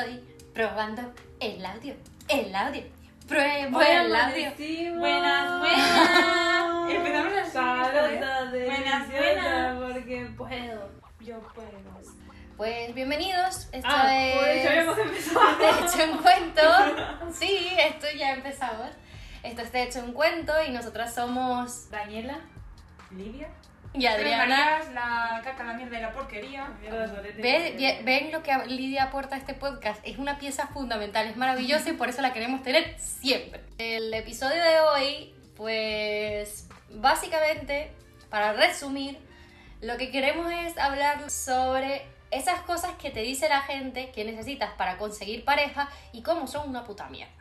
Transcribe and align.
estoy 0.00 0.20
probando 0.54 1.02
el 1.40 1.64
audio, 1.64 1.94
el 2.28 2.54
audio. 2.54 2.82
Pruebo 3.26 3.70
Buenas, 3.72 4.06
el 4.34 4.46
audio. 4.46 4.98
Buenas, 4.98 5.58
buenas. 5.60 6.90
Empezamos. 6.90 7.52
Salota 7.52 8.42
¿eh? 8.42 8.46
de 8.52 8.64
Buenas, 8.66 9.08
buenas. 9.10 9.78
porque 9.78 10.26
puedo. 10.36 10.90
Yo 11.20 11.40
puedo. 11.54 11.68
Pues 12.56 12.94
bienvenidos. 12.94 13.68
Esto 13.72 13.88
Ah, 13.90 14.16
es. 14.16 14.36
por 14.38 14.48
eso 14.48 14.68
habíamos 14.68 14.98
empezado. 15.06 15.56
De 15.58 15.68
hecho 15.70 16.12
un 16.12 16.18
cuento. 16.18 16.62
Sí, 17.32 17.68
esto 17.78 18.06
ya 18.16 18.32
empezamos. 18.34 18.88
Esto 19.42 19.62
es 19.62 19.72
de 19.72 19.82
hecho 19.82 20.00
un 20.00 20.12
cuento 20.12 20.52
y 20.66 20.70
nosotras 20.70 21.14
somos. 21.14 21.90
Daniela. 21.90 22.38
Livia. 23.10 23.48
Y 23.98 24.06
Adriana. 24.06 24.78
La 24.94 25.40
caca, 25.44 25.64
la 25.64 25.72
mierda 25.74 25.98
y 25.98 26.02
la 26.02 26.12
porquería. 26.12 26.68
Mierda, 26.80 27.06
Solete. 27.08 27.42
¿Ve- 27.42 27.74
ve- 27.78 28.00
¿Ven 28.04 28.32
lo 28.32 28.42
que 28.42 28.56
Lidia 28.66 29.04
aporta 29.04 29.34
a 29.36 29.38
este 29.38 29.54
podcast? 29.54 30.00
Es 30.04 30.18
una 30.18 30.38
pieza 30.38 30.66
fundamental, 30.68 31.26
es 31.26 31.36
maravillosa 31.36 31.90
y 31.90 31.94
por 31.94 32.08
eso 32.08 32.22
la 32.22 32.32
queremos 32.32 32.62
tener 32.62 32.98
siempre. 32.98 33.60
El 33.78 34.12
episodio 34.14 34.62
de 34.62 34.80
hoy, 34.80 35.34
pues 35.56 36.68
básicamente, 36.90 37.90
para 38.30 38.52
resumir, 38.52 39.18
lo 39.80 39.96
que 39.96 40.10
queremos 40.10 40.50
es 40.52 40.76
hablar 40.78 41.30
sobre 41.30 42.06
esas 42.30 42.60
cosas 42.62 42.92
que 43.00 43.10
te 43.10 43.20
dice 43.20 43.48
la 43.48 43.62
gente 43.62 44.10
que 44.10 44.24
necesitas 44.24 44.70
para 44.72 44.98
conseguir 44.98 45.44
pareja 45.44 45.88
y 46.12 46.22
cómo 46.22 46.46
son 46.46 46.68
una 46.68 46.84
puta 46.84 47.08
mierda. 47.08 47.32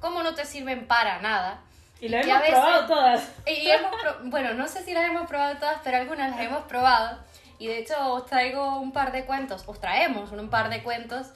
Cómo 0.00 0.22
no 0.22 0.34
te 0.34 0.44
sirven 0.44 0.86
para 0.86 1.20
nada. 1.20 1.60
Y 2.00 2.14
a 2.14 2.20
hemos 2.20 2.38
veces- 2.40 2.50
probado 2.54 2.86
todas. 2.86 3.28
y 3.46 3.68
hemos 3.70 3.90
pro- 4.00 4.18
bueno, 4.24 4.54
no 4.54 4.68
sé 4.68 4.82
si 4.84 4.92
las 4.94 5.04
hemos 5.04 5.26
probado 5.28 5.56
todas, 5.58 5.80
pero 5.82 5.96
algunas 5.98 6.30
las 6.30 6.40
hemos 6.40 6.62
probado. 6.64 7.18
Y 7.58 7.66
de 7.66 7.78
hecho 7.78 8.12
os 8.14 8.26
traigo 8.26 8.78
un 8.78 8.92
par 8.92 9.10
de 9.12 9.24
cuentos, 9.24 9.64
os 9.66 9.80
traemos 9.80 10.30
un 10.30 10.48
par 10.48 10.68
de 10.70 10.82
cuentos 10.82 11.26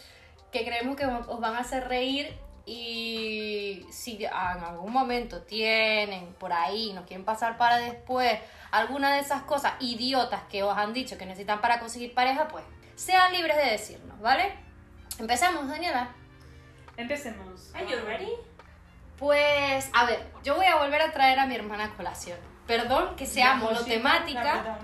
que 0.53 0.65
creemos 0.65 0.97
que 0.97 1.06
os 1.06 1.41
van 1.41 1.56
a 1.56 1.61
hacer 1.61 1.89
reír 1.89 2.33
y 2.65 3.84
si 3.91 4.25
en 4.25 4.33
algún 4.33 4.92
momento 4.92 5.42
tienen 5.42 6.33
por 6.34 6.53
ahí, 6.53 6.92
nos 6.92 7.06
quieren 7.06 7.25
pasar 7.25 7.56
para 7.56 7.79
después 7.79 8.39
alguna 8.70 9.14
de 9.14 9.20
esas 9.20 9.42
cosas 9.42 9.73
idiotas 9.81 10.42
que 10.48 10.62
os 10.62 10.77
han 10.79 10.92
dicho 10.92 11.19
que 11.19 11.27
necesitan 11.27 11.61
para 11.61 11.81
conseguir 11.81 12.14
pareja, 12.14 12.47
pues 12.48 12.64
sean 12.95 13.33
libres 13.33 13.56
de 13.56 13.64
decirnos, 13.73 14.20
¿vale? 14.20 14.55
Empezamos, 15.19 15.69
Daniela. 15.69 16.11
Empecemos. 16.97 17.75
Are 17.75 17.84
you 17.86 17.97
ready? 18.06 18.31
Pues, 19.23 19.89
a 19.92 20.05
ver, 20.05 20.19
yo 20.42 20.56
voy 20.56 20.67
a 20.67 20.75
volver 20.83 21.01
a 21.01 21.12
traer 21.12 21.39
a 21.39 21.47
mi 21.47 21.55
hermana 21.55 21.84
a 21.84 21.91
colación. 21.91 22.37
Perdón 22.67 23.15
que 23.15 23.25
sea 23.25 23.55
monotemática, 23.55 24.81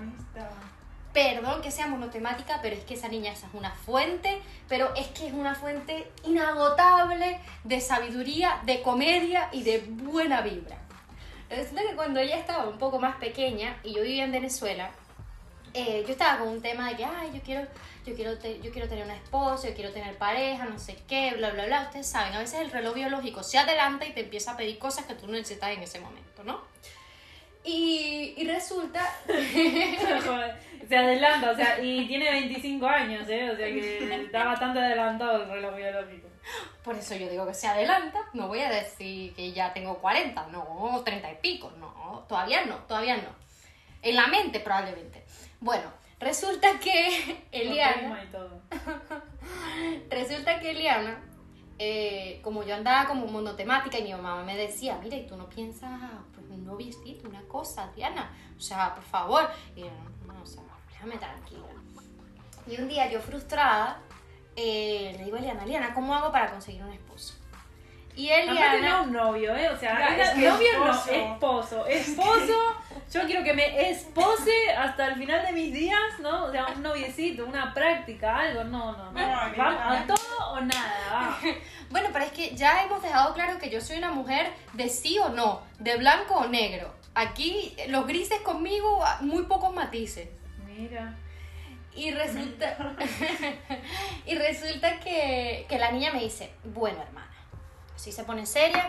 perdón 1.11 1.61
que 1.61 1.71
sea 1.71 1.87
monotemática, 1.87 2.59
pero 2.61 2.73
es 2.73 2.85
que 2.85 2.93
esa 2.93 3.09
niña 3.09 3.33
esa 3.33 3.47
es 3.47 3.53
una 3.53 3.71
fuente, 3.71 4.41
pero 4.69 4.95
es 4.95 5.07
que 5.07 5.27
es 5.27 5.33
una 5.33 5.55
fuente 5.55 6.09
inagotable 6.23 7.41
de 7.65 7.81
sabiduría, 7.81 8.61
de 8.63 8.81
comedia 8.81 9.49
y 9.51 9.63
de 9.63 9.79
buena 9.85 10.39
vibra. 10.39 10.77
Resulta 11.49 11.81
que 11.81 11.97
cuando 11.97 12.21
ella 12.21 12.37
estaba 12.37 12.65
un 12.65 12.77
poco 12.77 12.97
más 12.97 13.17
pequeña 13.17 13.75
y 13.83 13.93
yo 13.93 14.03
vivía 14.03 14.23
en 14.23 14.31
Venezuela, 14.31 14.89
eh, 15.73 16.05
yo 16.07 16.13
estaba 16.13 16.39
con 16.39 16.47
un 16.47 16.61
tema 16.61 16.87
de 16.87 16.95
que, 16.95 17.03
ay, 17.03 17.31
yo 17.33 17.41
quiero, 17.41 17.67
yo, 18.05 18.15
quiero 18.15 18.37
te- 18.37 18.59
yo 18.61 18.71
quiero 18.71 18.87
tener 18.87 19.05
un 19.05 19.11
esposo, 19.11 19.67
yo 19.67 19.73
quiero 19.75 19.91
tener 19.91 20.17
pareja, 20.17 20.65
no 20.65 20.79
sé 20.79 20.97
qué, 21.07 21.33
bla, 21.35 21.51
bla, 21.51 21.65
bla. 21.65 21.81
Ustedes 21.83 22.07
saben, 22.07 22.33
a 22.33 22.39
veces 22.39 22.59
el 22.61 22.71
reloj 22.71 22.95
biológico 22.95 23.43
se 23.43 23.57
adelanta 23.57 24.05
y 24.05 24.13
te 24.13 24.21
empieza 24.21 24.51
a 24.53 24.57
pedir 24.57 24.77
cosas 24.79 25.05
que 25.05 25.15
tú 25.15 25.27
no 25.27 25.33
necesitas 25.33 25.71
en 25.71 25.83
ese 25.83 25.99
momento, 25.99 26.43
¿no? 26.43 26.61
Y, 27.63 28.33
y 28.37 28.47
resulta... 28.47 29.05
Se 30.87 30.97
adelanta, 30.97 31.51
o 31.51 31.55
sea, 31.55 31.79
y 31.79 32.07
tiene 32.07 32.31
25 32.31 32.87
años, 32.87 33.29
¿eh? 33.29 33.51
O 33.51 33.55
sea 33.55 33.67
que 33.67 34.23
está 34.23 34.43
bastante 34.45 34.79
adelantado 34.79 35.43
el 35.43 35.49
reloj 35.49 35.75
biológico. 35.75 36.27
Por 36.83 36.95
eso 36.95 37.15
yo 37.15 37.29
digo 37.29 37.45
que 37.45 37.53
se 37.53 37.67
adelanta, 37.67 38.17
no 38.33 38.47
voy 38.47 38.61
a 38.61 38.69
decir 38.71 39.35
que 39.35 39.51
ya 39.51 39.71
tengo 39.71 39.99
40, 39.99 40.47
no, 40.47 40.99
30 41.05 41.31
y 41.31 41.35
pico, 41.35 41.71
no, 41.77 42.25
todavía 42.27 42.65
no, 42.65 42.77
todavía 42.87 43.17
no. 43.17 43.29
En 44.01 44.15
la 44.15 44.25
mente 44.27 44.61
probablemente. 44.61 45.23
Bueno, 45.59 45.91
resulta 46.19 46.79
que 46.79 47.45
Eliana, 47.51 48.23
y 48.23 48.27
todo. 48.27 48.61
resulta 50.09 50.59
que 50.59 50.71
Eliana, 50.71 51.19
eh, 51.77 52.39
como 52.43 52.63
yo 52.63 52.75
andaba 52.75 53.07
como 53.07 53.27
monotemática 53.27 53.97
y 53.99 54.03
mi 54.03 54.11
mamá 54.13 54.43
me 54.43 54.55
decía, 54.57 54.97
mira, 55.01 55.15
¿y 55.15 55.25
tú 55.27 55.35
no 55.37 55.47
piensas 55.49 55.99
pues, 56.33 56.45
un 56.49 56.65
noviecito, 56.65 57.27
una 57.29 57.41
cosa, 57.43 57.83
Adriana? 57.83 58.31
O 58.57 58.59
sea, 58.61 58.93
por 58.95 59.03
favor. 59.03 59.49
Y 59.75 59.81
yo, 59.81 59.89
no, 60.27 60.41
o 60.41 60.45
sea, 60.45 60.63
déjame 60.91 61.17
tranquila. 61.17 61.63
Y 62.67 62.79
un 62.79 62.87
día 62.87 63.09
yo 63.09 63.19
frustrada, 63.21 63.99
eh, 64.55 65.15
le 65.17 65.25
digo 65.25 65.37
a 65.37 65.39
Eliana, 65.39 65.63
Eliana, 65.63 65.93
¿cómo 65.93 66.13
hago 66.13 66.31
para 66.31 66.51
conseguir 66.51 66.83
un 66.83 66.91
esposo? 66.91 67.35
Y 68.15 68.27
Eliana, 68.29 69.01
un 69.03 69.13
novio, 69.13 69.55
¿eh? 69.55 69.69
O 69.69 69.77
sea, 69.77 70.13
era- 70.15 70.31
es 70.33 70.35
novio 70.37 70.67
esposo. 70.73 71.11
no, 71.11 71.13
esposo. 71.13 71.85
Esposo, 71.85 72.75
yo 73.11 73.21
quiero 73.25 73.43
que 73.43 73.53
me 73.53 73.89
espose 73.89 74.71
hasta 74.77 75.07
el 75.07 75.15
final 75.15 75.45
de 75.45 75.51
mis 75.51 75.73
días, 75.73 76.19
¿no? 76.19 76.45
O 76.45 76.51
sea, 76.51 76.67
un 76.67 76.83
noviecito, 76.83 77.45
una 77.45 77.73
práctica, 77.73 78.37
algo, 78.37 78.63
no, 78.63 78.91
no, 78.95 79.11
no. 79.11 79.13
Vamos, 79.13 79.81
a 79.81 80.05
todo 80.05 80.51
o 80.51 80.61
nada, 80.61 80.93
va. 81.11 81.39
bueno, 81.89 82.09
pero 82.13 82.25
es 82.25 82.31
que 82.31 82.55
ya 82.55 82.83
hemos 82.83 83.01
dejado 83.01 83.33
claro 83.33 83.57
que 83.57 83.69
yo 83.69 83.81
soy 83.81 83.97
una 83.97 84.11
mujer 84.11 84.51
de 84.73 84.89
sí 84.89 85.17
o 85.19 85.29
no, 85.29 85.61
de 85.79 85.97
blanco 85.97 86.35
o 86.35 86.47
negro. 86.47 86.93
Aquí 87.15 87.75
los 87.87 88.05
grises 88.05 88.41
conmigo, 88.41 89.03
muy 89.21 89.43
pocos 89.43 89.73
matices. 89.73 90.29
Mira. 90.65 91.15
Y 91.95 92.11
resulta, 92.11 92.95
y 94.25 94.35
resulta 94.35 94.99
que, 94.99 95.65
que 95.67 95.79
la 95.79 95.91
niña 95.91 96.13
me 96.13 96.21
dice, 96.21 96.53
bueno 96.63 97.01
hermana, 97.01 97.33
si 97.95 98.11
se 98.11 98.23
pone 98.23 98.45
seria, 98.45 98.87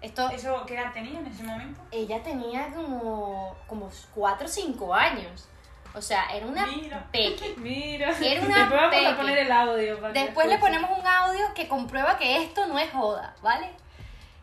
esto, 0.00 0.30
¿Eso 0.30 0.64
qué 0.66 0.74
edad 0.74 0.92
tenía 0.92 1.18
en 1.18 1.26
ese 1.26 1.42
momento? 1.42 1.80
ella 1.90 2.22
tenía 2.22 2.70
como, 2.72 3.54
como 3.66 3.90
4 4.14 4.46
o 4.46 4.48
5 4.48 4.94
años. 4.94 5.48
O 5.94 6.00
sea, 6.00 6.26
era 6.34 6.46
una 6.46 6.66
Mira. 6.66 7.08
peque. 7.10 7.54
Mira. 7.58 8.16
Era 8.18 8.40
una 8.46 8.58
Después 8.60 8.70
vamos 8.80 8.94
peque. 8.94 9.06
a 9.08 9.16
poner 9.16 9.38
el 9.38 9.52
audio. 9.52 10.00
para 10.00 10.12
Después 10.12 10.46
le 10.48 10.58
ponemos 10.58 10.90
un 10.98 11.06
audio 11.06 11.52
que 11.54 11.66
comprueba 11.68 12.16
que 12.16 12.42
esto 12.44 12.66
no 12.66 12.78
es 12.78 12.90
joda, 12.92 13.34
¿vale? 13.42 13.70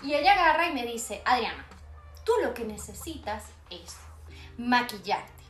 Y 0.03 0.13
ella 0.13 0.33
agarra 0.33 0.67
y 0.67 0.73
me 0.73 0.85
dice, 0.85 1.21
Adriana, 1.25 1.65
tú 2.25 2.33
lo 2.43 2.53
que 2.53 2.65
necesitas 2.65 3.45
es 3.69 3.97
maquillarte, 4.57 5.43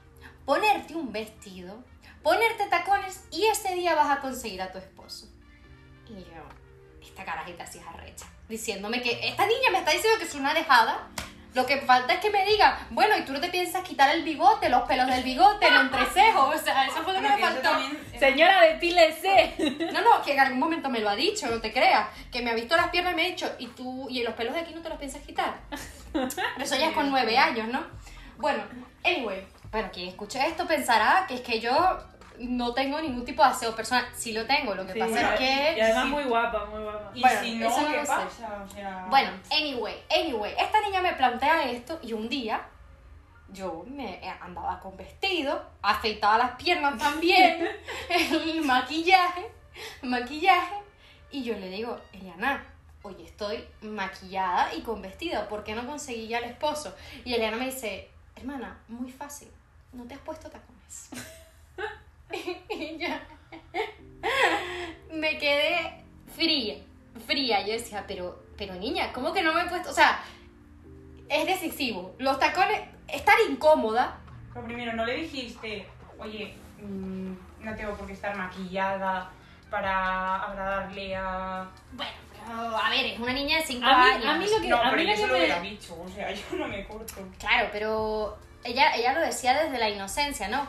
ponerte 0.45 0.95
un 0.95 1.11
vestido, 1.11 1.83
ponerte 2.23 2.65
tacones 2.67 3.25
y 3.31 3.45
ese 3.47 3.73
día 3.75 3.95
vas 3.95 4.15
a 4.17 4.21
conseguir 4.21 4.61
a 4.61 4.71
tu 4.71 4.77
esposo. 4.77 5.27
Y 6.07 6.13
yo, 6.23 6.43
esta 7.01 7.25
carajita 7.25 7.63
así 7.63 7.79
es 7.79 7.87
arrecha, 7.87 8.25
diciéndome 8.49 9.01
que 9.01 9.27
esta 9.27 9.45
niña 9.45 9.69
me 9.71 9.79
está 9.79 9.91
diciendo 9.91 10.17
que 10.19 10.25
es 10.25 10.35
una 10.35 10.53
dejada. 10.53 11.07
Lo 11.53 11.65
que 11.65 11.77
falta 11.77 12.13
es 12.13 12.19
que 12.19 12.29
me 12.29 12.45
diga, 12.45 12.85
bueno, 12.91 13.17
y 13.17 13.21
tú 13.23 13.33
no 13.33 13.39
te 13.39 13.49
piensas 13.49 13.81
quitar 13.83 14.13
el 14.15 14.21
bigote, 14.23 14.69
los 14.69 14.83
pelos 14.83 15.07
del 15.07 15.23
bigote, 15.23 15.67
el 15.67 15.75
entrecejo. 15.75 16.49
O 16.49 16.57
sea, 16.57 16.85
eso 16.85 17.01
fue 17.03 17.13
lo 17.13 17.21
que 17.21 17.29
me 17.29 17.37
faltó. 17.39 17.61
también- 17.61 17.97
eh, 18.13 18.19
Señora 18.19 18.61
de 18.61 18.75
Pílese. 18.75 19.55
No, 19.91 20.01
no, 20.01 20.21
que 20.23 20.33
en 20.33 20.39
algún 20.39 20.59
momento 20.59 20.87
me 20.89 20.99
lo 20.99 21.09
ha 21.09 21.15
dicho, 21.15 21.47
no 21.47 21.59
te 21.59 21.73
creas. 21.73 22.09
Que 22.31 22.41
me 22.43 22.51
ha 22.51 22.53
visto 22.53 22.75
las 22.77 22.89
piernas 22.89 23.13
y 23.13 23.15
me 23.15 23.23
ha 23.25 23.29
dicho, 23.29 23.51
¿y 23.57 23.67
tú, 23.67 24.07
y 24.09 24.21
los 24.21 24.35
pelos 24.35 24.53
de 24.53 24.59
aquí 24.59 24.73
no 24.75 24.81
te 24.81 24.89
los 24.89 24.99
piensas 24.99 25.23
quitar? 25.23 25.55
Pero 26.11 26.27
eso 26.59 26.75
ya 26.75 26.89
es 26.89 26.93
con 26.93 27.09
nueve 27.09 27.37
años, 27.39 27.67
¿no? 27.69 27.83
Bueno, 28.37 28.63
anyway, 29.03 29.47
bueno, 29.71 29.89
quien 29.91 30.09
escuche 30.09 30.45
esto 30.45 30.67
pensará 30.67 31.25
que 31.27 31.35
es 31.35 31.41
que 31.41 31.59
yo 31.59 31.97
no 32.39 32.73
tengo 32.73 32.99
ningún 33.01 33.25
tipo 33.25 33.43
de 33.43 33.49
aseo 33.49 33.75
personal. 33.75 34.05
Sí 34.15 34.31
lo 34.33 34.45
tengo, 34.45 34.73
lo 34.75 34.85
que 34.85 34.93
Sí, 34.93 34.99
pasa 34.99 35.33
es 35.33 35.39
que... 35.39 35.77
Y 35.77 35.81
además 35.81 36.03
Sí. 36.05 36.09
muy 36.11 36.23
guapa, 36.25 36.65
muy 36.65 36.83
guapa. 36.83 37.11
Y 37.13 37.21
Bueno, 37.21 37.39
si 37.41 37.55
no, 37.55 37.67
eso 37.67 37.81
no 37.81 37.87
¿qué 37.89 37.95
lo 37.97 38.01
sé. 38.01 38.07
pasa? 38.07 38.63
O 38.63 38.69
sea... 38.69 39.05
Bueno, 39.09 39.31
anyway, 39.51 39.95
anyway, 40.09 40.53
esta 40.57 40.81
niña 40.81 41.01
me 41.01 41.13
plantea 41.13 41.63
esto 41.71 41.99
y 42.03 42.13
un 42.13 42.27
día 42.29 42.61
yo 43.49 43.83
me 43.87 44.19
andaba 44.41 44.79
con 44.79 44.97
vestido, 44.97 45.63
afeitaba 45.81 46.37
las 46.37 46.51
piernas 46.51 46.97
también, 46.97 47.67
el 48.09 48.61
maquillaje, 48.61 49.49
maquillaje, 50.01 50.75
y 51.31 51.43
yo 51.43 51.53
le 51.57 51.69
digo, 51.69 51.97
Eliana, 52.11 52.63
oye, 53.03 53.23
estoy 53.23 53.63
maquillada 53.81 54.73
y 54.73 54.81
con 54.81 55.01
vestido, 55.01 55.47
¿por 55.47 55.63
qué 55.63 55.73
no 55.75 55.87
conseguí 55.87 56.27
ya 56.27 56.39
el 56.39 56.43
esposo? 56.45 56.93
Y 57.23 57.33
Eliana 57.35 57.55
me 57.55 57.65
dice, 57.67 58.09
hermana, 58.35 58.77
muy 58.89 59.11
fácil, 59.11 59.49
no 59.93 60.03
te 60.05 60.13
has 60.15 60.19
puesto 60.21 60.49
tacones. 60.49 61.09
y 62.69 62.97
yo 62.97 63.07
me 65.11 65.37
quedé 65.37 66.03
fría, 66.35 66.75
fría. 67.25 67.61
Yo 67.65 67.73
decía, 67.73 68.03
pero, 68.07 68.43
pero 68.57 68.75
niña, 68.75 69.11
¿cómo 69.13 69.33
que 69.33 69.41
no 69.41 69.53
me 69.53 69.63
he 69.63 69.65
puesto? 69.69 69.89
O 69.89 69.93
sea, 69.93 70.19
es 71.29 71.45
decisivo. 71.45 72.15
Los 72.19 72.39
tacones, 72.39 72.81
estar 73.07 73.35
incómoda. 73.49 74.17
Pero 74.53 74.65
primero, 74.65 74.93
¿no 74.93 75.05
le 75.05 75.15
dijiste, 75.17 75.87
oye, 76.19 76.53
mm, 76.81 77.31
no 77.61 77.75
tengo 77.75 77.93
por 77.95 78.07
qué 78.07 78.13
estar 78.13 78.35
maquillada 78.35 79.29
para 79.69 80.43
agradarle 80.43 81.15
a... 81.15 81.67
Bueno, 81.93 82.11
pero 82.31 82.77
a 82.77 82.89
ver, 82.89 83.05
es 83.07 83.19
una 83.19 83.33
niña 83.33 83.57
de 83.57 83.63
5 83.65 83.85
A 83.85 83.97
mí- 83.97 84.09
años. 84.11 84.25
a 84.25 84.37
mí 84.37 84.45
lo 84.49 84.61
que- 84.61 84.67
No, 84.69 84.77
a 84.77 84.89
pero 84.91 84.95
mí 85.03 85.03
yo 85.03 85.11
lo 85.11 85.15
que 85.17 85.21
lo 85.27 85.33
me- 85.33 85.39
hubiera 85.39 85.59
dicho, 85.61 86.01
o 86.01 86.07
sea, 86.09 86.31
yo 86.33 86.41
no 86.57 86.67
me 86.67 86.85
corto. 86.85 87.15
Claro, 87.39 87.69
pero 87.71 88.37
ella, 88.63 88.95
ella 88.95 89.13
lo 89.13 89.21
decía 89.21 89.61
desde 89.61 89.77
la 89.77 89.89
inocencia, 89.89 90.47
¿no? 90.47 90.65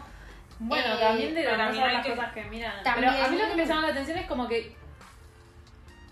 Bueno, 0.61 0.95
Eh, 0.95 0.99
también 1.01 1.35
de 1.35 1.45
las 1.45 2.05
que- 2.05 2.11
cosas 2.15 2.33
que 2.33 2.45
miran. 2.45 2.83
También- 2.83 3.13
Pero 3.15 3.25
a 3.27 3.29
mí 3.29 3.39
lo 3.39 3.49
que 3.49 3.55
me 3.55 3.67
llama 3.67 3.83
la 3.83 3.89
atención 3.89 4.19
es 4.19 4.27
como 4.27 4.49
que 4.49 4.77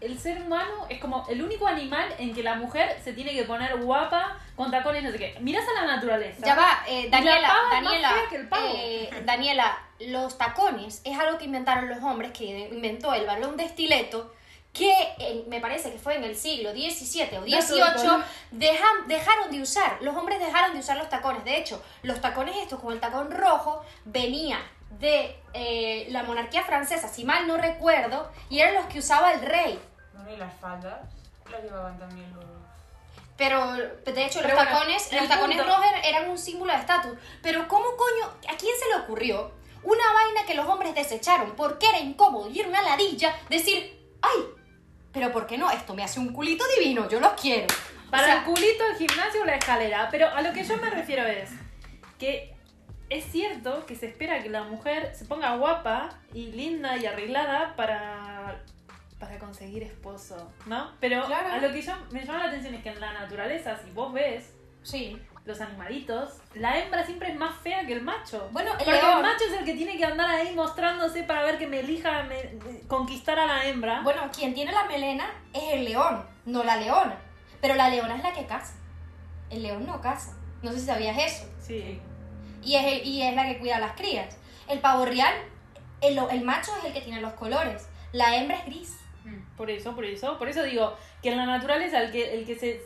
el 0.00 0.18
ser 0.18 0.42
humano 0.42 0.86
es 0.90 1.00
como 1.00 1.26
el 1.28 1.42
único 1.42 1.66
animal 1.66 2.06
en 2.18 2.34
que 2.34 2.42
la 2.42 2.54
mujer 2.54 2.96
se 3.02 3.12
tiene 3.14 3.32
que 3.34 3.44
poner 3.44 3.76
guapa 3.78 4.38
con 4.54 4.70
tacones, 4.70 5.02
no 5.02 5.10
sé 5.10 5.18
qué. 5.18 5.36
Mirás 5.40 5.64
a 5.68 5.80
la 5.84 5.96
naturaleza. 5.96 6.44
Ya 6.46 6.54
va, 6.54 6.84
eh, 6.86 7.08
Daniela, 7.10 7.50
Daniela, 7.72 8.10
fea 8.10 8.28
que 8.28 8.36
el 8.36 8.48
pavo. 8.48 8.66
eh, 8.76 9.10
Daniela, 9.24 9.78
los 10.00 10.36
tacones 10.38 11.00
es 11.04 11.18
algo 11.18 11.38
que 11.38 11.46
inventaron 11.46 11.88
los 11.88 12.02
hombres, 12.02 12.32
que 12.32 12.44
inventó 12.70 13.14
el 13.14 13.26
balón 13.26 13.56
de 13.56 13.64
estileto, 13.64 14.34
que 14.76 14.92
en- 15.18 15.48
me 15.48 15.60
parece 15.60 15.90
que 15.92 15.98
fue 15.98 16.16
en 16.16 16.24
el 16.24 16.36
siglo 16.36 16.70
XVII 16.72 17.38
o 17.38 17.42
XVIII, 17.42 18.22
dejan- 18.52 19.06
dejaron 19.06 19.50
de 19.50 19.62
usar, 19.62 19.98
los 20.02 20.16
hombres 20.16 20.38
dejaron 20.38 20.72
de 20.74 20.80
usar 20.80 20.96
los 20.98 21.08
tacones. 21.08 21.44
De 21.44 21.56
hecho, 21.56 21.82
los 22.02 22.20
tacones 22.20 22.56
estos 22.56 22.80
con 22.80 22.92
el 22.92 23.00
tacón 23.00 23.30
rojo 23.30 23.82
venía 24.04 24.58
de 24.98 25.38
eh, 25.54 26.06
la 26.10 26.22
monarquía 26.22 26.62
francesa, 26.62 27.08
si 27.08 27.24
mal 27.24 27.46
no 27.46 27.56
recuerdo, 27.56 28.30
y 28.50 28.60
eran 28.60 28.74
los 28.74 28.86
que 28.86 28.98
usaba 28.98 29.32
el 29.32 29.40
rey. 29.42 29.80
Bueno, 30.14 30.30
y 30.32 30.36
las 30.36 30.54
faldas 30.60 31.00
las 31.50 31.62
llevaban 31.62 31.98
también 31.98 32.32
los... 32.34 32.44
Pero, 33.36 33.72
de 33.72 34.24
hecho, 34.24 34.40
Pero 34.40 34.54
los 34.54 34.64
bueno, 34.64 34.70
tacones, 34.78 35.12
los 35.12 35.28
tacones 35.28 35.56
punto- 35.58 35.72
rojos 35.72 35.86
eran 36.04 36.30
un 36.30 36.38
símbolo 36.38 36.72
de 36.72 36.78
estatus. 36.78 37.12
Pero, 37.42 37.68
¿cómo 37.68 37.84
coño? 37.96 38.32
¿A 38.48 38.56
quién 38.56 38.72
se 38.78 38.88
le 38.88 39.02
ocurrió? 39.04 39.50
Una 39.82 40.12
vaina 40.12 40.44
que 40.46 40.54
los 40.54 40.66
hombres 40.66 40.94
desecharon 40.94 41.54
porque 41.54 41.88
era 41.88 41.98
incómodo 42.00 42.48
y 42.48 42.60
era 42.60 42.68
una 42.68 42.82
ladilla 42.82 43.34
decir, 43.50 44.02
¡ay! 44.22 44.44
Pero, 45.16 45.32
¿por 45.32 45.46
qué 45.46 45.56
no? 45.56 45.70
Esto 45.70 45.94
me 45.94 46.04
hace 46.04 46.20
un 46.20 46.30
culito 46.30 46.62
divino, 46.78 47.08
yo 47.08 47.20
los 47.20 47.32
quiero. 47.40 47.66
Para 48.10 48.22
O 48.22 48.26
sea, 48.26 48.38
el 48.40 48.44
culito, 48.44 48.84
el 48.86 48.96
gimnasio 48.98 49.40
o 49.40 49.44
la 49.46 49.54
escalera. 49.54 50.08
Pero 50.10 50.28
a 50.28 50.42
lo 50.42 50.52
que 50.52 50.62
yo 50.62 50.76
me 50.76 50.90
refiero 50.90 51.24
es 51.24 51.48
que 52.18 52.54
es 53.08 53.24
cierto 53.24 53.86
que 53.86 53.94
se 53.96 54.08
espera 54.08 54.42
que 54.42 54.50
la 54.50 54.64
mujer 54.64 55.14
se 55.14 55.24
ponga 55.24 55.56
guapa 55.56 56.10
y 56.34 56.52
linda 56.52 56.98
y 56.98 57.06
arreglada 57.06 57.74
para, 57.76 58.62
para 59.18 59.38
conseguir 59.38 59.84
esposo, 59.84 60.52
¿no? 60.66 60.92
Pero 61.00 61.24
Claro. 61.24 61.48
a 61.50 61.58
lo 61.58 61.72
que 61.72 61.80
yo, 61.80 61.92
me 62.10 62.22
llama 62.22 62.40
la 62.40 62.48
atención 62.48 62.74
es 62.74 62.82
que 62.82 62.90
en 62.90 63.00
la 63.00 63.14
naturaleza, 63.14 63.78
si 63.82 63.90
vos 63.92 64.12
ves 64.12 64.52
Sí. 64.82 65.18
Los 65.46 65.60
animalitos, 65.60 66.38
la 66.54 66.78
hembra 66.78 67.04
siempre 67.06 67.30
es 67.30 67.36
más 67.36 67.56
fea 67.62 67.86
que 67.86 67.92
el 67.94 68.02
macho. 68.02 68.48
Bueno, 68.52 68.72
el 68.72 68.78
Porque 68.84 68.98
el 68.98 69.22
macho 69.22 69.44
es 69.44 69.52
el 69.58 69.64
que 69.64 69.74
tiene 69.74 69.96
que 69.96 70.04
andar 70.04 70.28
ahí 70.28 70.54
mostrándose 70.54 71.22
para 71.22 71.42
ver 71.44 71.56
que 71.56 71.66
me 71.68 71.80
elija 71.80 72.24
me- 72.24 72.58
conquistar 72.88 73.38
a 73.38 73.46
la 73.46 73.64
hembra. 73.66 74.00
Bueno, 74.02 74.28
quien 74.36 74.52
tiene 74.54 74.72
la 74.72 74.84
melena 74.84 75.26
es 75.54 75.62
el 75.74 75.84
león, 75.84 76.26
no 76.44 76.64
la 76.64 76.76
leona. 76.76 77.16
Pero 77.60 77.74
la 77.76 77.88
leona 77.88 78.16
es 78.16 78.22
la 78.24 78.32
que 78.32 78.44
caza. 78.46 78.74
El 79.48 79.62
león 79.62 79.86
no 79.86 80.00
caza. 80.00 80.34
No 80.62 80.72
sé 80.72 80.80
si 80.80 80.86
sabías 80.86 81.16
eso. 81.18 81.46
sí. 81.60 82.00
y 82.62 82.74
es, 82.74 82.84
el- 82.84 83.06
y 83.06 83.22
es 83.22 83.34
la 83.36 83.44
que 83.46 83.58
cuida 83.58 83.76
a 83.76 83.80
las 83.80 83.92
crías. 83.92 84.36
El 84.68 84.80
pavo 84.80 85.04
real, 85.04 85.32
el, 86.00 86.18
el 86.18 86.42
macho 86.42 86.72
es 86.78 86.86
el 86.86 86.92
que 86.92 87.00
tiene 87.00 87.20
los 87.20 87.34
colores, 87.34 87.88
la 88.12 88.34
hembra 88.36 88.56
es 88.58 88.66
gris. 88.66 88.98
Por 89.56 89.70
eso, 89.70 89.94
por 89.94 90.04
eso, 90.04 90.36
por 90.38 90.48
eso 90.48 90.64
digo 90.64 90.96
que 91.22 91.30
en 91.30 91.36
la 91.36 91.46
naturaleza 91.46 92.00
el 92.02 92.10
que, 92.10 92.34
el 92.34 92.44
que 92.44 92.56
se- 92.58 92.82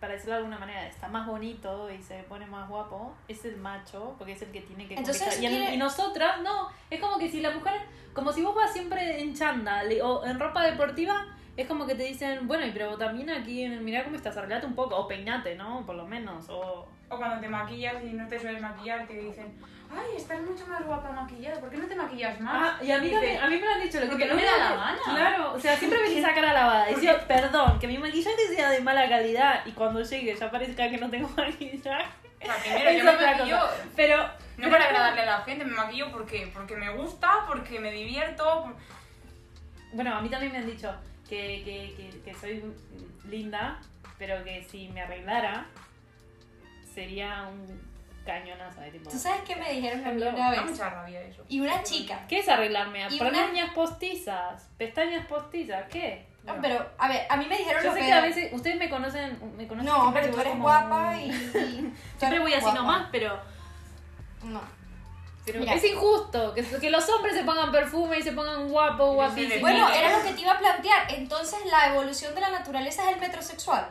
para 0.00 0.12
decirlo 0.14 0.32
de 0.34 0.38
alguna 0.38 0.58
manera, 0.58 0.86
está 0.86 1.08
más 1.08 1.26
bonito 1.26 1.90
y 1.90 2.02
se 2.02 2.22
pone 2.24 2.46
más 2.46 2.68
guapo, 2.68 3.14
es 3.28 3.44
el 3.44 3.56
macho, 3.56 4.14
porque 4.18 4.32
es 4.32 4.42
el 4.42 4.50
que 4.50 4.60
tiene 4.62 4.86
que 4.86 4.94
Entonces. 4.94 5.40
Y, 5.40 5.46
en- 5.46 5.74
y 5.74 5.76
nosotras, 5.76 6.40
no, 6.42 6.68
es 6.90 7.00
como 7.00 7.18
que 7.18 7.28
si 7.30 7.40
la 7.40 7.50
mujer, 7.50 7.80
como 8.12 8.32
si 8.32 8.42
vos 8.42 8.54
vas 8.54 8.72
siempre 8.72 9.20
en 9.20 9.34
chándal 9.34 9.88
o 10.02 10.24
en 10.24 10.38
ropa 10.38 10.64
deportiva, 10.64 11.26
es 11.56 11.66
como 11.66 11.86
que 11.86 11.94
te 11.94 12.04
dicen, 12.04 12.46
bueno, 12.48 12.64
pero 12.72 12.96
también 12.96 13.28
aquí, 13.30 13.68
mirá 13.68 14.04
cómo 14.04 14.16
estás, 14.16 14.36
arreglate 14.36 14.66
un 14.66 14.74
poco, 14.74 14.96
o 14.96 15.06
peinate, 15.08 15.56
¿no? 15.56 15.84
Por 15.84 15.96
lo 15.96 16.06
menos, 16.06 16.46
o... 16.48 16.88
O 17.10 17.16
cuando 17.16 17.40
te 17.40 17.48
maquillas 17.48 18.02
y 18.04 18.12
no 18.12 18.26
te 18.28 18.38
sueles 18.38 18.62
maquillar, 18.62 19.06
te 19.06 19.14
dicen, 19.14 19.52
ay, 19.90 20.16
estás 20.16 20.40
mucho 20.42 20.64
más 20.68 20.84
guapa 20.86 21.10
maquillada, 21.10 21.58
¿por 21.60 21.68
qué 21.68 21.76
no 21.76 21.86
te 21.88 21.96
maquillas 21.96 22.40
más? 22.40 22.54
Ah, 22.78 22.84
y 22.84 22.90
a 22.92 22.98
mí, 22.98 23.10
también, 23.10 23.38
a 23.40 23.48
mí 23.48 23.56
me 23.56 23.66
lo 23.66 23.72
han 23.72 23.80
dicho, 23.82 23.98
lo 23.98 24.04
que 24.04 24.10
"Porque 24.10 24.26
no 24.26 24.34
me 24.36 24.44
da 24.44 24.56
la 24.58 24.70
gana". 24.76 24.98
Claro, 25.04 25.52
o 25.54 25.58
sea, 25.60 25.76
siempre 25.76 26.00
venís 26.02 26.24
a 26.24 26.32
cara 26.34 26.52
lavada. 26.52 26.88
Y 26.92 27.04
yo, 27.04 27.12
perdón, 27.26 27.78
que 27.80 27.88
mi 27.88 27.98
maquillaje 27.98 28.54
sea 28.54 28.70
de 28.70 28.80
mala 28.80 29.08
calidad 29.08 29.66
y 29.66 29.72
cuando 29.72 30.02
llegue 30.02 30.36
ya 30.36 30.50
parezca 30.50 30.88
que 30.88 30.98
no 30.98 31.10
tengo 31.10 31.28
maquillaje. 31.36 31.78
O 31.78 31.82
sea, 32.46 32.56
primero 32.62 32.90
yo 32.92 32.98
es 32.98 33.04
me 33.04 33.26
maquillo. 33.26 33.58
Pero. 33.96 34.16
no 34.22 34.30
pero- 34.56 34.70
para 34.70 34.84
agradarle 34.84 35.20
a 35.22 35.26
la 35.26 35.40
gente, 35.42 35.64
me 35.64 35.72
maquillo 35.74 36.10
porque, 36.12 36.48
porque 36.54 36.76
me 36.76 36.90
gusta, 36.90 37.44
porque 37.48 37.80
me 37.80 37.90
divierto. 37.90 38.62
por- 38.62 38.76
Bueno, 39.94 40.14
a 40.14 40.20
mí 40.20 40.28
también 40.28 40.52
me 40.52 40.58
han 40.58 40.66
dicho 40.66 40.94
que, 41.28 41.62
que, 41.64 41.94
que, 41.96 42.20
que 42.22 42.34
soy 42.38 42.62
linda, 43.28 43.80
pero 44.16 44.42
que 44.44 44.62
si 44.62 44.88
me 44.90 45.00
arreglara 45.02 45.66
sería 47.00 47.48
un 47.50 47.80
cañonazo 48.26 48.80
de 48.82 48.90
tipo. 48.90 49.10
¿Tú 49.10 49.18
sabes 49.18 49.40
qué 49.46 49.56
me 49.56 49.72
dijeron 49.72 50.06
a 50.06 50.10
mí 50.12 50.22
una 50.22 50.50
vez? 50.50 50.64
mucha 50.64 50.90
rabia 50.90 51.20
eso. 51.22 51.42
Y 51.48 51.60
una 51.60 51.82
chica. 51.82 52.26
¿Qué 52.28 52.40
es 52.40 52.48
arreglarme? 52.48 53.06
Y 53.10 53.18
¿Poner 53.18 53.32
una- 53.44 53.50
uñas 53.50 53.72
postizas? 53.74 54.68
¿Pestañas 54.76 55.24
postizas? 55.26 55.86
¿Qué? 55.90 56.26
No, 56.44 56.54
pero, 56.60 56.86
a 56.98 57.08
ver, 57.08 57.26
a 57.28 57.36
mí 57.36 57.46
me 57.46 57.56
dijeron 57.56 57.82
Yo 57.82 57.88
lo 57.90 57.94
sé 57.94 58.00
que... 58.00 58.06
que 58.06 58.12
a 58.12 58.20
veces 58.20 58.52
ustedes 58.52 58.76
me 58.78 58.88
conocen, 58.90 59.38
me 59.56 59.66
conocen 59.66 59.90
No, 59.92 60.10
pero 60.12 60.30
tú 60.30 60.40
eres 60.40 60.52
como- 60.52 60.64
guapa 60.64 61.16
y... 61.18 61.30
Siempre 62.18 62.38
voy 62.38 62.52
así 62.52 62.62
guapa. 62.62 62.78
nomás, 62.78 63.08
pero, 63.12 63.38
No. 64.44 64.60
pero 65.44 65.60
Mira. 65.60 65.74
es 65.74 65.84
injusto 65.84 66.54
que, 66.54 66.62
que 66.62 66.90
los 66.90 67.08
hombres 67.10 67.34
se 67.34 67.44
pongan 67.44 67.70
perfume 67.72 68.18
y 68.18 68.22
se 68.22 68.32
pongan 68.32 68.68
guapísimos. 68.68 69.36
les- 69.36 69.60
Bueno, 69.60 69.88
era 69.90 70.16
lo 70.18 70.24
que 70.24 70.32
te 70.34 70.40
iba 70.42 70.52
a 70.52 70.58
plantear. 70.58 71.10
Entonces, 71.14 71.58
la 71.70 71.88
evolución 71.94 72.34
de 72.34 72.40
la 72.42 72.50
naturaleza 72.50 73.08
es 73.08 73.14
el 73.14 73.20
metrosexual. 73.20 73.86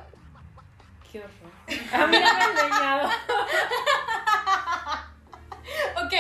Qué 1.12 1.20
horror. 1.20 1.52
A 1.94 2.08
mí 2.08 2.18
no 2.18 2.34
me 2.34 2.42
han 2.44 2.52
enseñado. 2.52 3.10
Ok, 6.04 6.14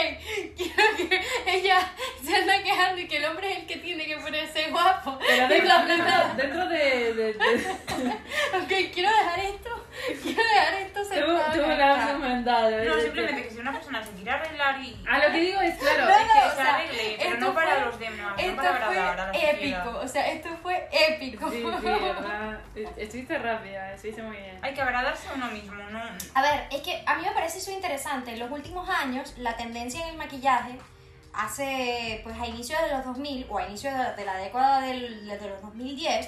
quiero 0.55 0.83
que 0.95 1.21
ella 1.47 1.91
se 2.23 2.35
anda 2.35 2.61
quejando 2.63 3.01
y 3.01 3.07
que 3.07 3.17
el 3.17 3.25
hombre 3.25 3.51
es 3.51 3.57
el 3.59 3.65
que 3.65 3.77
tiene 3.77 4.05
que 4.05 4.17
ponerse 4.17 4.69
guapo. 4.69 5.17
Pero 5.19 5.47
dentro, 5.47 5.85
dentro, 5.87 6.13
dentro 6.35 6.67
de, 6.67 7.13
de, 7.13 7.33
de- 7.33 7.37
Ok, 8.61 8.91
quiero 8.93 9.09
dejar 9.09 9.39
esto. 9.39 9.85
Quiero 10.23 10.43
dejar 10.43 10.73
esto 10.75 11.03
sentado. 11.05 11.51
tuve 11.53 11.73
acá. 11.73 11.93
un 11.93 11.99
lapsus 11.99 12.19
mental. 12.19 12.87
No, 12.87 12.99
simplemente 13.01 13.43
que 13.43 13.49
si 13.51 13.57
una 13.59 13.71
persona 13.73 14.03
se 14.03 14.11
quiere 14.11 14.31
arreglar 14.31 14.81
y... 14.81 15.03
A 15.09 15.17
lo 15.19 15.31
que 15.31 15.39
digo 15.39 15.61
es, 15.61 15.77
claro, 15.79 16.05
No, 16.05 16.09
es 16.11 16.27
no, 16.27 16.33
que 16.33 16.39
que 16.39 16.45
o 16.45 16.49
se 16.49 16.55
sea, 16.55 16.75
arregle, 16.75 17.17
pero 17.19 17.37
no 17.39 17.53
para 17.53 17.71
fue- 17.75 17.85
los 17.85 17.99
demás, 17.99 18.31
no 18.35 18.37
Esto 18.43 18.55
para 18.55 18.69
agradar 18.87 19.19
a 19.19 19.25
la 19.27 19.33
fue 19.33 19.41
sociedad. 19.41 19.81
épico, 19.83 19.99
o 19.99 20.07
sea, 20.07 20.27
esto 20.31 20.49
fue 20.61 20.89
épico. 20.91 21.49
Sí, 21.51 21.57
sí, 21.57 21.85
verdad. 21.85 22.59
Estuviste 22.97 23.37
rápida, 23.37 23.93
estuviste 23.93 24.21
muy 24.23 24.37
bien. 24.37 24.59
Hay 24.61 24.73
que 24.73 24.81
agradarse 24.81 25.27
a 25.29 25.33
uno 25.33 25.47
mismo, 25.47 25.73
¿no? 25.75 25.99
A 26.33 26.41
ver, 26.41 26.67
es 26.71 26.81
que 26.81 27.01
a 27.05 27.15
mí 27.15 27.23
me 27.25 27.31
parece 27.31 27.57
eso 27.59 27.71
interesante. 27.71 28.31
En 28.33 28.39
los 28.39 28.51
últimos 28.51 28.87
años, 28.89 29.33
la 29.37 29.55
tendencia 29.57 30.01
en 30.03 30.09
el 30.09 30.17
maquillaje, 30.17 30.77
hace, 31.33 32.21
pues 32.23 32.37
a 32.39 32.45
inicios 32.47 32.81
de 32.81 32.89
los 32.95 33.05
2000 33.05 33.45
o 33.49 33.57
a 33.59 33.67
inicios 33.67 33.93
de, 33.95 34.13
de 34.15 34.25
la 34.25 34.35
década 34.37 34.81
del, 34.81 35.27
de 35.27 35.49
los 35.49 35.61
2010, 35.61 36.27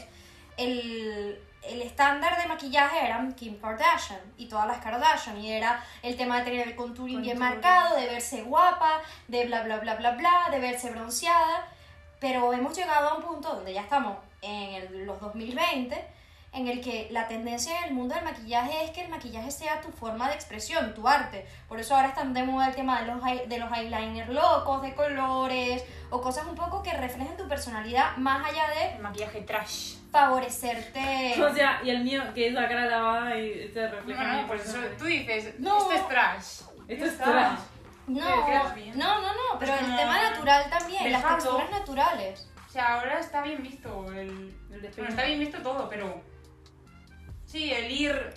el, 0.57 1.41
el 1.63 1.81
estándar 1.81 2.41
de 2.41 2.47
maquillaje 2.47 3.05
era 3.05 3.25
Kim 3.35 3.59
Kardashian 3.59 4.19
y 4.37 4.47
todas 4.47 4.67
las 4.67 4.79
Kardashian. 4.79 5.37
Y 5.37 5.51
era 5.51 5.83
el 6.01 6.15
tema 6.17 6.37
de 6.39 6.43
tener 6.45 6.67
el 6.67 6.75
contouring 6.75 7.21
bien 7.21 7.37
marcado, 7.39 7.95
de 7.97 8.07
verse 8.07 8.41
guapa, 8.43 9.01
de 9.27 9.45
bla, 9.45 9.63
bla, 9.63 9.77
bla, 9.77 9.95
bla, 9.95 10.11
bla, 10.11 10.47
de 10.51 10.59
verse 10.59 10.89
bronceada. 10.91 11.67
Pero 12.19 12.53
hemos 12.53 12.75
llegado 12.75 13.09
a 13.09 13.13
un 13.15 13.23
punto 13.23 13.53
donde 13.55 13.73
ya 13.73 13.81
estamos 13.81 14.17
en 14.41 14.73
el- 14.75 15.05
los 15.05 15.19
2020 15.19 16.03
en 16.53 16.67
el 16.67 16.81
que 16.81 17.07
la 17.11 17.27
tendencia 17.29 17.77
en 17.79 17.83
el 17.85 17.93
mundo 17.93 18.13
del 18.13 18.25
maquillaje 18.25 18.83
es 18.83 18.91
que 18.91 19.01
el 19.01 19.09
maquillaje 19.09 19.51
sea 19.51 19.79
tu 19.79 19.89
forma 19.91 20.27
de 20.27 20.35
expresión, 20.35 20.93
tu 20.93 21.07
arte. 21.07 21.45
Por 21.69 21.79
eso 21.79 21.95
ahora 21.95 22.09
están 22.09 22.33
de 22.33 22.43
moda 22.43 22.67
el 22.67 22.75
tema 22.75 23.01
de 23.01 23.07
los, 23.07 23.21
de 23.47 23.57
los 23.57 23.71
eyeliners 23.71 24.29
locos, 24.29 24.81
de 24.81 24.93
colores, 24.93 25.83
o 26.09 26.19
cosas 26.19 26.45
un 26.45 26.55
poco 26.55 26.83
que 26.83 26.91
reflejen 26.91 27.37
tu 27.37 27.47
personalidad 27.47 28.17
más 28.17 28.45
allá 28.49 28.67
de 28.75 28.95
El 28.95 29.01
maquillaje 29.01 29.41
trash. 29.41 29.95
favorecerte. 30.11 31.35
O 31.41 31.53
sea, 31.53 31.79
y 31.83 31.89
el 31.89 32.03
mío, 32.03 32.21
que 32.33 32.47
es 32.47 32.53
la 32.53 32.67
cara 32.67 32.85
lavada 32.85 33.37
y 33.37 33.71
se 33.71 33.87
refleja. 33.87 34.21
No, 34.23 34.29
en 34.29 34.35
no, 34.35 34.41
mi 34.43 34.47
pues 34.49 34.65
eso, 34.67 34.77
tú 34.97 35.05
dices, 35.05 35.57
No. 35.59 35.77
esto 35.79 35.93
es 35.93 36.07
trash. 36.09 36.61
Esto 36.87 37.05
es 37.05 37.17
trash. 37.17 37.59
No, 38.07 38.19
no, 38.19 39.21
no, 39.21 39.33
no, 39.33 39.59
pero 39.59 39.73
el 39.73 39.79
como 39.79 39.95
tema 39.95 40.21
natural 40.31 40.69
también, 40.69 41.11
las 41.11 41.23
texturas 41.25 41.71
naturales. 41.71 42.49
O 42.67 42.69
sea, 42.69 42.95
ahora 42.95 43.19
está 43.19 43.41
bien 43.41 43.61
visto 43.63 44.05
el... 44.11 44.53
El 44.71 44.81
Bueno, 44.95 45.09
está 45.09 45.23
bien 45.23 45.39
visto 45.39 45.61
todo, 45.61 45.87
pero... 45.89 46.21
Sí, 47.51 47.71
el 47.73 47.91
ir... 47.91 48.33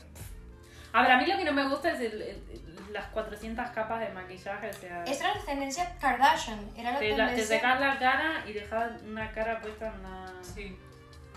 A 0.92 1.02
ver, 1.02 1.12
a 1.12 1.18
mí 1.18 1.26
lo 1.26 1.37
que 1.37 1.44
no 1.44 1.52
me 1.52 1.68
gusta 1.68 1.90
es 1.92 2.00
el- 2.00 2.23
el- 2.23 2.92
las 2.92 3.06
400 3.06 3.71
capas 3.71 4.00
de 4.00 4.09
maquillaje, 4.11 4.71
o 4.71 4.73
sea... 4.73 5.04
Esa 5.04 5.25
era 5.30 5.35
la 5.38 5.44
tendencia 5.44 5.97
Kardashian, 6.00 6.71
era 6.76 6.92
la 6.92 6.99
Te, 7.00 7.09
la- 7.16 7.28
te 7.28 7.35
tendencia... 7.42 7.75
la 7.80 7.99
cara 7.99 8.44
y 8.47 8.52
dejas 8.52 9.02
una 9.02 9.30
cara 9.33 9.61
puesta 9.61 9.88
en 9.88 10.02
la... 10.02 10.33
Sí. 10.42 10.78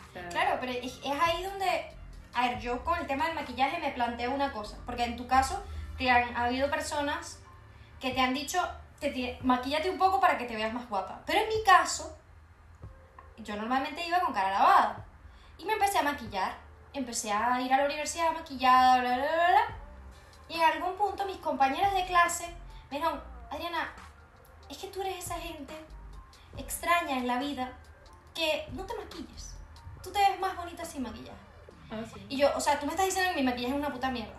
o 0.09 0.13
sea, 0.13 0.29
Claro, 0.29 0.57
pero 0.59 0.71
es, 0.73 0.85
es 1.03 1.19
ahí 1.21 1.43
donde, 1.43 1.85
a 2.33 2.47
ver, 2.49 2.59
yo 2.59 2.83
con 2.83 2.99
el 2.99 3.07
tema 3.07 3.25
del 3.25 3.35
maquillaje 3.35 3.79
me 3.79 3.91
planteo 3.91 4.31
una 4.31 4.51
cosa, 4.51 4.77
porque 4.85 5.03
en 5.03 5.17
tu 5.17 5.25
caso 5.27 5.63
te 5.97 6.09
han 6.11 6.35
ha 6.35 6.45
habido 6.45 6.69
personas 6.69 7.39
que 7.99 8.11
te 8.11 8.21
han 8.21 8.35
dicho, 8.35 8.59
te, 8.99 9.09
ti- 9.09 9.35
maquíllate 9.41 9.89
un 9.89 9.97
poco 9.97 10.19
para 10.19 10.37
que 10.37 10.45
te 10.45 10.55
veas 10.55 10.71
más 10.73 10.87
guapa. 10.87 11.21
Pero 11.25 11.39
en 11.39 11.47
mi 11.49 11.63
caso, 11.63 12.15
yo 13.37 13.55
normalmente 13.55 14.05
iba 14.05 14.19
con 14.19 14.33
cara 14.33 14.51
lavada 14.51 15.05
y 15.57 15.65
me 15.65 15.73
empecé 15.73 15.97
a 15.97 16.03
maquillar, 16.03 16.53
empecé 16.97 17.31
a 17.31 17.59
ir 17.61 17.73
a 17.73 17.77
la 17.77 17.85
universidad 17.85 18.31
maquillada, 18.33 18.99
bla, 18.99 19.15
bla, 19.17 19.25
bla, 19.25 19.47
bla. 19.49 19.75
Y 20.49 20.55
en 20.55 20.61
algún 20.61 20.95
punto 20.95 21.25
mis 21.25 21.37
compañeras 21.37 21.93
de 21.93 22.05
clase 22.05 22.47
me 22.89 22.97
dijeron, 22.97 23.21
Adriana, 23.49 23.93
es 24.69 24.77
que 24.77 24.87
tú 24.87 25.01
eres 25.01 25.25
esa 25.25 25.39
gente 25.39 25.73
extraña 26.57 27.17
en 27.17 27.27
la 27.27 27.39
vida 27.39 27.71
que 28.33 28.67
no 28.73 28.83
te 28.85 28.95
maquilles. 28.95 29.55
Tú 30.03 30.11
Y 32.29 32.37
yo, 32.37 32.51
o 32.55 32.59
sea, 32.59 32.79
tú 32.79 32.85
me 32.85 32.91
estás 32.91 33.05
diciendo 33.05 33.31
que 33.33 33.39
mi 33.39 33.45
maquillaje 33.45 33.73
es 33.73 33.79
una 33.79 33.91
puta 33.91 34.09
mierda. 34.11 34.33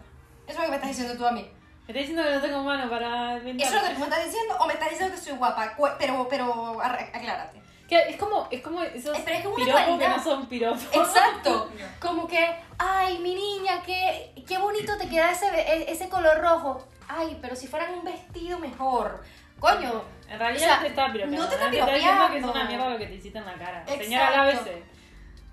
Eso 0.46 0.52
es 0.52 0.56
lo 0.56 0.64
que 0.64 0.70
me 0.70 0.76
estás 0.76 0.90
diciendo 0.90 1.16
tú 1.16 1.26
a 1.26 1.32
mí. 1.32 1.42
Me 1.86 1.92
está 1.92 2.00
diciendo 2.00 2.22
que 2.22 2.30
no 2.34 2.40
tengo 2.40 2.62
mano 2.62 2.90
para 2.90 3.36
¿Eso 3.36 3.48
inventar. 3.48 3.66
es 3.66 3.82
lo 3.82 3.88
que 3.88 3.94
tú 3.94 4.00
me 4.00 4.06
estás 4.06 4.24
diciendo 4.24 4.56
o 4.58 4.66
me 4.66 4.72
estás 4.74 4.90
diciendo 4.90 5.14
que 5.14 5.20
soy 5.20 5.32
guapa? 5.38 5.74
Pero, 5.98 6.28
pero, 6.28 6.80
aclárate. 6.82 7.62
Que 7.88 7.99
Es 8.11 8.16
como, 8.16 8.47
es 8.50 8.61
como 8.61 8.83
esos 8.83 9.16
Eh, 9.16 9.25
es 9.26 9.47
piropos 9.47 9.99
que 9.99 10.09
no 10.09 10.23
son 10.23 10.47
piropos. 10.47 10.85
Exacto. 10.92 11.71
Como 12.00 12.28
que, 12.28 12.54
ay, 12.78 13.18
mi 13.18 13.35
niña, 13.35 13.83
qué, 13.85 14.33
qué 14.47 14.59
bonito 14.59 14.97
te 14.99 15.09
queda 15.09 15.33
ese, 15.33 15.47
e- 15.49 15.90
ese 15.90 16.09
color 16.09 16.40
rojo. 16.40 16.87
Ay, 17.09 17.38
pero 17.40 17.57
si 17.57 17.66
fueran 17.66 17.95
un 17.95 18.04
vestido 18.04 18.59
mejor. 18.59 19.25
Coño. 19.59 20.02
En 20.28 20.38
realidad 20.38 20.62
O 20.62 20.68
sea, 20.68 20.76
no 20.76 20.83
te 20.83 20.88
está 20.88 21.07
piropeando. 21.12 21.42
no 21.42 21.49
te 21.49 21.54
está 21.54 21.71
diciendo 21.71 21.88
que 21.88 21.97
es 21.97 22.04
piropeando. 22.04 22.52
una 22.52 22.64
mierda 22.64 22.88
lo 22.90 22.99
que 22.99 23.07
te 23.07 23.14
hiciste 23.14 23.38
en 23.38 23.47
la 23.47 23.54
cara. 23.54 23.80
Exacto. 23.83 24.04
Señora, 24.04 24.30
lávese. 24.30 24.83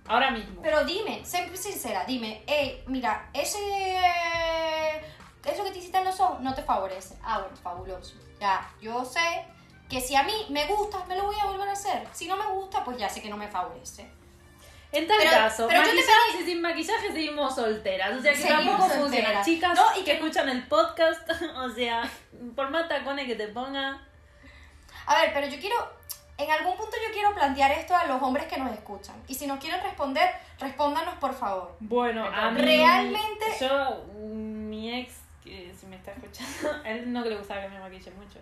Ahora 0.07 0.29
mismo. 0.31 0.61
Pero 0.61 0.83
dime, 0.83 1.25
sé 1.25 1.55
sincera, 1.57 2.03
dime, 2.05 2.43
hey, 2.45 2.83
mira, 2.87 3.29
ese. 3.33 3.57
Eso 5.45 5.63
que 5.63 5.71
te 5.71 5.77
hiciste 5.79 5.97
en 5.97 6.05
los 6.05 6.19
ojos 6.19 6.39
no 6.41 6.53
te 6.53 6.61
favorece. 6.63 7.15
Ah, 7.23 7.39
bueno, 7.39 7.55
fabuloso. 7.55 8.15
Ya, 8.39 8.69
yo 8.81 9.05
sé 9.05 9.45
que 9.89 10.01
si 10.01 10.15
a 10.15 10.23
mí 10.23 10.33
me 10.49 10.65
gusta, 10.67 11.03
me 11.05 11.15
lo 11.15 11.25
voy 11.25 11.35
a 11.39 11.45
volver 11.45 11.67
a 11.69 11.71
hacer. 11.73 12.07
Si 12.11 12.27
no 12.27 12.35
me 12.37 12.45
gusta, 12.47 12.83
pues 12.83 12.97
ya 12.97 13.07
sé 13.09 13.21
que 13.21 13.29
no 13.29 13.37
me 13.37 13.47
favorece. 13.47 14.09
En 14.91 15.07
tal 15.07 15.17
Pero- 15.17 15.31
caso, 15.31 15.67
pero 15.67 15.81
yo 15.81 15.89
te 15.89 15.95
maquillaje 15.95 16.41
y 16.41 16.45
sin 16.45 16.61
maquillaje 16.61 17.11
seguimos 17.11 17.53
solteras. 17.55 18.17
O 18.17 18.21
sea 18.21 18.31
que 18.31 18.37
Seguimos 18.37 18.63
tampoco 18.65 18.83
funciona. 18.89 19.09
solteras. 19.09 19.45
Chicas 19.45 19.75
No, 19.75 19.91
y 19.95 19.99
que 19.99 20.05
que- 20.05 20.13
escuchan 20.13 20.47
el 20.49 20.67
podcast, 20.67 21.29
o 21.57 21.69
sea, 21.69 22.09
por 22.55 22.69
más 22.69 22.87
tacones 22.87 23.25
que 23.27 23.35
te 23.35 23.47
ponga. 23.49 24.01
A 25.05 25.15
ver, 25.21 25.31
pero 25.33 25.47
yo 25.47 25.59
quiero. 25.59 25.75
En 26.37 26.49
algún 26.51 26.75
punto 26.75 26.91
yo 27.05 27.13
quiero 27.13 27.33
plantear 27.33 27.71
esto 27.71 27.95
a 27.95 28.05
los 28.05 28.21
hombres 28.21 28.45
que 28.47 28.57
nos 28.57 28.71
escuchan. 28.73 29.15
Y 29.27 29.35
si 29.35 29.47
nos 29.47 29.57
quieren 29.59 29.81
responder, 29.81 30.29
respóndanos 30.59 31.15
por 31.15 31.33
favor. 31.33 31.75
Bueno, 31.79 32.25
a 32.25 32.51
mí. 32.51 32.61
Realmente- 32.61 33.45
Yo, 33.61 34.03
mi 34.15 34.99
ex, 34.99 35.13
que 35.43 35.73
si 35.79 35.85
me 35.87 35.95
está 35.97 36.11
escuchando, 36.11 36.71
a 36.85 36.89
él 36.89 37.11
no 37.13 37.23
que 37.23 37.29
le 37.29 37.37
gustaba 37.37 37.61
que 37.61 37.69
me 37.69 37.79
maquille 37.79 38.11
mucho. 38.11 38.39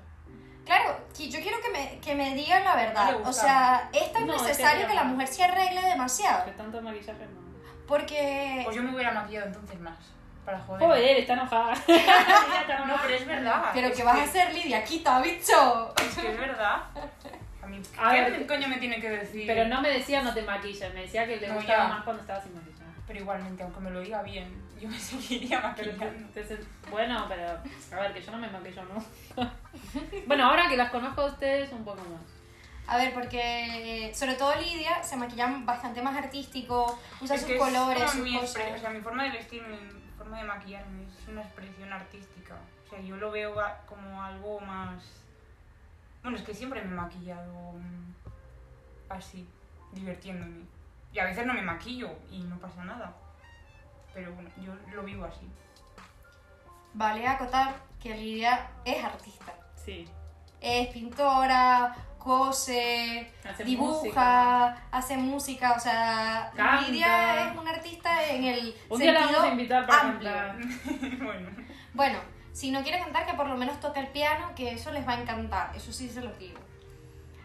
Claro, 0.66 0.98
yo 1.18 1.40
quiero 1.42 1.58
que 1.62 1.70
me, 1.72 2.00
que 2.00 2.16
me 2.16 2.34
digan 2.36 2.64
la 2.64 2.76
verdad. 2.76 3.16
O 3.26 3.34
sea, 3.34 3.90
es 3.92 4.12
tan 4.14 4.26
No, 4.28 4.36
es 4.36 4.42
que 4.42 4.48
necesario 4.48 4.88
que 4.88 4.94
la 4.94 5.04
mujer 5.04 5.28
se 5.28 5.44
arregle 5.44 5.82
demasiado. 5.82 6.46
Que 6.46 6.52
tanto 6.52 6.82
maquillaje 6.82 7.26
no. 7.26 7.44
Porque. 7.88 8.62
Pues 8.64 8.76
yo 8.76 8.82
me 8.84 8.94
hubiera 8.96 9.12
maquillado 9.12 9.48
entonces 9.48 9.80
más. 9.80 9.98
Para 10.46 10.60
joder. 10.60 10.82
Joder, 10.88 11.18
está 11.20 11.34
enojada. 11.34 11.74
No, 12.88 12.96
pero 13.02 13.16
es 13.16 13.26
verdad. 13.26 13.66
Pero 13.74 13.88
es 13.88 13.96
que 13.96 14.04
vas 14.04 14.18
a 14.20 14.24
hacer, 14.24 14.54
Lidia, 14.54 14.84
quita, 14.84 15.22
bicho. 15.22 15.94
Es 15.98 16.16
que 16.18 16.32
es 16.32 16.38
verdad. 16.38 16.84
A 17.62 17.66
mí, 17.68 17.82
A 17.98 18.12
¿qué 18.12 18.22
ver, 18.22 18.48
coño 18.48 18.68
me 18.68 18.78
tiene 18.78 19.00
que 19.00 19.10
decir? 19.10 19.48
Pero 19.48 19.66
no 19.68 19.82
me 19.82 19.90
decía 19.90 20.22
no 20.22 20.34
te 20.34 20.42
maquilles, 20.42 20.94
me 20.94 21.02
decía 21.02 21.26
que 21.26 21.38
le 21.38 21.48
No, 21.48 21.56
gustaba 21.56 21.84
ya. 21.84 21.90
más 21.96 22.04
cuando 22.04 22.22
estaba 22.22 22.42
sin 22.42 22.54
maquillaje. 22.56 22.84
Pero 23.08 23.20
igualmente, 23.20 23.64
aunque 23.64 23.80
me 23.80 23.90
lo 23.92 24.02
diga 24.02 24.22
bien, 24.22 24.62
yo 24.80 24.90
me 24.90 25.00
seguiría 25.00 25.74
Pero 25.78 25.92
maquillando. 25.94 26.30
te- 26.34 26.44
te- 26.44 26.60
bueno, 26.90 27.26
pero 27.30 27.48
a 27.52 28.02
ver, 28.02 28.14
que 28.14 28.22
yo 28.22 28.32
no 28.34 28.38
me 28.38 28.50
maquillo, 28.50 28.84
¿no? 28.84 29.44
bueno, 30.28 30.46
ahora 30.46 30.68
que 30.70 30.78
las 30.78 30.90
conozco 30.92 31.22
a 31.22 31.26
ustedes 31.26 31.72
un 31.72 31.84
poco 31.84 32.02
más. 32.02 32.22
A 32.86 32.98
ver, 32.98 33.14
porque 33.14 34.12
sobre 34.14 34.36
todo 34.36 34.54
Lidia 34.56 35.02
se 35.04 35.16
maquilla 35.16 35.48
bastante 35.64 36.02
más 36.02 36.16
artístico, 36.18 37.00
usa 37.22 37.36
Es 37.36 37.42
sus 37.42 37.48
que 37.50 37.56
es 37.56 37.62
colores, 37.62 38.04
como 38.04 38.12
sus 38.14 38.22
mi, 38.24 38.38
cosas. 38.38 38.64
o 38.76 38.78
sea, 38.78 38.90
mi 38.90 39.00
forma 39.02 39.24
de 39.24 39.32
vestir, 39.32 39.64
mi 39.66 39.78
forma 40.18 40.38
de 40.40 40.44
maquillarme 40.44 41.04
es 41.04 41.28
una 41.30 41.42
expresión 41.42 41.92
artística. 41.94 42.56
O 42.86 42.90
sea, 42.90 43.00
yo 43.00 43.16
lo 43.18 43.32
veo 43.32 43.60
a- 43.60 43.78
como 43.88 44.22
algo 44.22 44.60
más... 44.60 45.02
Bueno, 46.22 46.38
es 46.38 46.44
que 46.44 46.54
siempre 46.54 46.82
me 46.82 46.92
he 46.92 46.96
maquillado 46.96 47.72
mm, 47.74 48.14
así, 49.10 49.48
divirtiéndome. 49.94 50.66
Y 51.14 51.20
a 51.20 51.26
veces 51.26 51.46
no 51.46 51.54
me 51.54 51.62
maquillo 51.62 52.10
y 52.32 52.40
no 52.42 52.58
pasa 52.60 52.84
nada. 52.84 53.14
Pero 54.14 54.34
bueno, 54.34 54.50
yo 54.62 54.74
lo 54.94 55.04
vivo 55.04 55.26
así. 55.26 55.48
Vale 56.94 57.26
acotar 57.28 57.76
que 58.04 58.14
Lidia 58.16 58.70
es 58.84 59.04
artista. 59.04 59.54
Sí. 59.84 60.06
Es 60.60 60.90
pintora, 60.90 61.96
cose, 62.20 63.32
Hace 63.50 63.64
dibuja, 63.64 64.78
hace 64.92 65.18
música, 65.18 65.74
o 65.76 65.80
sea, 65.80 66.52
Canta. 66.56 66.82
Lidia 66.88 67.50
es 67.52 67.58
una 67.58 67.72
artista 67.72 68.30
en 68.30 68.44
el 68.46 68.76
Un 68.90 69.00
día 69.00 69.12
la 69.14 69.20
sentido 69.20 69.40
vamos 69.40 69.50
a 69.50 69.54
invitar 69.54 69.88
para 69.88 70.02
amplio. 70.02 70.32
cantar. 70.32 71.20
bueno, 71.24 71.50
Bueno, 71.94 72.20
si 72.54 72.72
no 72.72 72.84
quiere 72.84 73.00
cantar, 73.00 73.26
que 73.26 73.34
por 73.34 73.48
lo 73.48 73.56
menos 73.58 73.80
toque 73.80 74.00
el 74.00 74.08
piano, 74.08 74.52
que 74.56 74.74
eso 74.74 74.92
les 74.92 75.08
va 75.08 75.14
a 75.14 75.22
encantar, 75.22 75.76
eso 75.76 75.92
sí 75.92 76.10
se 76.10 76.22
los 76.22 76.38
digo. 76.38 76.60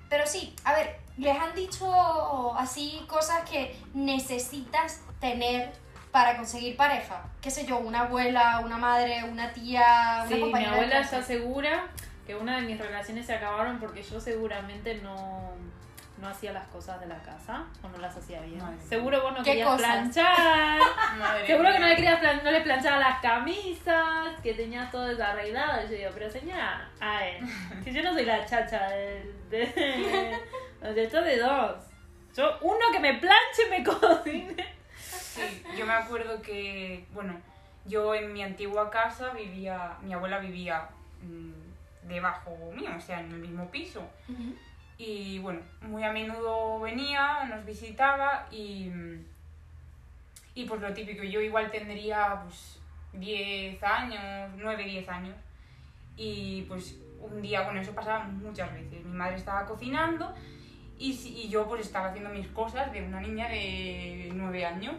Pero 0.09 0.27
sí, 0.27 0.55
a 0.65 0.73
ver, 0.75 1.01
les 1.19 1.39
han 1.39 1.55
dicho 1.55 2.55
así 2.57 3.05
cosas 3.09 3.49
que 3.49 3.77
necesitas 3.95 5.03
tener 5.21 5.73
para 6.13 6.37
conseguir 6.37 6.77
pareja. 6.77 7.23
Qué 7.41 7.51
sé 7.51 7.67
yo, 7.67 7.79
una 7.79 8.01
abuela, 8.01 8.61
una 8.65 8.77
madre, 8.79 9.25
una 9.25 9.53
tía, 9.53 10.19
una 10.21 10.29
Sí, 10.29 10.35
mi 10.35 10.41
compañera 10.41 10.71
de 10.73 10.77
abuela 10.79 11.01
está 11.01 11.23
segura 11.23 11.87
que 12.27 12.35
una 12.35 12.57
de 12.57 12.63
mis 12.63 12.79
relaciones 12.79 13.27
se 13.27 13.35
acabaron 13.35 13.79
porque 13.79 14.03
yo 14.03 14.21
seguramente 14.21 14.97
no, 14.97 15.53
no 16.19 16.29
hacía 16.29 16.53
las 16.53 16.67
cosas 16.69 17.01
de 17.01 17.07
la 17.07 17.17
casa 17.23 17.65
o 17.83 17.89
no 17.89 17.97
las 17.99 18.17
hacía 18.17 18.41
bien. 18.41 18.59
Madre. 18.59 18.77
Seguro 18.87 19.23
vos 19.23 19.33
no 19.33 19.39
¿Qué 19.43 19.51
querías 19.53 19.69
cosas? 19.69 19.87
planchar. 19.87 20.79
madre 21.19 21.47
Seguro 21.47 21.73
que 21.73 21.79
no 21.79 21.87
le 21.87 21.97
querías 21.97 22.19
plan- 22.21 22.41
no 22.45 22.51
le 22.51 22.61
planchaba 22.61 22.99
las 22.99 23.21
camisas, 23.21 24.29
que 24.43 24.55
tenías 24.55 24.91
todo 24.91 25.05
desarreglado. 25.07 25.81
Y 25.87 25.91
yo 25.91 25.97
digo, 25.97 26.11
pero 26.15 26.31
señora, 26.31 26.89
a 27.01 27.19
ver, 27.21 27.41
que 27.85 27.93
yo 27.93 28.03
no 28.03 28.13
soy 28.13 28.25
la 28.25 28.45
chacha 28.45 28.89
del- 28.91 29.49
de, 29.51 30.39
de, 30.95 31.03
esto 31.05 31.23
de 31.23 31.39
dos. 31.39 31.77
Yo, 32.37 32.59
uno 32.61 32.79
que 32.93 33.01
me 33.01 33.15
planche 33.15 33.63
y 33.67 33.71
me 33.71 33.83
cocine. 33.85 34.78
Sí, 35.39 35.63
yo 35.79 35.87
me 35.87 35.93
acuerdo 35.93 36.43
que, 36.43 37.05
bueno, 37.13 37.41
yo 37.85 38.15
en 38.15 38.33
mi 38.33 38.43
antigua 38.43 38.91
casa 38.91 39.33
vivía, 39.33 39.97
mi 40.03 40.13
abuela 40.13 40.39
vivía 40.39 40.89
mm, 41.23 42.09
debajo 42.09 42.57
mío, 42.75 42.91
o 42.97 43.01
sea, 43.01 43.21
en 43.21 43.31
el 43.33 43.39
mismo 43.39 43.71
piso. 43.71 44.03
Y 44.97 45.39
bueno, 45.39 45.61
muy 45.83 46.03
a 46.03 46.13
menudo 46.13 46.81
venía, 46.81 47.45
nos 47.45 47.65
visitaba 47.65 48.49
y, 48.51 48.91
y 50.55 50.65
pues 50.65 50.81
lo 50.81 50.93
típico, 50.93 51.23
yo 51.23 51.41
igual 51.41 51.71
tendría 51.71 52.43
pues 52.43 52.81
10 53.13 53.81
años, 53.83 54.51
9, 54.57 54.85
10 54.85 55.09
años. 55.09 55.37
Y 56.17 56.63
pues 56.63 56.99
un 57.21 57.41
día, 57.41 57.63
bueno, 57.63 57.81
eso 57.81 57.95
pasaba 57.95 58.25
muchas 58.25 58.73
veces. 58.75 59.05
Mi 59.05 59.17
madre 59.17 59.37
estaba 59.37 59.65
cocinando 59.65 60.35
y, 60.99 61.13
y 61.13 61.49
yo 61.49 61.69
pues 61.69 61.87
estaba 61.87 62.09
haciendo 62.09 62.31
mis 62.31 62.49
cosas 62.49 62.93
de 62.93 63.03
una 63.03 63.21
niña 63.21 63.49
de 63.49 64.31
9 64.35 64.67
años. 64.67 64.97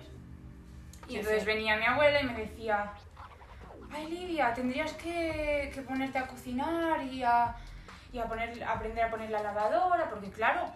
Y 1.10 1.16
entonces 1.18 1.46
venía 1.46 1.75
mi 1.78 1.86
abuela 1.86 2.22
y 2.22 2.25
me 2.25 2.34
decía, 2.34 2.92
ay 3.92 4.08
Lidia, 4.08 4.54
tendrías 4.54 4.94
que, 4.94 5.72
que 5.74 5.82
ponerte 5.82 6.18
a 6.20 6.28
cocinar 6.28 7.01
y 7.04 7.24
a, 7.24 7.56
y 8.13 8.20
a 8.20 8.25
poner, 8.25 8.63
aprender 8.63 9.04
a 9.06 9.10
poner 9.10 9.30
la 9.32 9.42
lavadora, 9.42 10.10
porque 10.10 10.30
claro, 10.30 10.72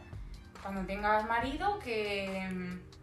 cuando 0.62 0.86
tengas 0.86 1.26
marido, 1.28 1.80
que... 1.80 2.48
mm, 2.52 2.94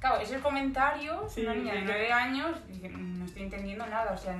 Claro, 0.00 0.18
ese 0.20 0.40
comentario, 0.40 1.28
Sí, 1.28 1.42
una 1.42 1.54
niña 1.54 1.74
de 1.74 1.78
sí. 1.80 1.84
9 1.86 2.12
años, 2.12 2.66
dice, 2.66 2.88
"Mm, 2.88 3.20
no 3.20 3.24
estoy 3.24 3.42
entendiendo 3.44 3.86
nada, 3.86 4.10
o 4.12 4.18
sea, 4.18 4.36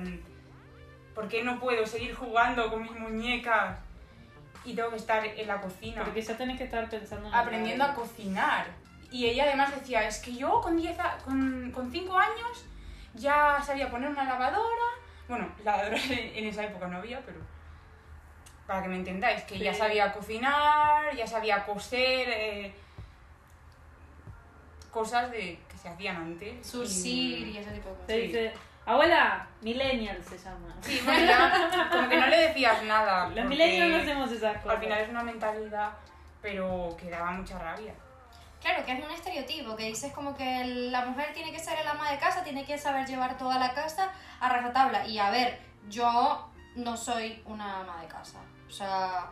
¿por 1.15 1.29
qué 1.29 1.41
no 1.41 1.57
puedo 1.57 1.85
seguir 1.85 2.13
jugando 2.13 2.69
con 2.69 2.81
mis 2.81 2.91
muñecas 2.91 3.77
y 4.65 4.75
tengo 4.75 4.89
que 4.89 4.97
estar 4.97 5.25
en 5.25 5.47
la 5.47 5.61
cocina? 5.61 6.03
Porque 6.03 6.21
ya 6.21 6.35
tenés 6.35 6.57
que 6.57 6.65
estar 6.65 6.89
pensando 6.89 7.29
en 7.29 7.33
aprendiendo 7.33 7.85
a 7.85 7.93
cocinar. 7.93 8.65
Y 9.13 9.27
ella 9.27 9.43
además 9.43 9.73
decía, 9.73 10.05
es 10.07 10.17
que 10.19 10.33
yo 10.35 10.59
con 10.59 10.75
10 10.75 10.99
a- 10.99 11.17
con, 11.23 11.71
con 11.71 11.91
5 11.91 12.17
años 12.17 12.65
ya 13.13 13.61
sabía 13.63 13.89
poner 13.89 14.09
una 14.09 14.23
lavadora. 14.23 14.87
Bueno, 15.29 15.47
lavadora 15.63 15.97
en 16.09 16.45
esa 16.47 16.63
época 16.65 16.87
no 16.87 16.97
había, 16.97 17.21
pero 17.21 17.39
para 18.67 18.81
que 18.81 18.87
me 18.89 18.95
entendáis, 18.95 19.43
que 19.43 19.59
ya 19.59 19.73
sabía 19.73 20.11
cocinar, 20.13 21.15
ya 21.15 21.27
sabía 21.27 21.63
coser, 21.65 22.27
eh, 22.29 22.73
cosas 24.91 25.31
de 25.31 25.59
que 25.69 25.77
se 25.77 25.89
hacían 25.89 26.15
antes. 26.17 26.65
Surcir 26.65 27.47
Y- 27.47 27.51
y 27.51 27.57
ese 27.57 27.71
tipo 27.71 27.89
de 27.89 27.95
cosas. 27.95 28.07
Dice, 28.07 28.53
abuela, 28.85 29.47
millennial 29.61 30.23
se 30.23 30.37
llama. 30.37 30.75
Sí, 30.81 31.01
bueno, 31.03 31.25
ya 31.25 31.89
como 31.91 32.09
que 32.09 32.17
no 32.17 32.27
le 32.27 32.37
decías 32.47 32.83
nada. 32.83 33.29
Los 33.29 33.45
millennials 33.45 33.91
no 33.91 33.97
hacemos 33.97 34.31
esas 34.31 34.57
cosas. 34.57 34.77
Al 34.77 34.83
final 34.83 35.01
es 35.01 35.09
una 35.09 35.23
mentalidad, 35.23 35.91
pero 36.41 36.95
que 36.99 37.09
daba 37.09 37.31
mucha 37.31 37.57
rabia. 37.59 37.93
Claro, 38.63 38.85
que 38.85 38.93
es 38.93 39.03
un 39.03 39.11
estereotipo, 39.11 39.75
que 39.75 39.89
dices 39.89 40.13
como 40.13 40.37
que 40.37 40.63
la 40.89 41.05
mujer 41.05 41.33
tiene 41.33 41.51
que 41.51 41.59
ser 41.59 41.77
el 41.79 41.85
ama 41.85 42.09
de 42.09 42.17
casa, 42.17 42.45
tiene 42.45 42.63
que 42.63 42.77
saber 42.77 43.05
llevar 43.05 43.37
toda 43.37 43.59
la 43.59 43.73
casa 43.73 44.09
a 44.39 44.47
rajatabla. 44.47 45.05
Y 45.05 45.19
a 45.19 45.29
ver, 45.31 45.59
yo 45.89 46.49
no 46.75 46.95
soy 46.95 47.43
una 47.45 47.81
ama 47.81 48.01
de 48.01 48.07
casa. 48.07 48.39
O 48.65 48.71
sea, 48.71 49.29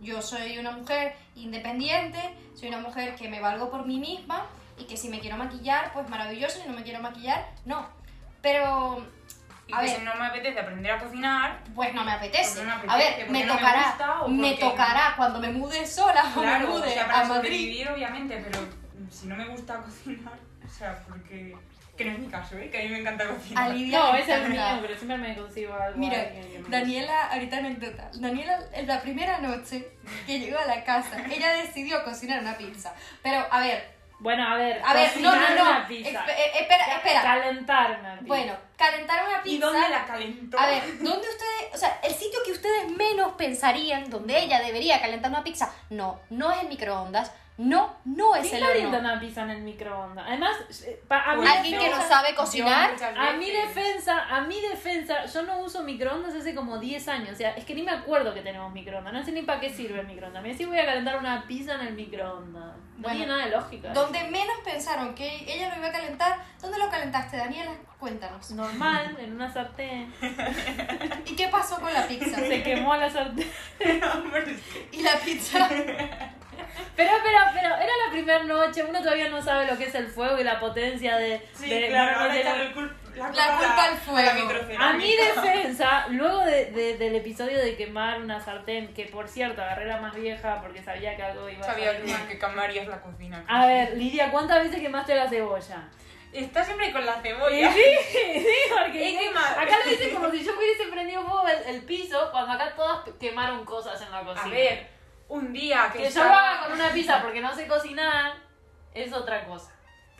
yo 0.00 0.22
soy 0.22 0.56
una 0.56 0.70
mujer 0.70 1.14
independiente, 1.36 2.18
soy 2.54 2.68
una 2.68 2.78
mujer 2.78 3.14
que 3.14 3.28
me 3.28 3.40
valgo 3.40 3.70
por 3.70 3.84
mí 3.84 3.98
misma 3.98 4.46
y 4.78 4.84
que 4.84 4.96
si 4.96 5.10
me 5.10 5.20
quiero 5.20 5.36
maquillar, 5.36 5.92
pues 5.92 6.08
maravilloso, 6.08 6.58
si 6.58 6.66
no 6.66 6.72
me 6.72 6.82
quiero 6.82 7.02
maquillar, 7.02 7.52
no. 7.66 7.86
Pero, 8.40 9.04
Y 9.66 9.72
A 9.74 9.78
que 9.80 9.86
ver. 9.86 9.96
si 9.96 10.02
no 10.02 10.14
me 10.16 10.26
apetece 10.26 10.58
aprender 10.60 10.92
a 10.92 10.98
cocinar, 10.98 11.60
pues 11.74 11.94
no 11.94 12.04
me 12.04 12.12
apetece. 12.12 12.60
Porque 12.60 12.62
no 12.62 12.66
me 12.66 12.72
a 12.72 12.76
apetece, 12.78 12.98
ver, 12.98 13.26
porque 13.26 13.32
me 13.32 13.44
no 13.46 13.54
me 13.54 13.60
tocará, 13.60 13.82
gusta 13.88 14.20
o 14.22 14.28
me 14.28 14.54
tocará 14.56 15.14
cuando 15.16 15.38
me 15.40 15.48
mude 15.50 15.86
sola 15.86 16.24
o 16.34 16.36
me 16.40 16.42
claro, 16.42 16.68
o 16.74 16.78
mude 16.78 16.90
sea, 16.92 17.04
a 17.04 17.06
para 17.06 17.24
Madrid. 17.24 17.36
sobrevivir 17.50 17.88
obviamente, 17.90 18.36
pero 18.44 18.58
si 19.10 19.26
no 19.28 19.36
me 19.36 19.46
gusta 19.48 19.76
cocinar, 19.78 20.34
sea, 20.68 20.98
porque... 21.08 21.56
Que 21.96 22.06
no 22.06 22.12
es 22.12 22.18
mi 22.20 22.26
caso, 22.28 22.56
¿eh? 22.56 22.70
Que 22.70 22.78
a 22.80 22.82
mí 22.84 22.88
me 22.88 23.00
encanta 23.00 23.28
cocinar. 23.28 23.64
A 23.64 23.68
Lidia 23.68 23.98
No, 23.98 24.14
es 24.14 24.26
el 24.26 24.48
mío, 24.48 24.62
pero 24.80 24.96
siempre 24.96 25.18
me 25.18 25.36
consigo 25.36 25.74
algo. 25.74 25.98
Mira, 25.98 26.16
me- 26.32 26.62
Daniela, 26.70 27.26
ahorita 27.28 27.58
anécdota. 27.58 28.10
Daniela, 28.14 28.58
en 28.72 28.86
la 28.86 29.00
primera 29.02 29.38
noche 29.40 29.88
que 30.26 30.40
llegó 30.40 30.58
a 30.58 30.64
la 30.64 30.82
casa, 30.84 31.18
ella 31.30 31.52
decidió 31.52 32.02
cocinar 32.02 32.40
una 32.40 32.56
pizza. 32.56 32.94
Pero, 33.22 33.46
a 33.50 33.60
ver, 33.60 33.94
Bueno, 34.22 34.46
a 34.48 34.54
ver, 34.54 34.80
a 34.84 34.94
ver, 34.94 35.10
no, 35.20 35.34
no, 35.34 35.54
no. 35.56 35.62
una 35.70 35.86
pizza. 35.88 36.10
Espe- 36.24 36.30
eh, 36.38 36.50
espera, 36.60 36.84
espera. 36.96 37.22
Calentar 37.22 37.98
una 38.00 38.12
pizza. 38.14 38.26
Bueno, 38.26 38.56
calentar 38.76 39.24
una 39.28 39.42
pizza. 39.42 39.56
¿Y 39.56 39.58
dónde 39.58 39.88
la 39.88 40.04
calentó? 40.06 40.58
A 40.60 40.66
ver, 40.66 40.82
¿dónde 40.98 41.28
ustedes, 41.28 41.74
o 41.74 41.76
sea, 41.76 41.98
el 42.04 42.12
sitio 42.14 42.38
que 42.46 42.52
ustedes 42.52 42.88
menos 42.90 43.32
pensarían 43.32 44.08
donde 44.08 44.38
ella 44.38 44.60
debería 44.60 45.00
calentar 45.00 45.30
una 45.30 45.42
pizza? 45.42 45.72
No, 45.90 46.20
no 46.30 46.52
es 46.52 46.62
el 46.62 46.68
microondas. 46.68 47.32
No, 47.58 47.94
no 48.06 48.34
es 48.34 48.48
¿Quién 48.48 48.62
el 48.62 48.68
calienta 48.68 48.96
horno. 48.96 49.10
una 49.10 49.20
pizza 49.20 49.42
en 49.42 49.50
el 49.50 49.62
microondas? 49.62 50.24
Además, 50.26 50.56
eh, 50.86 51.02
pa- 51.06 51.20
a 51.32 51.36
mi 51.36 51.46
Alguien 51.46 51.78
que 51.78 51.90
no 51.90 52.00
sabe 52.00 52.34
cocinar. 52.34 52.90
A 53.18 53.32
mi 53.34 53.50
defensa, 53.50 54.24
a 54.30 54.40
mi 54.40 54.58
defensa, 54.60 55.26
yo 55.26 55.42
no 55.42 55.58
uso 55.58 55.82
microondas 55.82 56.34
hace 56.34 56.54
como 56.54 56.78
10 56.78 57.06
años. 57.08 57.30
O 57.32 57.36
sea, 57.36 57.50
es 57.50 57.64
que 57.66 57.74
ni 57.74 57.82
me 57.82 57.90
acuerdo 57.92 58.32
que 58.32 58.40
tenemos 58.40 58.72
microondas. 58.72 59.12
No 59.12 59.22
sé 59.22 59.32
ni 59.32 59.42
para 59.42 59.60
qué 59.60 59.68
sirve 59.68 60.00
el 60.00 60.06
microondas. 60.06 60.42
Mira 60.42 60.56
si 60.56 60.64
voy 60.64 60.78
a 60.78 60.86
calentar 60.86 61.18
una 61.18 61.46
pizza 61.46 61.74
en 61.74 61.82
el 61.88 61.92
microondas. 61.94 62.74
No 63.02 63.08
Bueno, 63.08 63.18
tiene 63.18 63.32
nada 63.32 63.44
de 63.46 63.50
lógica. 63.56 63.88
Donde 63.92 64.22
menos 64.30 64.56
pensaron 64.64 65.12
que 65.16 65.44
ella 65.52 65.70
lo 65.70 65.76
iba 65.78 65.88
a 65.88 65.92
calentar, 65.92 66.36
¿dónde 66.60 66.78
lo 66.78 66.88
calentaste, 66.88 67.36
Daniela? 67.36 67.72
Cuéntanos. 67.98 68.48
Normal, 68.52 69.16
en 69.18 69.32
una 69.32 69.52
sartén. 69.52 70.14
¿Y 71.26 71.34
qué 71.34 71.48
pasó 71.48 71.80
con 71.80 71.92
la 71.92 72.06
pizza? 72.06 72.36
Se 72.38 72.62
quemó 72.62 72.94
la 72.94 73.10
sartén. 73.10 73.50
¿Y 74.92 75.02
la 75.02 75.16
pizza? 75.18 75.68
Pero, 76.96 77.10
pero, 77.22 77.38
pero, 77.54 77.74
era 77.74 77.92
la 78.06 78.12
primera 78.12 78.44
noche. 78.44 78.82
Uno 78.84 79.00
todavía 79.00 79.28
no 79.28 79.42
sabe 79.42 79.66
lo 79.66 79.76
que 79.76 79.84
es 79.84 79.94
el 79.94 80.06
fuego 80.08 80.38
y 80.38 80.44
la 80.44 80.60
potencia 80.60 81.16
de. 81.16 81.46
Sí, 81.54 81.68
de- 81.68 81.88
claro, 81.88 82.20
ahora 82.20 82.36
echarle 82.38 82.66
el 82.66 82.72
la, 83.16 83.28
La 83.30 83.58
culpa 83.58 83.84
al 83.84 83.96
fuego. 83.98 84.30
a 84.78 84.92
mi 84.94 85.14
defensa, 85.16 86.06
luego 86.08 86.38
de, 86.44 86.66
de- 86.66 86.96
del 86.98 87.16
episodio 87.16 87.58
de 87.58 87.76
quemar 87.76 88.20
una 88.20 88.40
sartén, 88.40 88.92
que 88.94 89.04
por 89.06 89.28
cierto 89.28 89.62
agarré 89.62 89.86
la 89.86 90.00
más 90.00 90.14
vieja 90.14 90.60
porque 90.62 90.82
sabía 90.82 91.14
que 91.16 91.22
algo 91.22 91.48
iba 91.48 91.60
a 91.60 91.70
Sabía 91.70 92.00
que, 92.00 92.10
mal. 92.12 92.26
que 92.28 92.38
camarías 92.38 92.86
la 92.88 93.00
cocina. 93.00 93.44
A 93.48 93.66
ver, 93.66 93.96
Lidia, 93.96 94.30
¿cuántas 94.30 94.62
veces 94.62 94.80
quemaste 94.80 95.14
la 95.14 95.28
cebolla? 95.28 95.88
Está 96.32 96.64
siempre 96.64 96.90
con 96.92 97.04
la 97.04 97.20
cebolla. 97.20 97.70
sí, 97.72 97.82
sí, 98.12 98.46
porque 98.70 99.18
quemado. 99.18 99.60
acá 99.60 99.76
lo 99.84 99.90
dicen 99.90 100.14
como 100.14 100.30
si 100.30 100.42
yo 100.42 100.52
hubiese 100.56 100.84
prendido 100.90 101.22
fuego 101.22 101.46
el, 101.48 101.74
el 101.76 101.82
piso 101.82 102.30
cuando 102.30 102.52
acá 102.52 102.74
todas 102.74 103.00
quemaron 103.20 103.64
cosas 103.66 104.00
en 104.00 104.10
la 104.10 104.20
cocina. 104.22 104.46
A 104.46 104.48
ver, 104.48 104.88
un 105.28 105.52
día 105.52 105.90
que, 105.92 106.04
que 106.04 106.10
yo 106.10 106.24
lo 106.24 106.30
haga 106.30 106.64
con 106.64 106.72
una 106.72 106.88
pizza 106.90 107.20
porque 107.22 107.40
no 107.42 107.54
sé 107.54 107.66
cocinar 107.66 108.32
es 108.94 109.12
otra 109.12 109.44
cosa. 109.44 109.72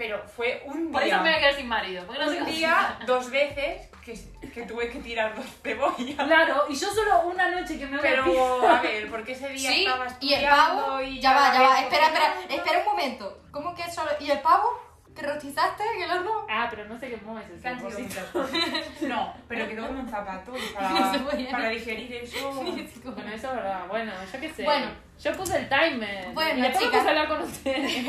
Pero 0.02 0.21
fue 0.26 0.64
un 0.66 0.90
día. 0.90 0.92
Por 0.92 1.02
eso 1.04 1.16
me 1.18 1.23
voy 1.23 1.32
a 1.32 1.38
quedar 1.38 1.54
sin 1.54 1.68
marido. 1.68 2.04
No 2.06 2.26
un 2.26 2.44
día, 2.44 2.99
dos 3.06 3.30
veces, 3.30 3.88
que, 4.04 4.18
que 4.52 4.62
tuve 4.62 4.90
que 4.90 4.99
tirar 4.99 5.32
dos 5.37 5.47
cebollas. 5.62 6.26
Claro, 6.26 6.64
y 6.68 6.75
yo 6.75 6.90
solo 6.90 7.21
una 7.28 7.49
noche 7.50 7.78
que 7.78 7.87
me 7.87 7.99
voy 7.99 8.06
a 8.09 8.11
Pero, 8.11 8.68
a 8.68 8.80
ver, 8.80 9.09
porque 9.09 9.30
ese 9.30 9.49
día 9.50 9.71
Sí, 9.71 9.85
estaba 9.85 10.04
y 10.21 10.35
el 10.35 10.40
estudiando 10.42 10.87
pavo. 10.87 11.00
y 11.02 11.21
Ya 11.21 11.32
va, 11.35 11.52
ya 11.52 11.62
va. 11.62 11.80
Espera, 11.82 12.06
espera, 12.06 12.35
espera 12.50 12.78
un 12.80 12.85
momento. 12.85 13.38
¿Cómo 13.52 13.76
que 13.76 13.88
solo.? 13.92 14.11
¿Y 14.18 14.28
el 14.28 14.40
pavo? 14.40 14.66
¿Que 15.14 15.23
rostizaste 15.23 15.83
en 15.97 16.02
el 16.02 16.11
horno? 16.11 16.47
Ah, 16.49 16.69
pero 16.71 16.87
no 16.87 16.99
sé 16.99 17.11
qué 17.11 17.16
mueve 17.19 17.47
ese 17.54 17.83
cosas. 17.83 18.00
No, 19.02 19.35
pero 19.49 19.69
quedó 19.69 19.87
como 19.88 20.00
un 20.00 20.09
zapato 20.09 20.52
No 20.81 21.12
se 21.12 21.19
para, 21.19 21.50
para 21.50 21.69
digerir 21.69 22.14
eso. 22.14 22.52
Bueno, 22.54 23.31
eso 23.33 23.49
es 23.49 23.54
verdad. 23.54 23.87
Bueno, 23.88 24.12
yo 24.33 24.40
qué 24.40 24.50
sé. 24.52 24.64
Bueno. 24.64 24.87
Yo 25.23 25.33
puse 25.35 25.57
el 25.57 25.69
timer. 25.69 26.33
Bueno, 26.33 26.59
y 26.59 26.62
después 26.62 26.85
chicas. 26.85 26.99
puse 27.00 27.07
a 27.07 27.11
hablar 27.11 27.28
con 27.28 27.42
ustedes. 27.42 28.07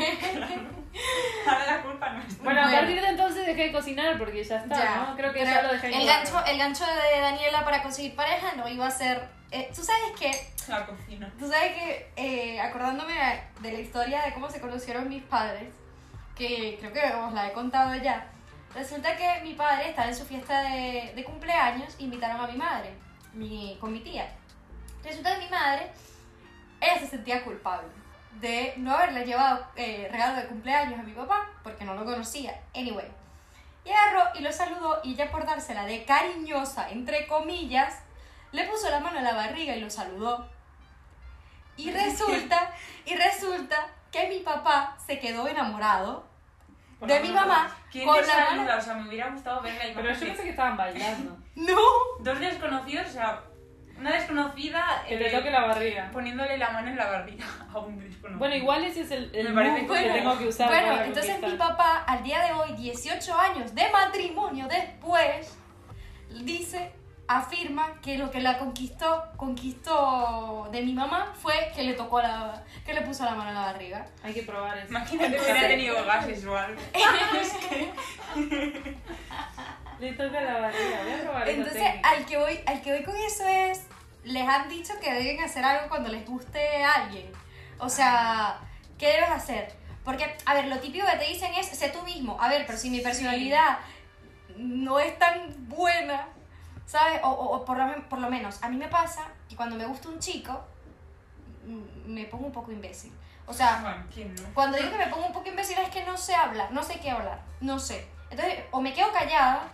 Ahora 1.46 1.66
la 1.66 1.82
culpa 1.82 2.10
no 2.10 2.20
es 2.22 2.38
Bueno, 2.38 2.60
a 2.60 2.70
partir 2.70 3.00
de 3.00 3.08
entonces 3.08 3.46
dejé 3.46 3.64
de 3.64 3.72
cocinar 3.72 4.18
porque 4.18 4.42
ya 4.42 4.56
está, 4.58 4.96
¿no? 4.96 5.16
Creo 5.16 5.32
que 5.32 5.40
Pero 5.40 5.50
ya 5.50 5.62
lo 5.62 5.72
dejé 5.72 5.88
el 5.88 6.06
gancho, 6.06 6.44
el 6.46 6.58
gancho 6.58 6.84
de 6.86 7.20
Daniela 7.20 7.64
para 7.64 7.82
conseguir 7.82 8.14
pareja 8.16 8.52
no 8.56 8.68
iba 8.68 8.86
a 8.86 8.90
ser. 8.90 9.28
eh, 9.50 9.70
Tú 9.74 9.82
sabes 9.82 10.12
que. 10.18 10.30
la 10.68 10.86
cocina. 10.86 11.32
Tú 11.38 11.48
sabes 11.48 11.72
que, 11.74 12.10
eh, 12.16 12.60
acordándome 12.60 13.14
de 13.60 13.72
la 13.72 13.78
historia 13.80 14.22
de 14.22 14.32
cómo 14.32 14.48
se 14.50 14.60
conocieron 14.60 15.08
mis 15.08 15.22
padres, 15.24 15.72
que 16.36 16.76
creo 16.80 16.92
que 16.92 17.14
os 17.14 17.32
la 17.32 17.48
he 17.48 17.52
contado 17.52 17.94
ya, 17.96 18.26
resulta 18.74 19.16
que 19.16 19.40
mi 19.42 19.54
padre 19.54 19.90
estaba 19.90 20.08
en 20.08 20.16
su 20.16 20.24
fiesta 20.24 20.62
de, 20.62 21.12
de 21.14 21.24
cumpleaños, 21.24 21.94
invitaron 21.98 22.40
a 22.40 22.46
mi 22.46 22.56
madre, 22.56 22.94
mi, 23.32 23.76
con 23.80 23.92
mi 23.92 24.00
tía. 24.00 24.30
Resulta 25.02 25.34
que 25.34 25.44
mi 25.44 25.50
madre, 25.50 25.90
ella 26.80 26.98
se 26.98 27.06
sentía 27.06 27.44
culpable 27.44 27.88
de 28.40 28.74
no 28.76 28.94
haberle 28.94 29.24
llevado 29.24 29.66
eh, 29.76 30.08
regalo 30.10 30.36
de 30.36 30.46
cumpleaños 30.46 30.98
a 30.98 31.02
mi 31.02 31.12
papá, 31.12 31.48
porque 31.62 31.84
no 31.84 31.94
lo 31.94 32.04
conocía. 32.04 32.60
Anyway. 32.74 33.06
Y 33.84 33.90
agarró 33.90 34.38
y 34.38 34.42
lo 34.42 34.50
saludó 34.50 35.00
y 35.04 35.12
ella 35.12 35.30
por 35.30 35.44
dársela 35.44 35.84
de 35.84 36.04
cariñosa, 36.04 36.90
entre 36.90 37.26
comillas, 37.26 38.00
le 38.52 38.64
puso 38.64 38.88
la 38.90 39.00
mano 39.00 39.18
a 39.18 39.22
la 39.22 39.34
barriga 39.34 39.76
y 39.76 39.80
lo 39.80 39.90
saludó. 39.90 40.48
Y 41.76 41.90
resulta, 41.90 42.72
y 43.04 43.14
resulta 43.14 43.88
que 44.14 44.28
mi 44.28 44.38
papá 44.40 44.96
se 45.04 45.18
quedó 45.18 45.46
enamorado 45.48 46.24
Por 46.98 47.08
de 47.08 47.20
mi 47.20 47.30
mamá 47.30 47.68
¿Quién 47.90 48.06
con 48.06 48.16
la 48.16 48.24
saluda? 48.24 48.64
mano. 48.64 48.78
O 48.78 48.80
sea, 48.80 48.94
me 48.94 49.08
hubiera 49.08 49.30
gustado 49.30 49.60
ver 49.62 49.74
la 49.74 49.80
Pero 49.80 50.00
imagen. 50.00 50.14
yo 50.14 50.20
de 50.20 50.26
pensé 50.26 50.42
que 50.44 50.50
estaban 50.50 50.76
bailando. 50.76 51.36
¡No! 51.56 51.76
Dos 52.20 52.38
desconocidos, 52.40 53.06
o 53.08 53.12
sea, 53.12 53.40
una 53.98 54.12
desconocida 54.12 55.04
Que 55.06 55.14
eh, 55.14 55.18
te 55.18 55.30
toque 55.36 55.50
la 55.50 55.66
barriga. 55.66 56.10
poniéndole 56.12 56.58
la 56.58 56.70
mano 56.70 56.88
en 56.88 56.96
la 56.96 57.06
barriga 57.10 57.44
a 57.74 57.78
un 57.78 57.98
desconocido. 57.98 58.38
Bueno, 58.38 58.54
igual 58.56 58.84
ese 58.84 59.00
es 59.02 59.10
el, 59.10 59.34
el 59.34 59.48
Me 59.52 59.62
parece 59.62 59.86
bueno. 59.86 60.12
que 60.14 60.18
tengo 60.20 60.38
que 60.38 60.48
usar 60.48 60.68
Bueno, 60.68 60.88
para 60.92 61.06
entonces 61.06 61.40
mi 61.42 61.56
papá, 61.56 62.04
al 62.06 62.22
día 62.22 62.40
de 62.44 62.52
hoy, 62.52 62.72
18 62.74 63.38
años 63.38 63.74
de 63.74 63.88
matrimonio 63.90 64.66
después, 64.68 65.56
dice, 66.30 66.92
afirma 67.26 68.00
que 68.02 68.18
lo 68.18 68.30
que 68.30 68.40
la 68.40 68.58
conquistó, 68.58 69.24
conquistó 69.36 70.68
de 70.70 70.82
mi 70.82 70.92
mamá 70.92 71.32
fue 71.40 71.72
que 71.74 71.82
le 71.82 71.94
tocó 71.94 72.20
la, 72.20 72.62
que 72.84 72.92
le 72.92 73.02
puso 73.02 73.24
la 73.24 73.34
mano 73.34 73.50
en 73.50 73.56
la 73.56 73.72
barriga. 73.72 74.06
Hay 74.22 74.34
que 74.34 74.42
probar 74.42 74.76
eso. 74.78 74.88
Imagínate 74.88 75.36
que 75.36 75.42
hubiera 75.42 75.68
tenido 75.68 76.04
gases 76.04 76.44
o 76.44 76.56
algo. 76.56 76.80
Le 80.00 80.12
toca 80.12 80.40
la 80.40 80.60
barriga. 80.60 81.02
Voy 81.04 81.12
a 81.12 81.22
probar 81.22 81.48
esa 81.48 81.58
Entonces, 81.58 81.82
técnica. 81.82 82.08
al 82.10 82.26
que 82.26 82.36
voy, 82.36 82.60
al 82.66 82.82
que 82.82 82.92
voy 82.92 83.04
con 83.04 83.16
eso 83.16 83.46
es, 83.46 83.82
les 84.24 84.48
han 84.48 84.68
dicho 84.68 84.94
que 85.00 85.12
deben 85.12 85.42
hacer 85.42 85.64
algo 85.64 85.88
cuando 85.88 86.08
les 86.08 86.26
guste 86.26 86.82
a 86.82 86.92
alguien. 86.92 87.30
O 87.78 87.88
sea, 87.88 88.58
¿qué 88.98 89.06
debes 89.06 89.30
hacer? 89.30 89.72
Porque, 90.04 90.36
a 90.44 90.54
ver, 90.54 90.66
lo 90.66 90.78
típico 90.80 91.06
que 91.06 91.16
te 91.16 91.24
dicen 91.26 91.54
es, 91.54 91.66
sé 91.66 91.88
tú 91.88 92.02
mismo. 92.02 92.36
A 92.40 92.48
ver, 92.48 92.66
pero 92.66 92.78
si 92.78 92.90
mi 92.90 93.00
personalidad 93.00 93.78
no 94.56 94.98
es 94.98 95.18
tan 95.18 95.68
buena, 95.68 96.28
¿sabes? 96.86 97.20
O, 97.22 97.28
o- 97.30 97.56
o 97.56 97.64
por, 97.64 97.76
lo, 97.78 98.08
por 98.08 98.18
lo 98.18 98.30
menos, 98.30 98.62
a 98.62 98.68
mí 98.68 98.76
me 98.76 98.88
pasa 98.88 99.26
que 99.48 99.56
cuando 99.56 99.76
me 99.76 99.86
gusta 99.86 100.08
un 100.08 100.18
chico, 100.18 100.64
mm, 101.66 102.12
me 102.12 102.24
pongo 102.26 102.46
un 102.46 102.52
poco 102.52 102.72
imbécil. 102.72 103.12
O 103.46 103.52
sea, 103.52 103.80
Bueno, 103.82 104.04
¿quién 104.12 104.34
no? 104.34 104.42
cuando 104.54 104.78
digo 104.78 104.90
que 104.90 104.98
me 104.98 105.06
pongo 105.08 105.26
un 105.26 105.32
poco 105.32 105.48
imbécil 105.48 105.78
es 105.78 105.90
que 105.90 106.04
no 106.04 106.16
sé 106.16 106.34
hablar, 106.34 106.70
no 106.72 106.82
sé 106.82 106.98
qué 107.00 107.10
hablar, 107.10 107.40
no 107.60 107.78
sé. 107.78 108.08
Entonces, 108.30 108.60
o 108.70 108.80
me 108.80 108.92
quedo 108.94 109.12
callada, 109.12 109.64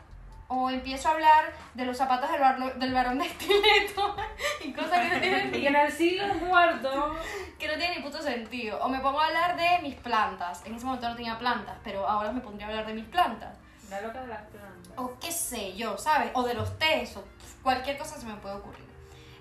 o 0.49 0.69
empiezo 0.69 1.09
a 1.09 1.13
hablar 1.13 1.53
de 1.75 1.85
los 1.87 1.97
zapatos 1.97 2.29
del, 2.33 2.41
barlo- 2.41 2.75
del 2.75 2.93
varón 2.93 3.19
de 3.19 3.27
estileto 3.27 4.17
y 4.65 4.73
cosas 4.73 4.99
que 4.99 5.15
no 5.15 5.21
tienen, 5.21 5.51
que 5.53 5.69
en 5.69 5.77
el 5.77 5.93
siglo 5.93 6.35
cuarto. 6.49 7.17
que 7.61 7.69
no 7.69 7.75
tienen 7.75 7.99
ni 7.99 8.03
puto 8.03 8.21
sentido. 8.21 8.77
O 8.83 8.89
me 8.89 8.99
pongo 8.99 9.21
a 9.21 9.27
hablar 9.27 9.57
de 9.57 9.79
mis 9.83 9.95
plantas. 9.95 10.63
En 10.67 10.75
ese 10.75 10.85
momento 10.85 11.09
no 11.09 11.15
tenía 11.15 11.39
plantas, 11.39 11.77
pero 11.85 12.05
ahora 12.09 12.33
me 12.33 12.41
pondría 12.41 12.67
a 12.67 12.71
hablar 12.71 12.87
de 12.87 12.95
mis 12.95 13.05
plantas. 13.05 13.57
La 13.91 14.01
loca 14.01 14.21
de 14.23 14.29
las 14.29 14.43
plantas. 14.43 14.93
O 14.97 15.19
qué 15.19 15.33
sé 15.33 15.75
yo, 15.77 15.99
¿sabes? 15.99 16.31
O 16.35 16.43
de 16.45 16.55
los 16.55 16.79
tés, 16.79 17.17
o 17.17 17.25
cualquier 17.63 17.99
cosa 17.99 18.19
se 18.19 18.27
me 18.27 18.35
puede 18.37 18.55
ocurrir. 18.57 18.87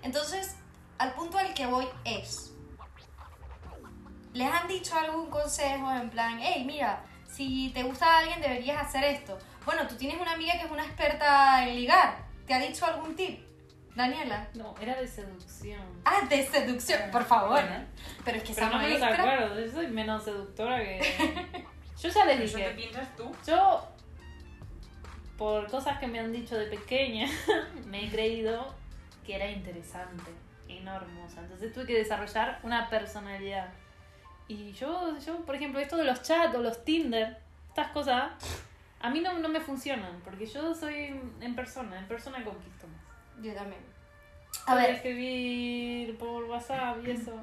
Entonces, 0.02 0.56
al 0.98 1.14
punto 1.14 1.38
al 1.38 1.54
que 1.54 1.66
voy 1.68 1.88
es, 2.04 2.52
¿les 4.34 4.52
han 4.52 4.68
dicho 4.68 4.98
algún 4.98 5.30
consejo 5.30 5.92
en 5.92 6.10
plan, 6.10 6.40
hey, 6.42 6.64
mira, 6.66 7.04
si 7.32 7.72
te 7.74 7.84
gusta 7.84 8.06
a 8.06 8.20
alguien 8.20 8.42
deberías 8.42 8.82
hacer 8.86 9.04
esto? 9.04 9.38
Bueno, 9.66 9.88
tú 9.88 9.96
tienes 9.96 10.20
una 10.20 10.32
amiga 10.34 10.54
que 10.54 10.66
es 10.66 10.72
una 10.72 10.86
experta 10.86 11.68
en 11.68 11.76
ligar. 11.76 12.18
¿Te 12.48 12.54
ha 12.54 12.60
dicho 12.60 12.86
algún 12.86 13.16
tip? 13.16 13.48
Daniela. 13.96 14.48
No, 14.54 14.74
era 14.80 14.96
de 14.96 15.08
seducción. 15.08 15.82
Ah, 16.06 16.22
de 16.30 16.48
seducción, 16.48 17.12
por 17.12 17.26
favor. 17.26 17.50
Bueno. 17.62 17.86
Pero 18.24 18.38
es 18.38 18.44
que 18.44 18.54
Pero 18.54 18.68
esa 18.68 18.76
no 18.76 18.82
me 18.82 18.88
maestra... 18.98 19.14
acuerdo. 19.16 19.60
Yo 19.60 19.72
soy 19.72 19.88
menos 19.88 20.24
seductora 20.24 20.80
que. 20.80 21.66
Yo 22.02 22.08
ya 22.10 22.26
les 22.26 22.40
¿Eso 22.40 22.58
te 22.58 22.64
dije. 22.64 22.76
piensas 22.76 23.16
tú? 23.18 23.30
Yo, 23.46 23.86
por 25.40 25.68
cosas 25.72 25.98
que 25.98 26.08
me 26.08 26.20
han 26.20 26.32
dicho 26.32 26.56
de 26.56 26.68
pequeña, 26.68 27.28
me 27.88 28.06
he 28.06 28.10
creído 28.12 28.76
que 29.26 29.36
era 29.36 29.50
interesante 29.50 30.32
hermosa. 30.98 31.42
Entonces 31.42 31.74
tuve 31.74 31.86
que 31.86 31.98
desarrollar 31.98 32.60
una 32.64 32.90
personalidad. 32.90 33.70
Y 34.48 34.72
yo, 34.74 35.18
yo 35.20 35.38
por 35.46 35.56
ejemplo, 35.56 35.80
esto 35.80 35.98
de 35.98 36.06
los 36.06 36.22
chats 36.22 36.56
o 36.56 36.62
los 36.62 36.84
Tinder, 36.84 37.38
estas 37.70 37.90
cosas, 37.90 38.32
a 39.00 39.10
mí 39.10 39.22
no, 39.22 39.38
no 39.38 39.50
me 39.50 39.60
funcionan. 39.60 40.20
Porque 40.24 40.46
yo 40.46 40.74
soy 40.74 41.20
en 41.40 41.56
persona, 41.56 42.00
en 42.00 42.08
persona 42.08 42.44
conquisto 42.44 42.88
más. 42.88 43.46
Yo 43.46 43.54
también. 43.54 43.82
A 44.66 44.76
ver, 44.76 44.92
escribir 44.92 46.18
por 46.18 46.44
WhatsApp 46.46 46.98
y 47.06 47.12
eso. 47.12 47.34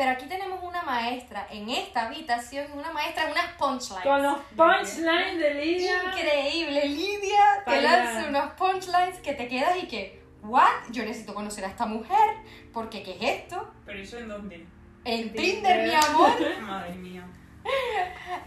Pero 0.00 0.12
aquí 0.12 0.24
tenemos 0.24 0.60
una 0.62 0.80
maestra 0.80 1.46
en 1.50 1.68
esta 1.68 2.06
habitación, 2.06 2.72
una 2.72 2.90
maestra 2.90 3.24
en 3.24 3.32
unas 3.32 3.52
punchlines. 3.58 4.02
Con 4.02 4.22
los 4.22 4.38
punchlines 4.56 5.38
de 5.38 5.54
Lidia. 5.62 5.92
Increíble, 6.04 6.88
Lidia, 6.88 7.44
Para- 7.66 7.82
lanza 7.82 8.28
unos 8.30 8.52
punchlines 8.52 9.20
que 9.20 9.34
te 9.34 9.46
quedas 9.46 9.76
y 9.76 9.86
que, 9.88 10.22
¿what? 10.42 10.64
Yo 10.90 11.04
necesito 11.04 11.34
conocer 11.34 11.66
a 11.66 11.68
esta 11.68 11.84
mujer, 11.84 12.30
porque 12.72 13.02
¿qué 13.02 13.10
es 13.10 13.42
esto? 13.42 13.70
¿Pero 13.84 13.98
eso 13.98 14.16
en 14.16 14.28
dónde? 14.28 14.66
En 15.04 15.32
Tinder. 15.34 15.36
Tinder, 15.36 15.88
mi 15.88 15.94
amor. 15.94 16.32
Madre 16.62 16.94
mía. 16.94 17.26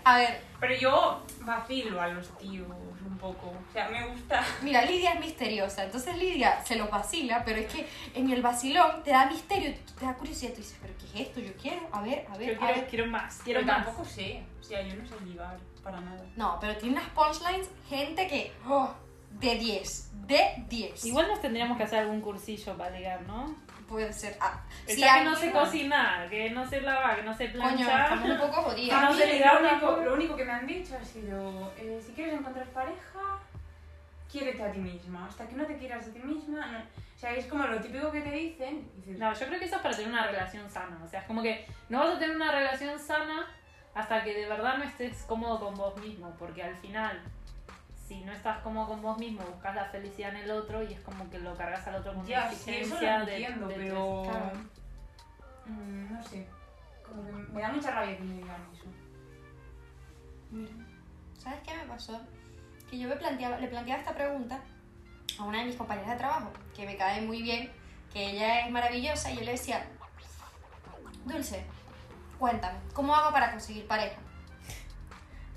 A 0.04 0.18
ver, 0.18 0.42
Pero 0.60 0.76
yo 0.76 1.22
vacilo 1.42 2.02
a 2.02 2.08
los 2.08 2.38
tíos 2.38 2.68
un 3.06 3.18
poco. 3.18 3.48
O 3.50 3.74
sea, 3.74 3.90
me 3.90 4.06
gusta. 4.08 4.44
mira, 4.62 4.84
Lidia 4.84 5.14
es 5.14 5.20
misteriosa, 5.20 5.84
entonces 5.86 6.16
Lidia 6.18 6.64
se 6.66 6.76
los 6.76 6.90
vacila, 6.90 7.44
pero 7.46 7.60
es 7.60 7.68
que 7.72 7.88
en 8.14 8.30
el 8.32 8.42
vacilón 8.42 9.04
te 9.04 9.12
da 9.12 9.26
misterio, 9.26 9.74
te 9.98 10.06
da 10.06 10.14
curiosidad, 10.16 10.52
tú 10.52 10.58
dices, 10.58 10.78
¿pero 10.82 10.94
qué 10.98 11.06
es 11.06 11.28
esto? 11.28 11.40
Yo 11.40 11.54
quiero, 11.62 11.88
a 11.92 12.02
ver, 12.02 12.26
a 12.32 12.38
ver, 12.38 12.50
Yo 12.50 12.56
a 12.56 12.60
quiero, 12.60 12.76
ver. 12.76 12.88
quiero 12.88 13.06
más, 13.08 13.42
quiero 13.44 13.60
Pero 13.62 13.72
más. 13.74 13.86
tampoco 13.86 14.06
sé. 14.06 14.44
O 14.60 14.64
sea, 14.64 14.82
yo 14.82 14.96
no 14.96 15.06
sé 15.08 15.16
ligar 15.26 15.58
para 15.84 16.00
nada. 16.02 16.24
No, 16.36 16.58
pero 16.62 16.78
tiene 16.78 16.98
unas 16.98 17.10
punchlines, 17.10 17.70
gente 17.90 18.28
que, 18.28 18.54
oh, 18.68 18.94
de 19.40 19.56
10, 19.56 20.12
de 20.28 20.66
10. 20.70 21.06
Igual 21.06 21.28
nos 21.28 21.42
tendríamos 21.42 21.78
que 21.78 21.84
hacer 21.84 22.00
algún 22.00 22.22
cursillo 22.22 22.78
para 22.78 22.98
ligar, 22.98 23.22
¿no? 23.24 23.56
puede 23.88 24.12
ser. 24.12 24.36
Ah, 24.40 24.60
Está 24.88 24.94
si 24.96 25.20
que 25.20 25.24
no 25.26 25.36
sé 25.36 25.52
cocinar, 25.52 26.28
que 26.30 26.50
no 26.50 26.68
sé 26.68 26.82
lavar, 26.82 27.18
que 27.18 27.22
no 27.24 27.34
sé 27.38 27.52
Coño, 27.52 27.62
planchar. 27.76 28.02
estamos 28.14 28.30
un 28.30 28.38
poco 28.40 28.56
A 28.56 28.64
jodidas. 28.64 29.04
no 29.04 29.12
mí 29.12 29.18
sé 29.18 29.34
ligar 29.34 29.54
lo, 29.54 29.60
único, 29.60 29.76
tampoco. 29.88 30.02
lo 30.04 30.14
único 30.16 30.36
que 30.36 30.46
me 30.46 30.52
han 30.52 30.66
dicho 30.66 30.98
ha 31.00 31.04
sido: 31.06 31.72
eh, 31.78 32.02
si 32.04 32.14
quieres 32.14 32.40
encontrar 32.40 32.66
pareja, 32.70 33.40
quiérete 34.32 34.64
a 34.64 34.72
ti 34.72 34.80
misma. 34.80 35.28
Hasta 35.28 35.48
que 35.48 35.56
no 35.56 35.66
te 35.66 35.78
quieras 35.78 36.08
a 36.08 36.12
ti 36.14 36.20
misma. 36.20 36.66
No. 36.66 36.80
O 36.80 37.20
sea, 37.20 37.34
es 37.36 37.46
como 37.46 37.68
lo 37.68 37.80
típico 37.82 38.12
que 38.12 38.22
te 38.22 38.32
dicen. 38.32 38.90
dices, 38.96 39.20
No, 39.20 39.32
yo 39.34 39.46
creo 39.48 39.60
que 39.60 39.66
eso 39.66 39.76
es 39.76 39.82
para 39.82 39.96
tener 39.96 40.10
una 40.12 40.26
relación 40.28 40.70
sana. 40.72 41.00
O 41.04 41.08
sea, 41.08 41.20
es 41.20 41.26
como 41.28 41.44
que 41.44 41.68
no 41.90 42.00
vas 42.00 42.16
a 42.16 42.20
tener 42.20 42.36
una 42.36 42.52
relación 42.52 42.98
sana 42.98 43.46
hasta 43.94 44.24
que 44.24 44.34
de 44.34 44.48
verdad 44.48 44.78
no 44.78 44.86
estés 44.86 45.24
cómodo 45.28 45.60
con 45.60 45.76
vos 45.76 45.96
mismo. 45.98 46.34
Porque 46.40 46.64
al 46.64 46.76
final, 46.78 47.22
si 48.14 48.22
no 48.24 48.32
estás 48.32 48.60
cómodo 48.60 48.90
con 48.90 49.02
vos 49.02 49.18
mismo, 49.18 49.42
buscas 49.44 49.74
la 49.74 49.86
felicidad 49.86 50.36
en 50.36 50.44
el 50.44 50.52
otro 50.52 50.84
y 50.84 50.94
es 50.94 51.00
como 51.02 51.28
que 51.32 51.40
lo 51.40 51.56
cargas 51.58 51.88
al 51.88 51.96
otro 51.96 52.14
con 52.14 52.26
Ya, 52.28 52.42
una 52.42 52.52
sí, 52.52 52.56
eso 52.56 52.72
exigencia 52.72 53.18
lo 53.20 53.26
de, 53.26 53.36
entiendo, 53.38 53.68
de 53.68 53.74
tu 53.74 53.80
pero. 53.82 54.24
Claro. 54.24 54.52
mm, 55.66 56.14
no 56.14 56.24
sé. 56.24 56.48
Como 57.08 57.26
que 57.26 57.32
me 57.32 57.62
da 57.62 57.70
mucha 57.70 57.90
rabia 57.92 58.16
que 58.18 58.24
me 58.24 58.36
digan 58.36 58.62
eso. 58.72 58.86
Mira, 60.52 60.72
¿sabes 61.40 61.60
qué 61.66 61.74
me 61.76 61.86
pasó? 61.86 62.22
Que 62.88 63.00
yo 63.00 63.10
me 63.10 63.16
planteaba, 63.16 63.58
le 63.58 63.68
planteaba 63.68 64.00
esta 64.02 64.14
pregunta 64.14 64.62
a 65.40 65.44
una 65.44 65.60
de 65.60 65.66
mis 65.66 65.76
compañeras 65.76 66.12
de 66.12 66.18
trabajo, 66.18 66.52
que 66.76 66.86
me 66.86 66.96
cae 66.96 67.22
muy 67.22 67.42
bien, 67.42 67.72
que 68.14 68.30
ella 68.30 68.60
es 68.60 68.72
maravillosa, 68.72 69.32
y 69.32 69.38
yo 69.38 69.42
le 69.42 69.54
decía, 69.54 69.88
Dulce, 71.26 71.66
cuéntame, 72.38 72.78
¿cómo 72.94 73.16
hago 73.16 73.32
para 73.32 73.50
conseguir 73.50 73.88
pareja? 73.88 74.20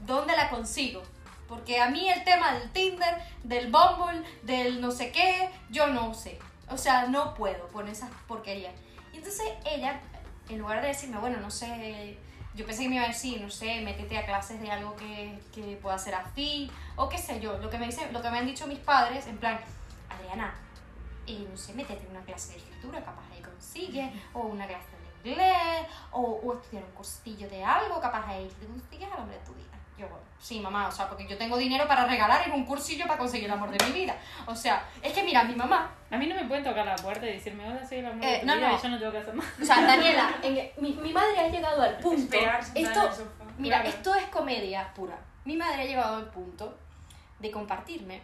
¿Dónde 0.06 0.34
la 0.34 0.48
consigo? 0.48 1.02
Porque 1.48 1.80
a 1.80 1.90
mí 1.90 2.08
el 2.08 2.24
tema 2.24 2.54
del 2.54 2.70
Tinder, 2.72 3.22
del 3.44 3.70
Bumble, 3.70 4.22
del 4.42 4.80
no 4.80 4.90
sé 4.90 5.12
qué, 5.12 5.50
yo 5.70 5.86
no 5.88 6.12
sé. 6.14 6.38
O 6.68 6.76
sea, 6.76 7.06
no 7.06 7.34
puedo 7.34 7.68
con 7.68 7.88
esas 7.88 8.10
porquerías. 8.26 8.74
Y 9.12 9.18
entonces 9.18 9.46
ella, 9.64 10.00
en 10.48 10.58
lugar 10.58 10.82
de 10.82 10.88
decirme, 10.88 11.18
bueno, 11.18 11.38
no 11.40 11.50
sé, 11.50 12.18
yo 12.54 12.64
pensé 12.64 12.82
que 12.82 12.88
me 12.88 12.96
iba 12.96 13.04
a 13.04 13.08
decir, 13.08 13.40
no 13.40 13.50
sé, 13.50 13.80
métete 13.82 14.18
a 14.18 14.24
clases 14.24 14.60
de 14.60 14.70
algo 14.70 14.96
que, 14.96 15.38
que 15.54 15.76
pueda 15.76 15.98
ser 15.98 16.14
afín, 16.14 16.70
o 16.96 17.08
qué 17.08 17.18
sé 17.18 17.38
yo, 17.38 17.58
lo 17.58 17.70
que 17.70 17.78
me 17.78 17.86
dicen, 17.86 18.12
lo 18.12 18.22
que 18.22 18.30
me 18.30 18.38
han 18.38 18.46
dicho 18.46 18.66
mis 18.66 18.78
padres, 18.78 19.26
en 19.26 19.36
plan, 19.38 19.60
Adriana, 20.08 20.54
eh, 21.26 21.46
no 21.50 21.56
sé, 21.56 21.74
métete 21.74 22.04
en 22.04 22.10
una 22.10 22.24
clase 22.24 22.52
de 22.52 22.58
escritura, 22.58 23.04
capaz 23.04 23.24
ahí 23.32 23.42
consigues, 23.42 24.10
o 24.32 24.40
una 24.40 24.66
clase 24.66 24.86
de 25.22 25.30
inglés, 25.30 25.86
o, 26.12 26.20
o 26.20 26.54
estudiar 26.54 26.84
un 26.84 26.92
cursillo 26.92 27.48
de 27.48 27.62
algo, 27.62 28.00
capaz 28.00 28.26
ahí 28.26 28.50
consigues 28.66 29.08
al 29.12 29.20
hombre 29.20 29.38
de 29.38 29.44
tu 29.44 29.52
vida. 29.52 29.65
Yo, 29.98 30.06
bueno, 30.08 30.24
sí, 30.38 30.60
mamá, 30.60 30.88
o 30.88 30.92
sea, 30.92 31.08
porque 31.08 31.26
yo 31.26 31.38
tengo 31.38 31.56
dinero 31.56 31.88
para 31.88 32.04
regalar 32.06 32.46
en 32.46 32.52
un 32.52 32.64
cursillo 32.66 33.06
para 33.06 33.18
conseguir 33.18 33.46
el 33.46 33.52
amor 33.52 33.70
de 33.70 33.82
mi 33.86 33.92
vida. 33.92 34.14
O 34.46 34.54
sea, 34.54 34.86
es 35.02 35.12
que 35.14 35.22
mira, 35.22 35.44
mi 35.44 35.54
mamá, 35.54 35.90
A 36.10 36.16
mí 36.18 36.26
no 36.26 36.34
me 36.36 36.44
pueden 36.44 36.62
tocar 36.62 36.84
la 36.86 36.94
puerta 36.96 37.26
y 37.26 37.32
decirme, 37.32 37.68
hola, 37.68 37.84
soy 37.86 37.98
el 37.98 38.06
amor 38.06 38.24
Eh, 38.24 38.32
de 38.34 38.38
tu 38.40 38.46
no, 38.46 38.56
vida", 38.56 38.68
no. 38.68 38.78
y 38.78 38.82
yo 38.82 38.88
no 38.90 38.98
tengo 38.98 39.12
que 39.12 39.18
hacer 39.18 39.34
nada. 39.34 39.50
o 39.60 39.64
sea, 39.64 39.80
Daniela, 39.86 40.34
en- 40.42 40.70
mi, 40.82 40.92
mi 40.92 41.12
madre 41.12 41.38
ha 41.40 41.48
llegado 41.48 41.82
al 41.82 41.96
punto. 41.98 42.36
Esto. 42.74 43.10
Mira, 43.58 43.82
esto 43.82 44.14
es 44.14 44.26
comedia 44.26 44.92
pura. 44.94 45.18
Mi 45.44 45.56
madre 45.56 45.82
ha 45.82 45.84
llegado 45.86 46.16
al 46.16 46.26
punto 46.30 46.76
de 47.40 47.50
compartirme 47.50 48.20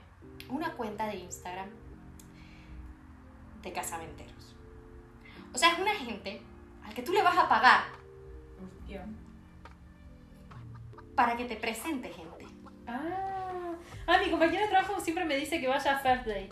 una 0.48 0.72
cuenta 0.74 1.06
de 1.06 1.16
Instagram 1.16 1.70
de 3.62 3.72
casamenteros. 3.72 4.54
O 5.54 5.58
sea, 5.58 5.72
es 5.72 5.78
una 5.78 5.94
gente 5.94 6.40
al 6.84 6.92
que 6.94 7.02
tú 7.02 7.12
le 7.12 7.22
vas 7.22 7.36
a 7.38 7.48
pagar 7.48 7.84
Hostia. 8.62 9.04
Para 11.14 11.36
que 11.36 11.44
te 11.44 11.56
presente 11.56 12.10
gente. 12.10 12.46
Ah, 12.86 13.72
ah, 14.06 14.18
mi 14.18 14.30
compañera 14.30 14.62
de 14.62 14.68
trabajo 14.68 15.00
siempre 15.00 15.24
me 15.24 15.36
dice 15.36 15.60
que 15.60 15.68
vaya 15.68 15.96
a 15.96 15.98
First 15.98 16.26
Day. 16.26 16.48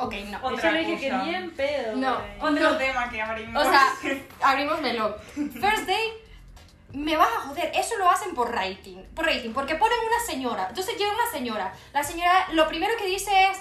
Ok, 0.00 0.14
no. 0.30 0.38
Otra 0.42 0.70
yo 0.70 0.76
le 0.76 0.84
dije 0.84 1.00
que 1.00 1.10
cosa. 1.10 1.24
ni 1.24 1.34
en 1.34 1.50
pedo. 1.50 1.96
No. 1.96 2.18
güey. 2.18 2.54
Otro 2.54 2.76
tema 2.78 3.10
que 3.10 3.20
abrimos. 3.20 3.66
O 3.66 3.70
sea, 3.70 3.86
abrimos 4.42 4.80
melón. 4.80 5.14
First 5.34 5.86
day, 5.86 6.12
me 6.94 7.16
vas 7.16 7.28
a 7.28 7.40
joder. 7.48 7.70
Eso 7.74 7.98
lo 7.98 8.08
hacen 8.08 8.34
por 8.34 8.50
rating. 8.50 8.96
Por 9.14 9.26
rating, 9.26 9.52
porque 9.52 9.74
ponen 9.74 9.98
una 9.98 10.24
señora. 10.26 10.66
Entonces 10.68 10.96
llega 10.96 11.12
una 11.12 11.30
señora. 11.30 11.74
La 11.92 12.02
señora 12.02 12.48
lo 12.52 12.66
primero 12.68 12.96
que 12.96 13.06
dice 13.06 13.30
es. 13.50 13.58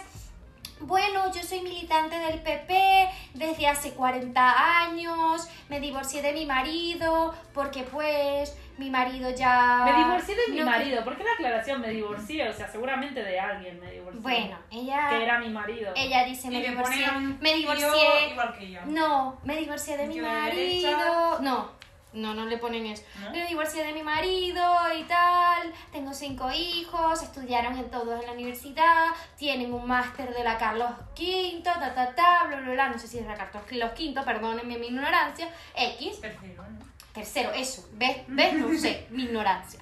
Bueno, 0.82 1.30
yo 1.34 1.44
soy 1.44 1.60
militante 1.60 2.18
del 2.18 2.42
PP 2.42 3.10
desde 3.34 3.68
hace 3.68 3.92
40 3.92 4.86
años, 4.86 5.50
me 5.68 5.82
divorcié 5.82 6.22
de 6.22 6.32
mi 6.32 6.46
marido 6.46 7.36
porque 7.54 7.84
pues 7.84 8.56
mi 8.80 8.90
marido 8.90 9.30
ya... 9.30 9.82
Me 9.86 10.04
divorcié 10.04 10.36
de 10.36 10.54
mi 10.54 10.60
no- 10.60 10.66
marido. 10.66 11.04
¿Por 11.04 11.18
qué 11.18 11.24
la 11.24 11.34
aclaración 11.34 11.82
me 11.82 11.90
divorcié? 11.90 12.48
O 12.50 12.54
sea, 12.54 12.68
seguramente 12.68 13.22
de 13.22 13.40
alguien 13.40 13.80
me 13.80 13.92
divorcié. 13.92 14.22
Bueno, 14.22 14.58
ella... 14.72 15.10
Que 15.10 15.24
era 15.24 15.38
mi 15.40 15.50
marido. 15.50 15.92
Ella 15.96 16.24
dice, 16.24 16.50
me 16.50 16.62
divorcié, 16.62 17.06
me 17.40 17.54
divorcié, 17.54 18.32
igual 18.32 18.58
que 18.58 18.72
yo. 18.72 18.80
No, 18.86 19.38
me 19.44 19.58
divorcié 19.58 19.98
de 19.98 20.08
mi 20.08 20.20
marido. 20.22 20.56
derecha. 20.56 20.98
No, 21.42 21.72
no, 22.14 22.34
no 22.34 22.46
le 22.46 22.58
ponen 22.58 22.86
eso. 22.88 23.04
¿No? 23.22 23.32
Me 23.32 23.46
divorcié 23.46 23.84
de 23.84 23.94
mi 23.94 24.02
marido 24.02 24.64
y 24.98 25.04
tal. 25.04 25.72
Tengo 25.92 26.14
cinco 26.14 26.50
hijos, 26.52 27.22
estudiaron 27.22 27.78
en 27.78 27.92
todos 27.92 28.20
en 28.20 28.26
la 28.26 28.32
universidad, 28.34 29.08
tienen 29.38 29.74
un 29.74 29.86
máster 29.86 30.34
de 30.34 30.44
la 30.44 30.58
Carlos 30.58 30.90
V, 31.18 31.62
ta, 31.64 31.80
ta, 31.80 32.16
ta, 32.16 32.46
bla, 32.48 32.58
bla, 32.62 32.72
bla. 32.74 32.90
No 32.90 32.98
sé 32.98 33.08
si 33.08 33.20
es 33.20 33.28
la 33.28 33.36
Carlos 33.36 33.64
V, 33.70 34.22
perdónenme 34.26 34.78
mi 34.78 34.88
ignorancia. 34.88 35.50
X. 35.76 36.22
Tercero, 36.22 36.64
¿no? 36.64 36.90
Tercero, 37.14 37.52
eso. 37.52 37.90
¿Ves? 37.94 38.18
¿Ves? 38.28 38.54
No 38.54 38.78
sé, 38.78 39.08
mi 39.10 39.24
ignorancia. 39.24 39.80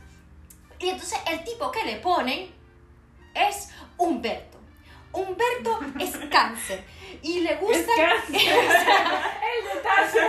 Y 0.80 0.90
entonces 0.90 1.20
el 1.28 1.44
tipo 1.44 1.72
que 1.72 1.84
le 1.84 1.98
ponen 1.98 2.50
es 3.34 3.70
Humberto. 3.98 4.58
Humberto 5.12 5.80
es 6.00 6.16
cáncer 6.30 6.84
y 7.22 7.40
le 7.40 7.54
Es 7.54 7.60
gusta 7.60 7.92
cáncer. 7.96 8.42
El 9.48 9.64
detalle. 9.74 10.20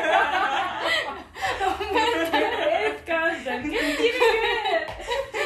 es 2.86 3.02
cáncer. 3.02 3.62
¿Qué 3.62 3.68
tiene 3.68 3.96
que 3.96 4.40
ver? 4.40 4.86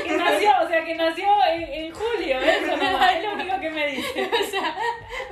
Que 0.06 0.16
nació, 0.16 0.50
o 0.62 0.68
sea, 0.68 0.84
que 0.84 0.94
nació 0.94 1.26
en, 1.50 1.62
en 1.62 1.94
julio. 1.94 2.38
Eso 2.40 2.74
es 2.74 3.22
lo 3.24 3.32
único 3.32 3.60
que 3.60 3.70
me 3.70 3.86
dice. 3.88 4.30
O 4.32 4.50
sea, 4.50 4.76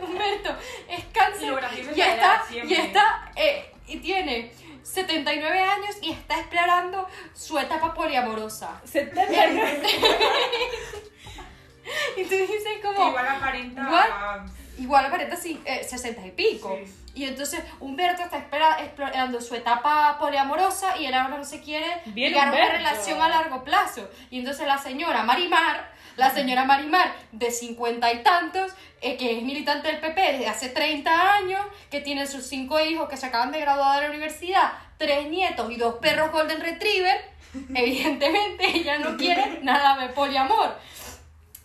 Humberto 0.00 0.56
es 0.88 1.04
cáncer 1.12 1.52
Y 1.76 1.80
es 1.80 1.96
y 1.96 2.00
está, 2.00 2.44
y 2.50 2.74
está, 2.74 3.32
eh, 3.36 3.72
y 3.86 3.96
tiene 3.98 4.52
79 4.82 5.60
años 5.60 5.96
y 6.02 6.10
está 6.12 6.38
explorando 6.38 7.06
su 7.34 7.58
etapa 7.58 7.94
poliamorosa. 7.94 8.80
79. 8.84 9.82
Y 12.16 12.24
tú 12.24 12.34
dices 12.36 12.62
Que 12.76 12.80
como, 12.82 13.08
igual 13.08 13.26
aparenta. 13.26 13.88
What? 13.90 14.46
igual 14.78 15.06
aparenta 15.06 15.34
así, 15.34 15.60
eh, 15.64 15.82
60 15.82 16.26
y 16.26 16.30
pico. 16.32 16.78
Sí. 16.84 16.94
Y 17.14 17.24
entonces 17.24 17.60
Humberto 17.80 18.22
está 18.22 18.38
espera- 18.38 18.80
explorando 18.84 19.40
su 19.40 19.54
etapa 19.56 20.16
poliamorosa 20.18 20.96
y 20.98 21.06
él 21.06 21.14
ahora 21.14 21.36
no 21.38 21.44
se 21.44 21.60
quiere 21.60 22.00
Bien, 22.06 22.32
llegar 22.32 22.48
a 22.48 22.52
una 22.52 22.68
relación 22.70 23.20
a 23.20 23.28
largo 23.28 23.64
plazo. 23.64 24.08
Y 24.30 24.38
entonces 24.38 24.66
la 24.66 24.78
señora 24.78 25.24
Marimar, 25.24 25.90
la 26.20 26.30
señora 26.30 26.66
Marimar 26.66 27.14
de 27.32 27.50
50 27.50 28.12
y 28.12 28.22
tantos, 28.22 28.72
eh, 29.00 29.16
que 29.16 29.38
es 29.38 29.42
militante 29.42 29.88
del 29.88 30.00
PP 30.00 30.20
desde 30.32 30.48
hace 30.48 30.68
30 30.68 31.34
años, 31.34 31.62
que 31.90 32.02
tiene 32.02 32.26
sus 32.26 32.44
cinco 32.44 32.78
hijos 32.78 33.08
que 33.08 33.16
se 33.16 33.24
acaban 33.24 33.50
de 33.50 33.60
graduar 33.60 33.96
de 33.96 34.02
la 34.02 34.10
universidad, 34.10 34.72
tres 34.98 35.30
nietos 35.30 35.72
y 35.72 35.76
dos 35.76 35.94
perros 35.94 36.30
Golden 36.30 36.60
Retriever, 36.60 37.24
evidentemente 37.74 38.66
ella 38.68 38.98
no 38.98 39.16
quiere 39.16 39.60
nada 39.62 39.98
de 39.98 40.12
poliamor. 40.12 40.76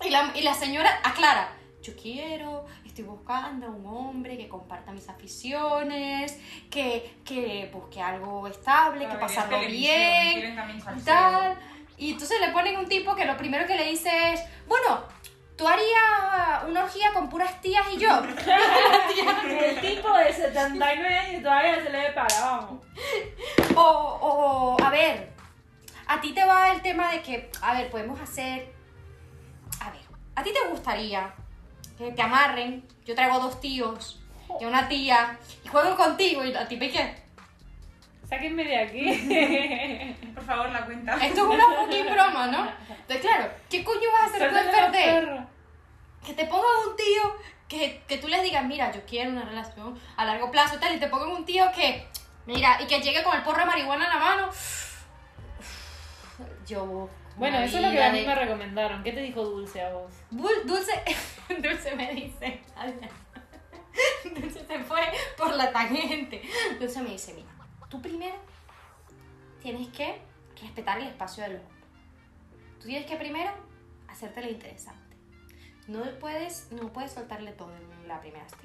Y 0.06 0.10
la, 0.10 0.32
y 0.34 0.42
la 0.42 0.54
señora 0.54 1.02
aclara, 1.04 1.50
yo 1.84 1.94
quiero, 1.98 2.66
estoy 2.86 3.04
buscando 3.04 3.68
a 3.68 3.72
un 3.72 3.86
hombre 3.86 4.38
que 4.38 4.48
comparta 4.48 4.94
mis 4.94 5.10
aficiones, 5.10 6.40
que, 6.72 7.18
que 7.26 7.70
busque 7.74 8.02
algo 8.02 8.48
estable, 8.48 9.06
que 9.06 9.16
pasarlo 9.16 9.60
bien, 9.68 10.58
y 10.98 11.02
tal. 11.02 11.58
Y 11.98 12.12
entonces 12.12 12.40
le 12.42 12.50
ponen 12.50 12.78
un 12.78 12.88
tipo 12.88 13.16
que 13.16 13.26
lo 13.26 13.38
primero 13.38 13.66
que 13.66 13.76
le 13.76 13.86
dice 13.86 14.34
es, 14.34 14.42
bueno, 14.68 15.04
¿tú 15.56 15.68
harías 15.68 16.64
una 16.68 16.84
orgía 16.84 17.14
con 17.14 17.30
puras 17.30 17.62
tías 17.62 17.86
y 17.94 17.98
yo? 17.98 18.10
El 19.50 19.82
tipo 19.82 20.18
de 20.18 20.34
79 20.34 21.16
años 21.18 21.44
todavía 21.44 21.84
se 21.84 21.90
le 21.90 22.00
ve 22.00 22.12
para, 22.12 22.40
vamos. 22.42 22.82
O, 23.76 23.82
o, 23.82 24.84
a 24.84 24.90
ver, 24.90 25.32
a 26.08 26.22
ti 26.22 26.34
te 26.34 26.46
va 26.46 26.72
el 26.72 26.82
tema 26.82 27.12
de 27.12 27.22
que, 27.22 27.50
a 27.62 27.74
ver, 27.74 27.90
podemos 27.90 28.20
hacer... 28.20 28.74
A 29.80 29.90
ver, 29.90 30.02
¿a 30.36 30.44
ti 30.44 30.52
te 30.54 30.70
gustaría 30.70 31.34
que 31.98 32.12
te 32.12 32.22
amarren? 32.22 32.88
Yo 33.06 33.16
traigo 33.16 33.40
dos 33.40 33.60
tíos 33.60 34.22
y 34.60 34.66
una 34.66 34.88
tía 34.88 35.38
y 35.64 35.68
juego 35.68 35.96
contigo 35.96 36.44
y 36.44 36.54
a 36.54 36.68
ti 36.68 36.78
qué? 36.78 37.25
Sáquenme 38.28 38.64
de 38.64 38.78
aquí. 38.78 40.16
Por 40.36 40.44
favor, 40.44 40.70
la 40.72 40.86
cuenta. 40.86 41.14
Esto 41.16 41.42
es 41.42 41.48
una 41.60 41.66
fucking 41.82 42.06
broma, 42.06 42.48
¿no? 42.48 42.68
Entonces, 42.90 43.20
claro, 43.22 43.52
¿qué 43.70 43.84
coño 43.84 44.10
vas 44.12 44.32
a 44.32 44.36
hacer 44.36 44.50
tú 44.52 44.58
en 44.58 44.92
perros. 44.92 45.46
Que 46.26 46.34
te 46.34 46.46
pongan 46.46 46.90
un 46.90 46.96
tío 46.96 47.36
que, 47.68 48.02
que 48.08 48.18
tú 48.18 48.28
les 48.28 48.42
digas, 48.42 48.66
mira, 48.66 48.92
yo 48.92 49.02
quiero 49.06 49.30
una 49.30 49.46
relación 49.46 50.00
a 50.18 50.26
largo 50.26 50.50
plazo 50.50 50.76
y 50.76 50.80
tal, 50.80 50.96
y 50.96 51.00
te 51.00 51.08
pongan 51.08 51.30
un 51.30 51.46
tío 51.46 51.72
que, 51.76 52.08
mira, 52.48 52.78
y 52.82 52.88
que 52.88 53.00
llegue 53.00 53.24
con 53.24 53.36
el 53.36 53.44
porro 53.44 53.60
de 53.60 53.66
marihuana 53.66 54.06
en 54.06 54.10
la 54.10 54.18
mano. 54.18 54.50
Yo. 56.68 57.10
Bueno, 57.38 57.60
eso 57.60 57.78
es 57.78 57.84
lo 57.84 57.92
que 57.92 58.02
a 58.04 58.12
mí 58.12 58.22
de- 58.22 58.28
me 58.28 58.34
recomendaron. 58.36 59.04
¿Qué 59.04 59.12
te 59.12 59.20
dijo 59.22 59.44
Dulce 59.44 59.82
a 59.82 59.90
vos? 59.94 60.12
Dulce, 60.32 61.04
Dulce 61.60 61.96
me 61.96 62.14
dice, 62.14 62.62
Dulce 64.36 64.66
se 64.66 64.80
fue 64.80 65.02
por 65.38 65.54
la 65.54 65.72
tangente. 65.72 66.42
Dulce 66.80 67.02
me 67.02 67.10
dice, 67.12 67.34
mira, 67.34 67.50
tú 67.90 68.02
primero 68.02 68.36
tienes 69.62 69.88
que 69.90 70.22
respetar 70.62 71.00
el 71.00 71.08
espacio 71.08 71.44
del 71.44 71.58
otro. 71.58 71.76
Tú 72.80 72.88
tienes 72.88 73.10
que 73.10 73.16
primero 73.16 73.52
hacerte 74.08 74.42
la 74.42 74.50
interesante. 74.50 75.18
No 75.88 76.04
puedes, 76.20 76.72
no 76.72 76.92
puedes 76.92 77.12
soltarle 77.12 77.52
todo 77.52 77.76
en 77.76 78.08
la 78.08 78.20
primera 78.20 78.48
cita. 78.48 78.64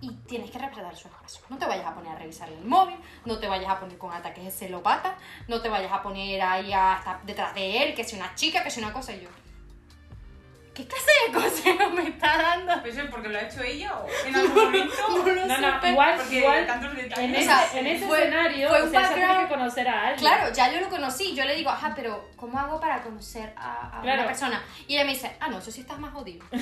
Y 0.00 0.12
tienes 0.26 0.50
que 0.50 0.58
respetar 0.58 0.96
su 0.96 1.08
espacio. 1.08 1.42
No 1.50 1.58
te 1.58 1.66
vayas 1.66 1.86
a 1.86 1.94
poner 1.94 2.12
a 2.12 2.18
revisarle 2.18 2.56
el 2.56 2.64
móvil, 2.64 2.96
no 3.26 3.38
te 3.38 3.48
vayas 3.48 3.70
a 3.70 3.80
poner 3.80 3.98
con 3.98 4.12
ataques 4.12 4.44
de 4.44 4.50
celopata, 4.50 5.16
no 5.46 5.60
te 5.60 5.68
vayas 5.68 5.92
a 5.92 6.02
poner 6.02 6.40
ahí 6.40 6.72
a 6.72 6.96
estar 6.98 7.22
detrás 7.24 7.54
de 7.54 7.82
él, 7.82 7.94
que 7.94 8.04
sea 8.04 8.18
una 8.18 8.34
chica, 8.34 8.62
que 8.64 8.70
sea 8.70 8.84
una 8.84 8.92
cosa 8.92 9.12
y 9.12 9.20
yo. 9.20 9.28
¿Qué 10.74 10.86
clase 10.86 11.10
de 11.26 11.32
consejo 11.32 11.90
me 11.90 12.08
está 12.08 12.36
dando? 12.40 12.72
¿Pero 12.82 12.92
eso 12.94 13.02
es 13.02 13.10
porque 13.10 13.28
lo 13.28 13.38
ha 13.38 13.42
hecho 13.42 13.60
ella 13.62 13.92
o 13.98 14.06
en 14.26 14.34
algún 14.36 14.54
momento? 14.64 14.94
No 15.08 15.18
lo 15.26 15.46
No, 15.46 15.58
no, 15.58 15.74
supe. 15.74 15.90
igual, 15.90 16.16
Porque 16.16 16.38
igual 16.38 16.66
tantos 16.66 16.92
en 16.98 17.12
O 17.12 17.36
ese, 17.36 17.44
sea, 17.44 17.66
en 17.74 17.86
ese 17.86 18.06
fue- 18.06 18.18
escenario, 18.20 18.68
fue 18.68 18.80
o 18.80 18.84
un 18.84 18.90
sea, 18.90 19.00
ella 19.00 19.14
tiene 19.14 19.38
que 19.42 19.48
conocer 19.48 19.88
a 19.88 20.00
alguien. 20.08 20.18
Claro, 20.18 20.52
ya 20.54 20.72
yo 20.72 20.80
lo 20.80 20.88
conocí. 20.88 21.34
Yo 21.34 21.44
le 21.44 21.56
digo, 21.56 21.70
ajá, 21.70 21.92
pero 21.96 22.28
¿cómo 22.36 22.58
hago 22.58 22.80
para 22.80 23.02
conocer 23.02 23.52
a, 23.56 23.98
a 23.98 24.00
Claro. 24.00 24.20
una 24.22 24.28
persona? 24.28 24.62
Y 24.86 24.94
ella 24.94 25.04
me 25.04 25.10
dice, 25.12 25.36
ah, 25.40 25.48
no, 25.48 25.58
eso 25.58 25.70
sí 25.72 25.80
estás 25.80 25.98
más 25.98 26.12
jodido. 26.12 26.44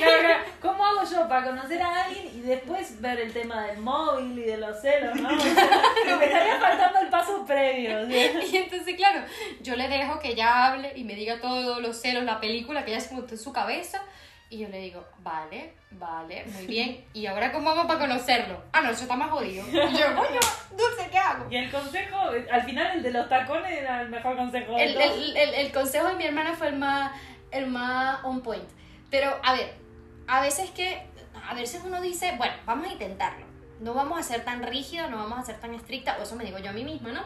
Claro, 0.00 0.20
claro. 0.20 0.44
¿Cómo 0.62 0.84
hago 0.86 1.02
yo 1.10 1.28
para 1.28 1.44
conocer 1.46 1.82
a 1.82 2.04
alguien 2.04 2.26
y 2.34 2.40
después 2.40 3.00
ver 3.00 3.20
el 3.20 3.32
tema 3.32 3.64
del 3.64 3.78
móvil 3.78 4.38
y 4.38 4.42
de 4.42 4.56
los 4.56 4.80
celos, 4.80 5.14
no? 5.20 5.28
O 5.36 5.40
sea, 5.40 6.16
me 6.16 6.24
estaría 6.24 6.58
faltando 6.58 7.00
el 7.00 7.08
paso 7.08 7.44
previo. 7.44 8.06
¿sí? 8.06 8.30
Y 8.52 8.56
entonces, 8.56 8.94
claro, 8.96 9.20
yo 9.60 9.76
le 9.76 9.88
dejo 9.88 10.18
que 10.20 10.28
ella 10.28 10.66
hable 10.68 10.92
y 10.96 11.04
me 11.04 11.14
diga 11.14 11.40
todos 11.40 11.82
los 11.82 12.00
celos, 12.00 12.19
la 12.26 12.40
película, 12.40 12.84
que 12.84 12.92
ella 12.92 13.00
se 13.00 13.14
montó 13.14 13.34
en 13.34 13.40
su 13.40 13.52
cabeza. 13.52 14.02
Y 14.52 14.58
yo 14.58 14.68
le 14.68 14.78
digo, 14.78 15.06
vale, 15.20 15.74
vale, 15.92 16.44
muy 16.46 16.66
bien. 16.66 17.04
¿Y 17.12 17.26
ahora 17.26 17.52
cómo 17.52 17.70
hago 17.70 17.86
para 17.86 18.00
conocerlo? 18.00 18.60
Ah, 18.72 18.80
no, 18.80 18.90
eso 18.90 19.02
está 19.02 19.14
más 19.14 19.30
jodido. 19.30 19.64
Y 19.68 19.72
yo, 19.72 20.06
coño, 20.16 20.40
Dulce, 20.70 21.08
¿qué 21.10 21.18
hago? 21.18 21.46
Y 21.48 21.56
el 21.56 21.70
consejo, 21.70 22.16
al 22.50 22.62
final 22.64 22.96
el 22.96 23.02
de 23.04 23.10
los 23.12 23.28
tacones 23.28 23.70
era 23.70 24.02
el 24.02 24.08
mejor 24.08 24.36
consejo 24.36 24.74
de 24.74 24.84
El, 24.84 24.94
todos. 24.94 25.06
el, 25.16 25.36
el, 25.36 25.54
el 25.54 25.72
consejo 25.72 26.08
de 26.08 26.14
mi 26.16 26.24
hermana 26.24 26.54
fue 26.54 26.68
el 26.68 26.76
más, 26.76 27.12
el 27.52 27.68
más 27.68 28.24
on 28.24 28.40
point. 28.40 28.68
Pero, 29.08 29.38
a 29.44 29.52
ver, 29.52 29.74
a 30.26 30.40
veces 30.40 30.70
que, 30.70 31.06
a 31.48 31.54
veces 31.54 31.82
uno 31.84 32.00
dice, 32.00 32.34
bueno, 32.36 32.54
vamos 32.66 32.88
a 32.88 32.92
intentarlo. 32.92 33.46
No 33.80 33.94
vamos 33.94 34.18
a 34.18 34.22
ser 34.22 34.44
tan 34.44 34.62
rígida, 34.64 35.06
no 35.06 35.16
vamos 35.16 35.38
a 35.38 35.42
ser 35.42 35.60
tan 35.60 35.74
estricta, 35.74 36.16
o 36.18 36.22
eso 36.24 36.34
me 36.34 36.44
digo 36.44 36.58
yo 36.58 36.70
a 36.70 36.72
mí 36.72 36.84
misma, 36.84 37.12
¿no? 37.12 37.22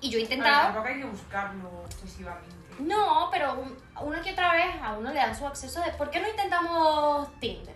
Y 0.00 0.10
yo 0.10 0.18
he 0.18 0.22
intentado... 0.22 0.62
tampoco 0.66 0.86
hay 0.88 0.98
que 1.00 1.04
buscarlo 1.06 1.70
obsesivamente. 1.84 2.56
No, 2.78 3.28
pero 3.30 3.62
una 4.02 4.20
que 4.22 4.32
otra 4.32 4.54
vez 4.54 4.74
a 4.82 4.92
uno 4.98 5.10
le 5.10 5.16
dan 5.18 5.36
su 5.36 5.46
acceso 5.46 5.80
de, 5.82 5.90
¿por 5.92 6.10
qué 6.10 6.20
no 6.20 6.28
intentamos 6.28 7.28
Tinder? 7.40 7.74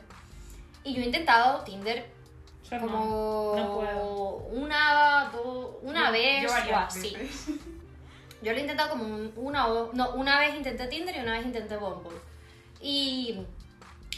Y 0.83 0.95
yo 0.95 1.03
he 1.03 1.07
intentado 1.07 1.63
Tinder 1.65 2.13
Yo 2.71 2.81
como 2.81 3.55
no 3.57 3.75
puedo. 3.75 4.37
una, 4.61 5.31
do- 5.33 5.79
una 5.83 6.07
Yo- 6.07 6.13
vez 6.13 6.43
yo 6.43 6.75
o 6.75 6.77
así. 6.77 7.15
veces. 7.15 7.47
Yo 8.43 8.53
lo 8.53 8.59
he 8.59 8.61
intentado 8.61 8.91
como 8.91 9.05
un- 9.05 9.33
una 9.37 9.67
o 9.69 9.91
no, 9.95 10.11
una 10.11 10.39
vez 10.39 10.55
intenté 10.55 10.87
Tinder 10.89 11.17
y 11.17 11.21
una 11.21 11.33
vez 11.33 11.47
intenté 11.47 11.77
Bumble. 11.79 12.19
Y 12.81 13.39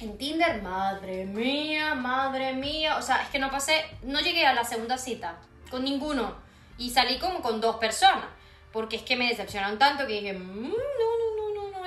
en 0.01 0.19
Tinder, 0.19 0.61
madre 0.62 1.25
mía, 1.25 1.95
madre 1.95 2.53
mía, 2.53 2.97
o 2.97 3.03
sea, 3.03 3.23
es 3.23 3.29
que 3.29 3.38
no 3.38 3.51
pasé, 3.51 3.85
no 4.03 4.19
llegué 4.21 4.45
a 4.47 4.53
la 4.53 4.64
segunda 4.64 4.99
cita 4.99 5.38
con 5.71 5.85
ninguno 5.85 6.35
y 6.77 6.90
salí 6.90 7.19
como 7.19 7.40
con 7.40 7.61
dos 7.61 7.77
personas, 7.77 8.25
porque 8.73 8.97
es 8.97 9.03
que 9.03 9.16
me 9.16 9.29
decepcionaron 9.29 9.79
tanto 9.79 10.07
que 10.07 10.14
dije, 10.14 10.33
"Mm, 10.33 10.62
no, 10.62 10.69
no, 10.69 11.15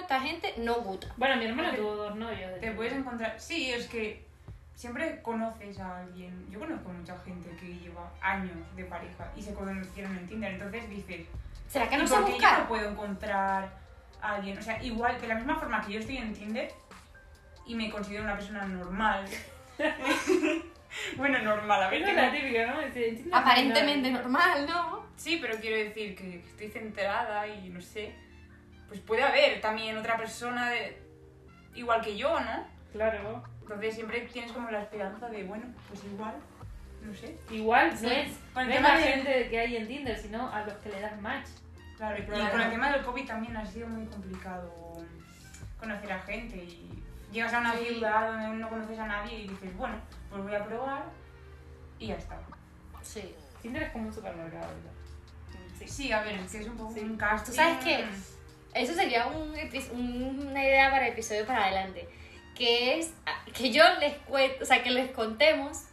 esta 0.10 0.22
gente 0.22 0.56
no 0.58 0.74
gusta. 0.82 1.08
Bueno, 1.18 1.36
mi 1.36 1.46
hermana 1.46 1.76
tuvo 1.76 1.96
dos 1.96 2.16
novios. 2.16 2.60
Te 2.60 2.72
puedes 2.72 2.94
encontrar. 2.94 3.40
Sí, 3.40 3.70
es 3.70 3.88
que 3.88 4.26
siempre 4.74 5.22
conoces 5.22 5.80
a 5.80 6.00
alguien. 6.00 6.48
Yo 6.50 6.58
conozco 6.58 6.90
mucha 6.90 7.16
gente 7.20 7.52
que 7.60 7.78
lleva 7.78 8.12
años 8.20 8.58
de 8.76 8.86
pareja 8.86 9.32
y 9.36 9.44
se 9.44 9.54
conocieron 9.54 10.18
en 10.18 10.28
Tinder. 10.28 10.54
Entonces 10.54 10.90
dices, 10.90 11.28
¿Será 11.68 11.88
que 11.88 11.94
¿y 11.94 11.98
no 12.00 12.06
por 12.06 12.26
qué 12.26 12.32
yo 12.32 12.38
buscar? 12.38 12.60
no 12.62 12.68
puedo 12.68 12.90
encontrar 12.90 13.72
a 14.20 14.34
alguien? 14.34 14.58
O 14.58 14.62
sea, 14.64 14.82
igual, 14.82 15.22
de 15.22 15.28
la 15.28 15.36
misma 15.36 15.60
forma 15.60 15.80
que 15.86 15.94
yo 15.94 16.00
estoy 16.00 16.18
en 16.18 16.34
Tinder 16.34 16.72
y 17.68 17.76
me 17.76 17.92
considero 17.92 18.24
una 18.24 18.34
persona 18.34 18.66
normal. 18.66 19.26
bueno, 21.18 21.38
normal, 21.38 21.84
a 21.84 21.90
ver. 21.92 22.02
Es 22.02 22.16
la 22.16 22.32
típica, 22.32 22.66
¿no? 22.66 23.38
Aparentemente 23.38 24.10
normal, 24.10 24.66
¿no? 24.68 25.06
Sí, 25.18 25.38
pero 25.40 25.60
quiero 25.60 25.78
decir 25.78 26.16
que 26.16 26.38
estoy 26.38 26.70
centrada 26.70 27.48
y 27.48 27.70
no 27.70 27.80
sé. 27.80 28.28
Pues 28.90 29.00
puede 29.02 29.24
haber 29.24 29.62
también 29.62 29.98
otra 29.98 30.18
persona 30.18 30.70
de... 30.70 31.02
igual 31.76 32.02
que 32.02 32.18
yo, 32.18 32.40
¿no? 32.40 32.66
Claro. 32.92 33.44
Entonces 33.62 33.94
siempre 33.96 34.22
tienes 34.22 34.52
como 34.52 34.70
la 34.72 34.82
esperanza 34.82 35.30
de, 35.30 35.44
bueno, 35.44 35.66
pues 35.88 36.04
igual, 36.04 36.34
no 37.04 37.14
sé. 37.14 37.38
Igual 37.52 37.96
Sí. 37.98 38.06
no 38.08 38.12
es, 38.12 38.38
Con 38.54 38.64
el 38.64 38.70
no 38.70 38.76
es 38.76 38.82
la 38.82 38.98
de- 38.98 39.04
gente 39.04 39.50
que 39.50 39.60
hay 39.60 39.78
en 39.78 39.88
Tinder, 39.88 40.18
sino 40.18 40.52
a 40.52 40.64
los 40.66 40.74
que 40.78 40.90
le 40.90 41.00
das 41.02 41.22
match. 41.22 41.48
Claro, 41.98 42.18
y 42.18 42.26
Claro. 42.26 42.52
con 42.52 42.62
el 42.62 42.72
tema 42.72 42.92
del 42.92 43.04
COVID 43.04 43.28
también 43.28 43.56
ha 43.58 43.66
sido 43.66 43.88
muy 43.88 44.06
complicado 44.08 44.94
conocer 45.80 46.12
a 46.12 46.20
gente 46.22 46.58
y 46.58 47.04
llegas 47.32 47.54
a 47.54 47.60
una 47.60 47.74
Sí. 47.74 47.86
ciudad 47.86 48.32
donde 48.32 48.58
no 48.58 48.70
conoces 48.70 48.98
a 49.00 49.06
nadie 49.06 49.40
y 49.40 49.48
dices, 49.48 49.78
bueno, 49.78 49.96
pues 50.32 50.42
voy 50.44 50.56
a 50.56 50.66
probar 50.66 51.04
y 52.00 52.08
ya 52.08 52.16
está. 52.16 52.40
Sí. 53.04 53.36
Tinder 53.62 53.84
es 53.84 53.92
como 53.92 54.08
un 54.08 54.14
supermercado. 54.14 54.66
¿no? 54.72 55.70
Sí. 55.78 55.88
Sí, 55.88 56.12
a 56.12 56.22
ver, 56.24 56.36
es 56.40 56.52
que 56.52 56.60
es 56.60 56.68
un 56.68 56.76
poco 56.78 56.92
Sí. 56.94 57.02
un 57.02 57.18
casting. 57.18 57.52
¿Tú 57.52 57.56
sabes 57.56 57.84
qué? 57.84 58.06
Eso 58.74 58.94
sería 58.94 59.28
un 59.28 59.50
una 60.48 60.64
idea 60.64 60.92
para 60.92 61.08
episodio 61.08 61.46
para 61.46 61.66
adelante. 61.66 62.08
Que 62.56 63.00
es 63.00 63.14
ah, 63.26 63.44
que 63.54 63.72
yo 63.72 63.84
les 64.00 64.16
cuento, 64.18 64.64
o 64.64 64.66
sea, 64.66 64.84
que 64.84 64.92
les 64.92 65.12
contemos 65.12 65.86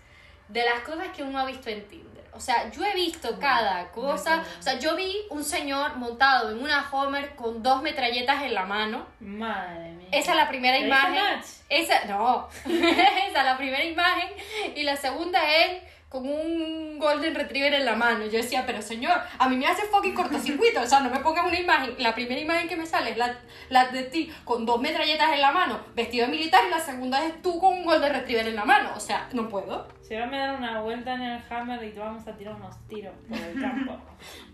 de 0.49 0.65
las 0.65 0.81
cosas 0.81 1.09
que 1.15 1.23
uno 1.23 1.39
ha 1.39 1.47
visto 1.47 1.71
en 1.71 1.87
Tinder. 1.87 2.25
O 2.33 2.41
sea, 2.41 2.71
yo 2.71 2.85
he 2.85 2.95
visto 2.95 3.39
cada 3.39 3.91
cosa. 3.93 4.45
O 4.59 4.62
sea, 4.62 4.79
yo 4.79 4.95
vi 4.95 5.17
un 5.31 5.43
señor 5.43 5.97
montado 5.97 6.51
en 6.51 6.62
una 6.62 6.87
Homer 6.91 7.35
con 7.35 7.62
dos 7.62 7.83
metralletas 7.83 8.43
en 8.43 8.53
la 8.53 8.67
mano. 8.67 9.07
Madre 9.21 9.93
mía. 9.93 10.09
Esa 10.12 10.33
es 10.33 10.37
la 10.37 10.49
primera 10.49 10.79
¿Le 10.79 10.85
diste 10.85 10.99
imagen. 10.99 11.43
Esa, 11.71 12.05
no. 12.05 12.49
Esa 12.67 13.39
es 13.41 13.45
la 13.45 13.57
primera 13.57 13.83
imagen. 13.83 14.29
Y 14.75 14.83
la 14.83 14.97
segunda 14.97 15.41
es 15.51 15.83
con 16.16 16.29
un 16.29 16.98
Golden 16.98 17.35
Retriever 17.35 17.74
en 17.74 17.85
la 17.85 17.94
mano. 17.94 18.24
Yo 18.24 18.38
decía, 18.38 18.64
pero 18.66 18.81
señor, 18.83 19.20
a 19.38 19.48
mí 19.48 19.57
me 19.57 19.66
hace 19.66 19.83
fucking 19.87 20.14
cortocircuito. 20.14 20.81
O 20.81 20.87
sea, 20.87 21.00
no 21.00 21.11
me 21.11 21.20
pongas 21.20 21.46
una 21.46 21.59
imagen. 21.59 21.94
La 21.98 22.14
primera 22.14 22.40
imagen 22.40 22.68
que 22.68 22.76
me 22.76 22.87
sale 22.87 23.11
es 23.11 23.16
la, 23.16 23.37
la 23.68 23.88
de 23.88 24.05
ti 24.05 24.33
con 24.44 24.64
dos 24.64 24.81
metralletas 24.81 25.33
en 25.33 25.40
la 25.40 25.52
mano, 25.52 25.81
vestido 25.94 26.26
de 26.26 26.33
militar, 26.33 26.62
y 26.66 26.70
la 26.70 26.81
segunda 26.81 27.24
es 27.24 27.42
tú 27.42 27.59
con 27.59 27.74
un 27.74 27.85
Golden 27.85 28.12
Retriever 28.12 28.48
en 28.48 28.57
la 28.57 28.64
mano. 28.64 28.92
O 28.96 29.00
sea, 29.00 29.29
no 29.33 29.48
puedo. 29.48 29.88
Se 30.02 30.18
va 30.18 30.26
a 30.26 30.31
dar 30.31 30.57
una 30.57 30.81
vuelta 30.83 31.14
en 31.14 31.22
el 31.22 31.42
Hammer 31.50 31.83
y 31.83 31.90
te 31.90 31.98
vamos 31.98 32.26
a 32.29 32.37
tirar 32.37 32.55
unos 32.55 32.76
tiros 32.88 33.12
por 33.29 33.38
el 33.38 33.61
campo. 33.61 33.98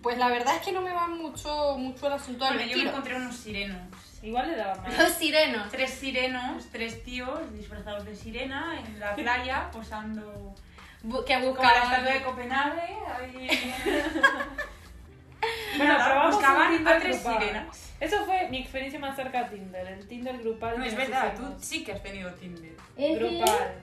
Pues 0.03 0.19
la 0.19 0.29
verdad 0.29 0.57
es 0.57 0.63
que 0.63 0.73
no 0.73 0.81
me 0.81 0.91
va 0.93 1.07
mucho, 1.07 1.77
mucho 1.79 2.09
el 2.09 2.15
asunto 2.15 2.45
del 2.47 2.55
Bueno, 2.55 2.69
yo 2.71 2.77
me 2.77 2.83
tiro. 2.83 2.91
encontré 2.91 3.15
unos 3.15 3.37
sirenos. 3.37 3.81
Igual 4.21 4.49
le 4.51 4.57
daba 4.57 4.75
más. 4.83 4.99
Los 4.99 5.13
sirenos. 5.13 5.69
Tres 5.71 5.91
sirenos, 5.93 6.67
tres 6.73 7.05
tíos 7.05 7.53
disfrazados 7.55 8.05
de 8.05 8.17
sirena 8.17 8.81
en 8.85 8.99
la 8.99 9.15
playa 9.15 9.71
posando 9.71 10.53
Que 11.03 11.35
como 11.35 11.47
la 11.47 11.51
buscaban. 11.51 11.83
estatua 11.83 12.13
de 12.13 12.23
Copenhague. 12.23 12.99
Ahí... 13.19 13.75
Bueno, 15.77 15.97
probamos 15.97 16.35
buscaban 16.37 16.87
a 16.87 16.99
tres 17.01 17.23
grupal. 17.23 17.41
sirenas. 17.43 17.93
Eso 17.99 18.25
fue 18.25 18.49
mi 18.49 18.59
experiencia 18.59 19.01
más 19.01 19.17
cerca 19.17 19.41
a 19.41 19.49
Tinder, 19.49 19.87
el 19.87 20.07
Tinder 20.07 20.39
grupal. 20.39 20.79
No, 20.79 20.85
es 20.85 20.95
verdad, 20.95 21.35
tú 21.37 21.43
sí 21.59 21.83
que 21.83 21.93
has 21.93 22.03
tenido 22.03 22.31
Tinder. 22.35 22.77
Grupal. 22.97 23.75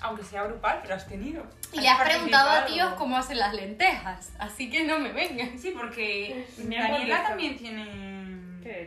Aunque 0.00 0.24
sea 0.24 0.42
grupal, 0.42 0.80
pero 0.82 0.94
has 0.96 1.06
tenido. 1.06 1.46
Y 1.72 1.80
le 1.80 1.88
has 1.88 2.02
preguntado 2.02 2.50
a 2.50 2.66
tíos 2.66 2.94
cómo 2.94 3.16
hacen 3.16 3.38
las 3.38 3.54
lentejas. 3.54 4.32
Así 4.38 4.70
que 4.70 4.84
no 4.84 4.98
me 4.98 5.12
vengan. 5.12 5.58
Sí, 5.58 5.72
porque 5.76 6.46
han 6.58 6.70
Daniela 6.70 7.22
también 7.22 7.56
tiene... 7.56 7.84
¿Qué 8.62 8.86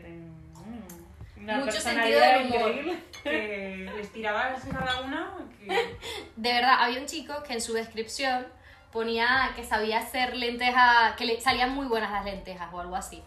Una 1.56 1.66
Mucho 1.66 1.80
sentido 1.80 2.20
del 2.20 2.46
humor. 2.46 2.70
increíble. 2.72 2.98
Que 3.24 3.90
les 3.98 4.12
tirabas 4.14 4.64
cada 4.66 5.02
una. 5.02 5.34
Que... 5.60 5.68
De 6.36 6.54
verdad, 6.54 6.76
había 6.80 7.00
un 7.00 7.06
chico 7.08 7.42
que 7.44 7.54
en 7.54 7.62
su 7.62 7.74
descripción 7.74 8.48
ponía 8.92 9.52
que 9.56 9.64
sabía 9.64 10.00
hacer 10.00 10.36
lentejas, 10.36 11.16
que 11.18 11.26
le 11.26 11.40
salían 11.42 11.74
muy 11.74 11.88
buenas 11.88 12.12
las 12.12 12.24
lentejas 12.26 12.70
o 12.72 12.80
algo 12.80 12.96
así. 12.96 13.22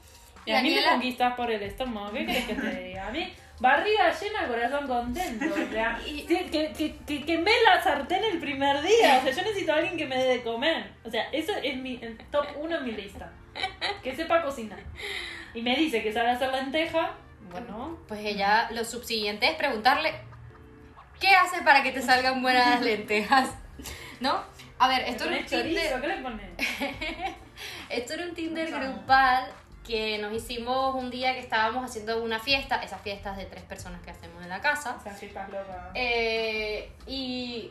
Y 0.46 0.52
a 0.52 0.62
mí 0.62 0.74
me 0.74 0.82
conquistas 0.84 1.34
por 1.34 1.50
el 1.50 1.62
estómago, 1.62 2.12
¿qué 2.12 2.24
crees 2.24 2.46
que 2.46 2.54
te 2.54 2.84
diga? 2.84 3.08
A 3.08 3.10
mí, 3.10 3.30
barriga 3.60 4.10
llena, 4.18 4.48
corazón 4.48 4.86
contento. 4.88 5.44
O 5.54 5.70
sea, 5.72 6.00
Y- 6.06 6.22
que, 6.22 6.46
que, 6.46 6.72
que, 6.72 6.96
que 7.06 7.22
quemé 7.24 7.52
la 7.66 7.82
sartén 7.82 8.24
el 8.24 8.38
primer 8.40 8.80
día. 8.80 9.18
O 9.18 9.22
sea, 9.22 9.32
yo 9.32 9.42
necesito 9.42 9.72
a 9.72 9.76
alguien 9.76 9.96
que 9.98 10.06
me 10.06 10.16
dé 10.16 10.24
de 10.38 10.42
comer. 10.42 10.92
O 11.04 11.10
sea, 11.10 11.24
eso 11.30 11.52
es 11.62 11.76
mi 11.76 11.98
el 12.02 12.16
top 12.30 12.46
uno 12.56 12.76
en 12.78 12.84
mi 12.84 12.92
lista. 12.92 13.30
Que 14.02 14.16
sepa 14.16 14.42
cocinar. 14.42 14.78
Y 15.52 15.60
me 15.60 15.76
dice 15.76 16.02
que 16.02 16.12
sabe 16.12 16.30
hacer 16.30 16.50
lenteja. 16.50 17.12
Bueno, 17.50 17.98
Pues 18.08 18.20
ella, 18.24 18.68
lo 18.72 18.84
subsiguiente 18.84 19.48
es 19.48 19.54
preguntarle, 19.56 20.14
¿qué 21.20 21.28
haces 21.28 21.62
para 21.62 21.82
que 21.82 21.92
te 21.92 22.02
salgan 22.02 22.42
buenas 22.42 22.80
lentejas? 22.84 23.50
¿No? 24.20 24.42
A 24.78 24.88
ver, 24.88 25.02
esto 25.02 25.24
¿le 25.26 25.36
era 25.36 25.40
un? 25.40 25.46
Tinder, 25.46 26.00
¿Qué 26.00 26.06
le 26.08 26.16
pones? 26.18 26.50
esto 27.90 28.14
era 28.14 28.24
un 28.24 28.34
Tinder 28.34 28.70
grupal 28.70 29.46
que 29.86 30.18
nos 30.18 30.32
hicimos 30.32 30.94
un 30.94 31.10
día 31.10 31.34
que 31.34 31.40
estábamos 31.40 31.84
haciendo 31.84 32.22
una 32.22 32.38
fiesta, 32.38 32.76
esas 32.82 33.00
fiestas 33.02 33.36
de 33.36 33.46
tres 33.46 33.62
personas 33.64 34.00
que 34.02 34.10
hacemos 34.10 34.42
en 34.42 34.48
la 34.48 34.60
casa. 34.60 34.96
O 34.98 35.02
sea, 35.02 35.14
si 35.16 35.26
estás 35.26 35.48
loca. 35.50 35.90
Eh, 35.94 36.92
y, 37.06 37.70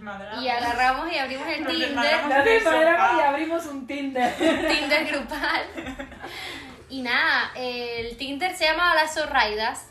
nos 0.00 0.42
y 0.42 0.48
agarramos 0.48 1.12
y 1.12 1.18
abrimos 1.18 1.48
el 1.48 1.64
Nos 1.64 1.72
Tinder. 1.72 2.28
del 2.28 2.44
desmadramos 2.44 3.20
y 3.20 3.24
abrimos 3.24 3.66
un 3.66 3.86
Tinder. 3.86 4.34
Tinder 4.36 5.06
grupal. 5.06 5.62
Y 6.88 7.02
nada, 7.02 7.52
el 7.56 8.16
Tinder 8.16 8.54
se 8.56 8.64
llama 8.64 8.94
Las 8.94 9.14
Zorraidas. 9.14 9.88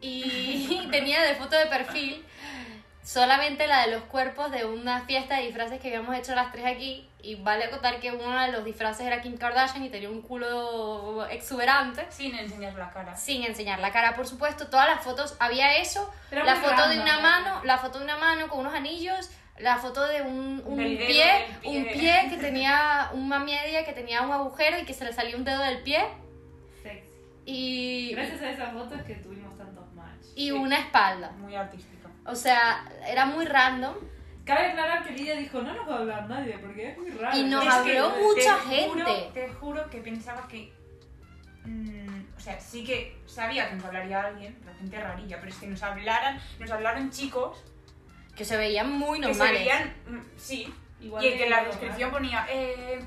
Y 0.00 0.88
tenía 0.90 1.22
de 1.22 1.34
foto 1.34 1.56
de 1.56 1.66
perfil 1.66 2.24
solamente 3.02 3.66
la 3.66 3.86
de 3.86 3.92
los 3.92 4.04
cuerpos 4.04 4.52
de 4.52 4.64
una 4.64 5.00
fiesta 5.00 5.36
de 5.36 5.42
disfraces 5.46 5.80
que 5.80 5.88
habíamos 5.88 6.16
hecho 6.16 6.34
las 6.34 6.52
tres 6.52 6.64
aquí. 6.64 7.08
Y 7.22 7.34
vale 7.34 7.64
acotar 7.64 8.00
que 8.00 8.12
uno 8.12 8.40
de 8.40 8.52
los 8.52 8.64
disfraces 8.64 9.06
era 9.06 9.20
Kim 9.20 9.36
Kardashian 9.36 9.84
y 9.84 9.90
tenía 9.90 10.08
un 10.08 10.22
culo 10.22 11.26
exuberante. 11.28 12.06
Sin 12.08 12.34
enseñar 12.34 12.74
la 12.74 12.90
cara. 12.90 13.16
Sin 13.16 13.42
enseñar 13.42 13.78
la 13.80 13.90
cara, 13.92 14.14
por 14.14 14.26
supuesto. 14.26 14.68
Todas 14.68 14.88
las 14.88 15.04
fotos, 15.04 15.36
había 15.38 15.76
eso. 15.76 16.10
La 16.30 16.56
foto 16.56 16.88
de 16.88 17.00
una 17.00 17.16
¿no? 17.16 17.22
mano, 17.22 17.60
la 17.64 17.78
foto 17.78 17.98
de 17.98 18.04
una 18.04 18.16
mano 18.16 18.48
con 18.48 18.60
unos 18.60 18.74
anillos. 18.74 19.28
La 19.62 19.76
foto 19.76 20.06
de 20.06 20.22
un, 20.22 20.62
un 20.64 20.76
pie, 20.76 21.46
un 21.64 21.84
pie 21.84 22.26
que 22.30 22.36
tenía 22.38 23.10
una 23.12 23.38
media 23.38 23.84
que 23.84 23.92
tenía 23.92 24.22
un 24.22 24.32
agujero 24.32 24.78
y 24.78 24.84
que 24.84 24.94
se 24.94 25.04
le 25.04 25.12
salía 25.12 25.36
un 25.36 25.44
dedo 25.44 25.62
del 25.62 25.82
pie 25.82 26.00
Sexy. 26.82 27.08
y, 27.44 28.12
Gracias 28.14 28.40
a 28.42 28.50
esas 28.50 28.72
fotos 28.72 29.02
que 29.02 29.14
tuvimos 29.16 29.56
tantos 29.58 29.92
match. 29.94 30.24
y 30.34 30.46
Sí. 30.46 30.50
una 30.52 30.78
espalda. 30.78 31.30
Muy 31.32 31.54
artística. 31.54 32.08
O 32.24 32.34
sea, 32.34 32.84
era 33.06 33.26
muy 33.26 33.44
random 33.44 33.94
Cabe 34.44 34.68
aclarar 34.68 35.04
que 35.04 35.12
Lidia 35.12 35.36
dijo, 35.36 35.60
no 35.62 35.72
nos 35.74 35.88
va 35.88 35.94
a 35.96 35.98
hablar 35.98 36.28
nadie 36.28 36.58
porque 36.58 36.88
es 36.88 36.98
muy 36.98 37.10
raro. 37.10 37.36
Y 37.38 37.42
nos 37.44 37.64
Es 37.66 37.74
que 37.82 37.98
habló 37.98 38.12
te 38.14 38.22
mucha 38.22 38.58
juro- 38.58 39.06
gente. 39.06 39.30
te 39.34 39.48
juro 39.52 39.90
que 39.90 39.98
pensaba 40.00 40.48
que. 40.48 40.72
mm, 41.66 42.36
o 42.36 42.40
sea, 42.40 42.58
sí 42.58 42.82
que 42.82 43.16
sabía 43.26 43.68
que 43.68 43.76
nos 43.76 43.84
hablaría 43.84 44.22
alguien, 44.22 44.56
pero 44.64 44.76
gente 44.78 44.98
rarilla, 45.00 45.36
pero 45.38 45.50
es 45.52 45.58
que 45.58 45.66
nos 45.66 45.82
hablaran, 45.82 46.40
nos 46.58 46.70
hablaron 46.70 47.10
chicos 47.10 47.62
que 48.40 48.46
se 48.46 48.56
veían 48.56 48.90
muy 48.90 49.20
que 49.20 49.26
se 49.34 49.38
normales. 49.38 49.60
veían. 49.60 49.94
mm, 50.08 50.18
sí. 50.38 50.74
Igual 50.98 51.22
y 51.22 51.36
que 51.36 51.44
en 51.44 51.50
la 51.50 51.62
descripción 51.64 52.10
ponía. 52.10 52.46
Eh, 52.48 52.98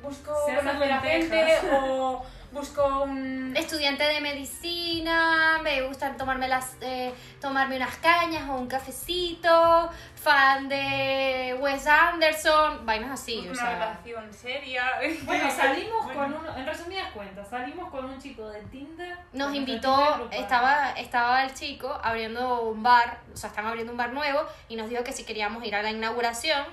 busco 0.00 0.32
conocer 0.46 0.92
a 0.92 1.00
gente 1.00 1.44
o 1.72 2.24
busco 2.54 3.02
un. 3.02 3.54
Estudiante 3.56 4.04
de 4.04 4.20
medicina, 4.20 5.58
me 5.62 5.82
gustan 5.82 6.16
tomarme 6.16 6.48
las 6.48 6.76
eh, 6.80 7.12
tomarme 7.40 7.76
unas 7.76 7.96
cañas 7.96 8.48
o 8.48 8.54
un 8.54 8.66
cafecito, 8.66 9.90
fan 10.14 10.68
de 10.68 11.56
Wes 11.60 11.86
Anderson, 11.86 12.86
vainas 12.86 13.10
así, 13.20 13.36
busco 13.36 13.48
o 13.48 13.52
una 13.52 13.60
sea, 13.60 13.78
relación 13.78 14.32
seria. 14.32 14.84
Bueno, 15.24 15.50
salimos 15.50 16.04
Bueno. 16.06 16.20
con 16.20 16.34
uno, 16.34 16.56
en 16.56 16.66
resumidas 16.66 17.10
cuentas, 17.12 17.48
salimos 17.48 17.90
con 17.90 18.04
un 18.04 18.18
chico 18.20 18.48
de 18.48 18.60
Tinder. 18.62 19.16
nos 19.32 19.54
invitó, 19.54 20.28
estaba, 20.32 20.92
estaba 20.92 21.44
el 21.44 21.54
chico 21.54 21.98
abriendo 22.02 22.62
un 22.62 22.82
bar, 22.82 23.18
o 23.32 23.36
sea, 23.36 23.50
están 23.50 23.66
abriendo 23.66 23.92
un 23.92 23.98
bar 23.98 24.12
nuevo 24.12 24.40
y 24.68 24.76
nos 24.76 24.88
dijo 24.88 25.02
que 25.04 25.12
si 25.12 25.24
queríamos 25.24 25.64
ir 25.64 25.74
a 25.74 25.82
la 25.82 25.90
inauguración 25.90 26.64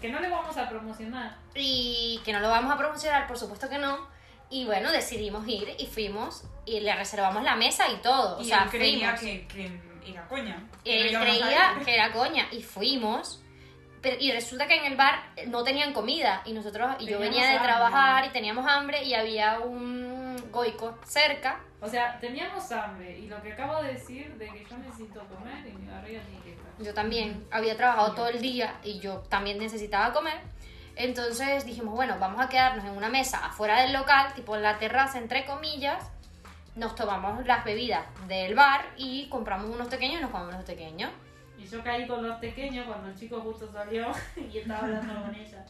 Que 0.00 0.08
no 0.10 0.20
le 0.20 0.28
vamos 0.28 0.56
a 0.56 0.68
promocionar. 0.68 1.36
y 1.54 2.20
que 2.24 2.32
no 2.32 2.40
lo 2.40 2.48
vamos 2.50 2.72
a 2.72 2.76
promocionar, 2.78 3.26
por 3.26 3.38
supuesto 3.38 3.68
que 3.68 3.78
no. 3.78 4.13
Y 4.50 4.64
bueno, 4.66 4.90
decidimos 4.92 5.46
ir 5.48 5.74
y 5.78 5.86
fuimos 5.86 6.44
y 6.66 6.80
le 6.80 6.94
reservamos 6.94 7.42
la 7.42 7.56
mesa 7.56 7.88
y 7.90 7.96
todo. 7.96 8.38
O 8.38 8.42
Y 8.42 8.44
sea, 8.46 8.64
él 8.64 8.70
creía 8.70 9.16
fuimos. 9.16 9.46
que, 9.48 9.48
que 10.04 10.10
era 10.12 10.28
coña. 10.28 10.56
No 10.58 10.68
él 10.84 11.18
creía 11.20 11.74
que 11.84 11.94
era 11.94 12.12
coña 12.12 12.46
y 12.52 12.62
fuimos. 12.62 13.40
Pero, 14.02 14.16
y 14.20 14.30
resulta 14.32 14.66
que 14.66 14.76
en 14.76 14.84
el 14.84 14.96
bar 14.96 15.18
no 15.46 15.64
tenían 15.64 15.94
comida 15.94 16.42
y 16.44 16.52
nosotros 16.52 16.94
y 17.00 17.06
yo 17.06 17.18
venía 17.18 17.44
de 17.46 17.52
hambre. 17.56 17.64
trabajar 17.68 18.26
y 18.26 18.28
teníamos 18.28 18.66
hambre 18.66 19.02
y 19.02 19.14
había 19.14 19.60
un 19.60 20.36
goico 20.52 20.98
cerca. 21.06 21.60
O 21.80 21.88
sea, 21.88 22.18
teníamos 22.20 22.70
hambre 22.70 23.18
y 23.18 23.26
lo 23.28 23.40
que 23.42 23.52
acabo 23.54 23.82
de 23.82 23.94
decir 23.94 24.34
de 24.34 24.46
que 24.48 24.66
yo 24.70 24.76
necesito 24.76 25.20
comer 25.26 25.66
y 25.66 25.72
mi 25.72 25.90
barriga 25.90 26.20
tiene 26.22 26.42
que 26.44 26.52
estar. 26.52 26.66
Yo 26.80 26.92
también 26.92 27.46
había 27.50 27.76
trabajado 27.78 28.12
todo 28.14 28.28
el 28.28 28.42
día 28.42 28.78
y 28.84 29.00
yo 29.00 29.20
también 29.30 29.56
necesitaba 29.58 30.12
comer. 30.12 30.38
Entonces 30.96 31.64
dijimos, 31.66 31.94
bueno, 31.94 32.16
vamos 32.20 32.40
a 32.40 32.48
quedarnos 32.48 32.84
en 32.84 32.92
una 32.96 33.08
mesa 33.08 33.44
afuera 33.44 33.80
del 33.80 33.92
local, 33.92 34.32
tipo 34.34 34.54
en 34.56 34.62
la 34.62 34.78
terraza, 34.78 35.18
entre 35.18 35.44
comillas. 35.44 36.10
Nos 36.76 36.94
tomamos 36.94 37.44
las 37.46 37.64
bebidas 37.64 38.04
del 38.26 38.54
bar 38.54 38.84
y 38.96 39.28
compramos 39.28 39.70
unos 39.70 39.88
pequeños 39.88 40.18
y 40.18 40.22
nos 40.22 40.30
comemos 40.30 40.54
los 40.54 40.64
pequeños. 40.64 41.10
Y 41.58 41.66
yo 41.66 41.82
caí 41.82 42.06
con 42.06 42.26
los 42.26 42.36
pequeños 42.38 42.86
cuando 42.86 43.08
el 43.08 43.16
chico 43.16 43.40
justo 43.40 43.70
salió 43.72 44.12
y 44.52 44.58
estaba 44.58 44.80
hablando 44.80 45.22
con 45.22 45.34
ella. 45.34 45.64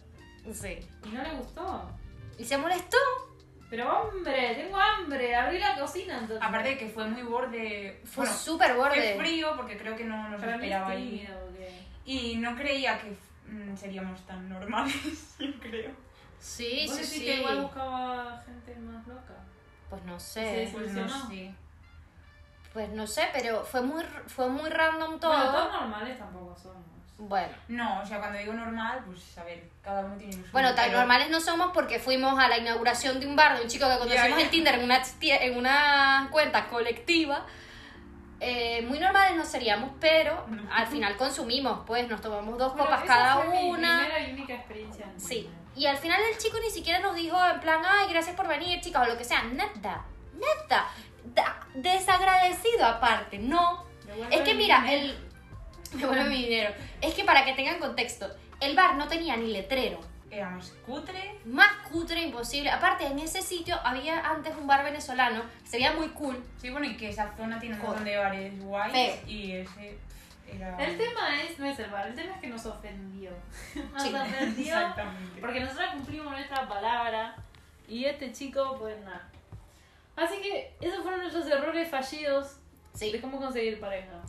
Sí. 0.53 0.79
Y 1.05 1.09
no 1.09 1.23
le 1.23 1.31
gustó. 1.33 1.91
Y 2.39 2.45
se 2.45 2.59
molestó. 2.59 2.99
Pero 3.71 4.03
hombre, 4.03 4.55
tengo 4.55 4.77
hambre, 4.77 5.35
abrí 5.35 5.59
la 5.59 5.79
cocina 5.79 6.15
entonces. 6.15 6.39
Aparte 6.41 6.71
de 6.71 6.79
que 6.79 6.89
fue 6.89 7.07
muy 7.07 7.23
borde. 7.23 8.01
Fue 8.05 8.25
bueno, 8.25 8.39
súper 8.39 8.71
fue 8.73 8.79
borde. 8.79 9.15
frío 9.17 9.53
porque 9.57 9.77
creo 9.77 9.97
que 9.97 10.05
no 10.05 10.29
nos 10.29 10.43
esperaba 10.43 10.89
ahí. 10.89 11.29
Y 12.05 12.37
no 12.37 12.55
creía 12.55 12.99
que 12.99 13.17
mm, 13.47 13.77
seríamos 13.77 14.21
tan 14.27 14.49
normales, 14.49 15.35
yo 15.39 15.59
creo. 15.61 15.91
Sí, 16.39 16.85
¿Vos 16.89 16.97
sí, 16.99 17.05
sí. 17.05 17.25
que 17.25 17.37
igual 17.37 17.63
buscaba 17.63 18.43
gente 18.45 18.77
más 18.81 19.07
loca? 19.07 19.35
Pues 19.89 20.03
no 20.05 20.19
sé. 20.21 20.69
Pues 20.73 20.93
no 20.93 21.09
sé. 21.29 21.55
Pues 22.73 22.89
no 22.91 23.07
sé, 23.07 23.29
pero 23.33 23.65
fue 23.65 23.81
muy, 23.83 24.03
fue 24.27 24.49
muy 24.49 24.69
random 24.69 25.21
todo. 25.21 25.33
Bueno, 25.33 25.53
todos 25.53 25.73
normales 25.73 26.19
tampoco 26.19 26.57
somos. 26.57 26.83
Bueno, 27.17 27.55
No, 27.69 28.01
o 28.03 28.05
sea, 28.05 28.19
cuando 28.19 28.39
digo 28.41 28.53
normal, 28.53 29.05
pues 29.07 29.39
a 29.39 29.45
ver, 29.45 29.71
cada 29.81 30.05
uno 30.05 30.17
tiene 30.17 30.33
su. 30.33 30.51
bueno, 30.51 30.75
tan 30.75 30.87
pero- 30.87 30.99
normales 30.99 31.31
no 31.31 31.41
somos 31.41 31.71
porque 31.73 32.01
fuimos 32.01 32.37
a 32.41 32.49
la 32.49 32.59
inauguración 32.59 33.21
de 33.21 33.27
un 33.29 33.37
bar 33.37 33.57
de 33.57 33.63
un 33.63 33.69
chico 33.69 33.87
que 33.89 33.99
conocimos 33.99 34.29
Ya, 34.31 34.37
ya. 34.37 34.45
en 34.45 34.51
Tinder 34.51 34.75
en 34.75 34.83
una, 34.85 35.01
en 35.23 35.57
una 35.57 36.29
cuenta 36.33 36.67
colectiva. 36.67 37.47
Eh, 38.47 38.83
muy 38.83 38.99
normales 38.99 39.37
no 39.37 39.45
seríamos, 39.45 39.91
pero 40.01 40.45
al 40.71 40.87
final 40.87 41.17
consumimos, 41.17 41.81
pues 41.87 42.07
nos 42.09 42.21
tomamos 42.21 42.59
dos 42.59 42.73
Bueno, 42.75 42.85
copas 42.91 43.05
cada 43.07 43.37
fue 43.37 43.49
mi 43.49 43.71
una. 43.71 44.01
primera 44.01 44.21
y 44.29 44.33
única 44.33 44.55
experiencia 44.55 45.07
en 45.07 45.19
Sí. 45.21 45.49
Y 45.77 45.87
al 45.87 45.97
final 45.97 46.21
el 46.31 46.37
chico 46.39 46.59
ni 46.63 46.71
siquiera 46.71 46.99
nos 47.01 47.17
dijo 47.17 47.37
en 47.53 47.59
plan, 47.61 47.81
ay, 47.85 48.09
gracias 48.11 48.37
por 48.37 48.47
venir, 48.47 48.81
chicas, 48.81 49.03
o 49.09 49.11
lo 49.11 49.17
que 49.17 49.25
sea. 49.25 49.43
Nada, 49.45 50.05
nada. 50.35 50.89
Da- 51.25 51.67
desagradecido 51.75 52.85
aparte, 52.85 53.39
no. 53.39 53.85
Es 54.31 54.43
que 54.43 54.53
mi 54.55 54.65
mira, 54.65 54.85
el... 54.93 55.19
Devuelve 55.95 56.25
mi 56.25 56.43
dinero. 56.45 56.75
Es 57.01 57.15
que 57.15 57.25
para 57.25 57.45
que 57.45 57.55
tengan 57.55 57.79
contexto, 57.79 58.29
el 58.61 58.77
bar 58.77 58.97
no 58.97 59.09
tenía 59.09 59.37
ni 59.37 59.53
letrero. 59.53 60.01
Era 60.37 60.51
más 60.51 60.71
cutre. 60.85 61.39
Más 61.45 61.71
cutre 61.91 62.23
imposible. 62.23 62.71
Aparte, 62.71 63.07
en 63.07 63.19
ese 63.19 63.41
sitio 63.43 63.77
había 63.85 64.21
antes 64.29 64.55
un 64.57 64.67
bar 64.67 64.85
venezolano, 64.85 65.43
que 65.63 65.69
se 65.69 65.77
veía 65.77 65.93
muy 65.93 66.09
cool. 66.09 66.43
Sí, 66.61 66.71
bueno, 66.71 66.87
y 66.87 66.97
que 66.97 67.09
esa 67.11 67.35
zona 67.37 67.59
tiene 67.61 67.77
un 67.77 67.83
montón 67.83 68.05
de 68.05 68.17
bares 68.17 68.59
guays. 68.65 68.93
Feo. 68.93 69.17
Y 69.29 69.53
ese 69.53 69.99
era. 70.53 70.77
El 70.85 70.99
tema 70.99 71.43
es, 71.43 71.59
no 71.59 71.67
es 71.67 71.79
el 71.79 71.91
bar, 71.91 72.07
el 72.09 72.15
tema 72.15 72.35
es 72.35 72.41
que 72.41 72.47
nos 72.49 72.67
ofendió. 72.67 73.31
Nos 73.93 74.03
Sí, 74.03 74.15
ofendió 74.15 74.65
Exactamente. 74.79 75.41
porque 75.41 75.61
nosotros 75.61 75.89
cumplimos 75.95 76.31
nuestra 76.33 76.69
palabra 76.69 77.37
y 77.89 78.05
este 78.07 78.33
chico, 78.33 78.77
pues 78.79 78.99
nada. 79.05 79.29
Así 80.17 80.37
que 80.41 80.75
esos 80.81 81.03
fueron 81.03 81.21
nuestros 81.21 81.47
errores 81.49 81.89
fallidos 81.91 82.59
de 82.93 83.11
Sí. 83.11 83.19
cómo 83.21 83.39
conseguir 83.39 83.81
pareja. 83.81 84.21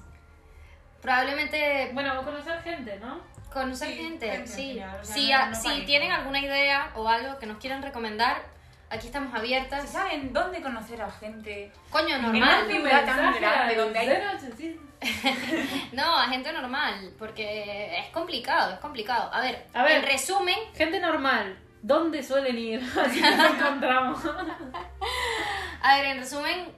Probablemente 1.02 1.92
Bueno, 1.94 2.24
conocer 2.24 2.62
gente, 2.64 3.00
¿no? 3.00 3.20
Conocer 3.56 3.88
Sí, 3.90 3.96
gente, 3.96 4.30
gente 4.30 4.42
en 4.44 4.48
sí. 4.48 4.68
general, 4.74 5.00
o 5.02 5.06
sea, 5.06 5.16
Si, 5.16 5.32
no- 5.32 5.38
a- 5.38 5.46
no 5.48 5.56
si 5.56 5.82
tienen 5.86 6.12
alguna 6.12 6.40
idea 6.40 6.92
o 6.96 7.08
algo 7.10 7.40
que 7.40 7.46
nos 7.48 7.58
quieran 7.58 7.82
recomendar, 7.82 8.44
aquí 8.92 9.08
estamos 9.08 9.32
Si 9.32 9.38
abiertas. 9.40 9.90
saben 9.90 10.32
dónde 10.32 10.62
conocer 10.62 11.02
a 11.02 11.10
gente. 11.10 11.72
Coño, 11.90 12.16
En 12.18 12.22
normal. 12.22 12.66
una 12.66 12.72
ciudad 12.72 13.06
tan 13.06 13.16
Mensaje 13.18 13.40
grande 13.40 13.74
al 13.74 13.78
donde 13.78 14.00
hay- 14.00 14.08
085. 14.10 14.84
No, 15.92 16.18
a 16.18 16.28
gente 16.28 16.52
normal, 16.54 17.12
porque 17.20 17.98
es 18.00 18.08
complicado, 18.12 18.74
es 18.74 18.80
complicado. 18.80 19.34
A 19.34 19.42
ver, 19.42 19.66
A 19.74 19.84
ver. 19.84 19.92
en 19.98 20.04
resumen, 20.04 20.56
Gente 20.76 21.00
normal, 21.00 21.58
¿dónde 21.82 22.22
suelen 22.24 22.58
ir? 22.58 22.82
Así 23.06 23.22
nos 23.22 23.52
encontramos. 23.52 24.20
a 25.82 25.96
ver, 25.98 26.06
en 26.06 26.18
resumen, 26.20 26.72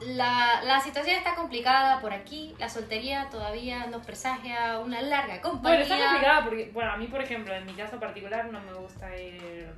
la, 0.00 0.60
la 0.64 0.80
situación 0.80 1.16
está 1.16 1.34
complicada 1.34 2.00
por 2.00 2.12
aquí. 2.12 2.54
La 2.58 2.68
soltería 2.68 3.28
todavía 3.30 3.86
nos 3.86 4.04
presagia 4.04 4.78
una 4.80 5.00
larga 5.00 5.34
Bueno, 5.42 5.50
compañía. 5.50 5.80
está 5.82 5.98
complicado 5.98 6.44
porque, 6.44 6.70
bueno, 6.72 6.90
a 6.92 6.96
mí, 6.96 7.06
por 7.06 7.22
ejemplo, 7.22 7.54
en 7.54 7.64
mi 7.66 7.74
caso 7.74 7.98
particular 8.00 8.46
no 8.50 8.60
me 8.60 8.72
gusta 8.74 9.16
ir 9.16 9.68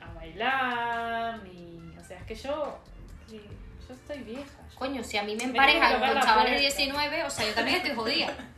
a 0.00 0.12
bailar, 0.14 1.42
ni. 1.42 1.92
O 1.98 2.04
sea, 2.04 2.18
es 2.18 2.24
que 2.24 2.34
yo. 2.34 2.78
que 3.28 3.36
yo 3.38 3.94
estoy 3.94 4.18
vieja. 4.18 4.50
Coño, 4.76 5.02
si 5.04 5.16
a 5.16 5.22
mí 5.22 5.32
me 5.36 5.44
Me 5.44 5.50
emparejan 5.50 5.92
con 6.00 6.20
chavales 6.20 6.52
de 6.52 6.58
puerta. 6.58 6.76
19, 6.76 7.24
o 7.24 7.30
sea, 7.30 7.46
yo 7.46 7.54
también 7.54 7.76
estoy 7.78 7.94
jodida. 7.94 8.32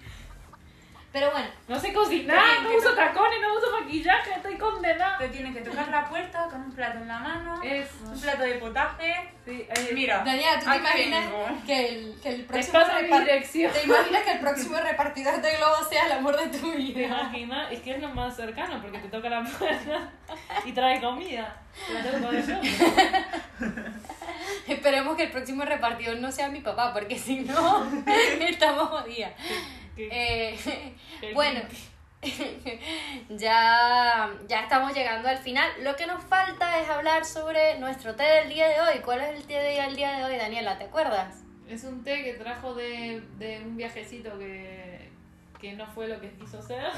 Pero 1.10 1.30
bueno, 1.30 1.48
No 1.68 1.80
sé 1.80 1.92
cocinar, 1.94 2.62
no 2.62 2.76
uso 2.76 2.94
tacones, 2.94 3.40
no 3.40 3.54
uso 3.54 3.80
maquillaje, 3.80 4.30
estoy 4.36 4.58
condenada. 4.58 5.16
Te 5.16 5.28
tienes 5.30 5.56
que 5.56 5.62
tocar 5.62 5.88
la 5.88 6.04
puerta 6.06 6.46
con 6.50 6.60
un 6.60 6.70
plato 6.72 6.98
en 6.98 7.08
la 7.08 7.18
mano, 7.18 7.62
Eso. 7.62 8.04
un 8.04 8.20
plato 8.20 8.42
de 8.42 8.54
potaje. 8.56 9.30
Sí, 9.46 9.66
eh, 9.70 9.90
Mira, 9.94 10.18
Daniela, 10.22 10.60
¿tú 10.60 10.70
te 10.70 10.76
imaginas 10.76 11.24
que 11.66 11.88
el, 11.88 12.20
que 12.22 12.28
el 12.28 12.36
Te 12.42 12.52
próximo 12.52 12.72
paso 12.78 12.92
mi 12.92 13.08
repar- 13.08 13.20
dirección. 13.20 13.72
¿Te 13.72 13.82
imaginas 13.84 14.22
que 14.22 14.30
el 14.32 14.38
próximo 14.40 14.76
repartidor 14.78 15.40
de 15.40 15.56
globos 15.56 15.88
sea 15.88 16.04
el 16.06 16.12
amor 16.12 16.36
de 16.36 16.58
tu 16.58 16.70
¿Te 16.72 16.76
vida? 16.76 17.06
imaginas? 17.06 17.72
Es 17.72 17.80
que 17.80 17.92
es 17.94 18.02
lo 18.02 18.08
más 18.10 18.36
cercano 18.36 18.78
porque 18.82 18.98
te 18.98 19.08
toca 19.08 19.30
la 19.30 19.42
puerta 19.44 20.10
y 20.66 20.72
trae 20.72 21.00
comida. 21.00 21.56
Te. 21.86 22.60
Esperemos 24.66 25.16
que 25.16 25.22
el 25.24 25.30
próximo 25.30 25.64
repartidor 25.64 26.18
no 26.18 26.30
sea 26.30 26.48
mi 26.50 26.60
papá, 26.60 26.92
porque 26.92 27.18
si 27.18 27.40
no, 27.40 27.86
estamos 28.40 28.88
jodidas. 28.88 29.32
Eh, 29.98 30.56
bueno, 31.34 31.60
ya, 33.30 34.30
ya 34.48 34.60
estamos 34.60 34.94
llegando 34.94 35.28
al 35.28 35.38
final. 35.38 35.70
Lo 35.82 35.96
que 35.96 36.06
nos 36.06 36.22
falta 36.24 36.80
es 36.80 36.88
hablar 36.88 37.24
sobre 37.24 37.78
nuestro 37.78 38.14
té 38.14 38.22
del 38.22 38.48
día 38.48 38.68
de 38.68 38.80
hoy. 38.80 39.00
¿Cuál 39.04 39.20
es 39.20 39.36
el 39.36 39.46
té 39.46 39.54
del 39.54 39.96
día 39.96 40.12
de 40.12 40.24
hoy, 40.24 40.36
Daniela? 40.36 40.78
¿Te 40.78 40.84
acuerdas? 40.84 41.44
Es 41.68 41.84
un 41.84 42.02
té 42.02 42.24
que 42.24 42.34
trajo 42.34 42.74
de, 42.74 43.22
de 43.38 43.60
un 43.60 43.76
viajecito 43.76 44.38
que, 44.38 44.77
que 45.60 45.72
no 45.72 45.86
fue 45.86 46.06
lo 46.08 46.20
que 46.20 46.30
quiso 46.34 46.60
ser. 46.62 46.82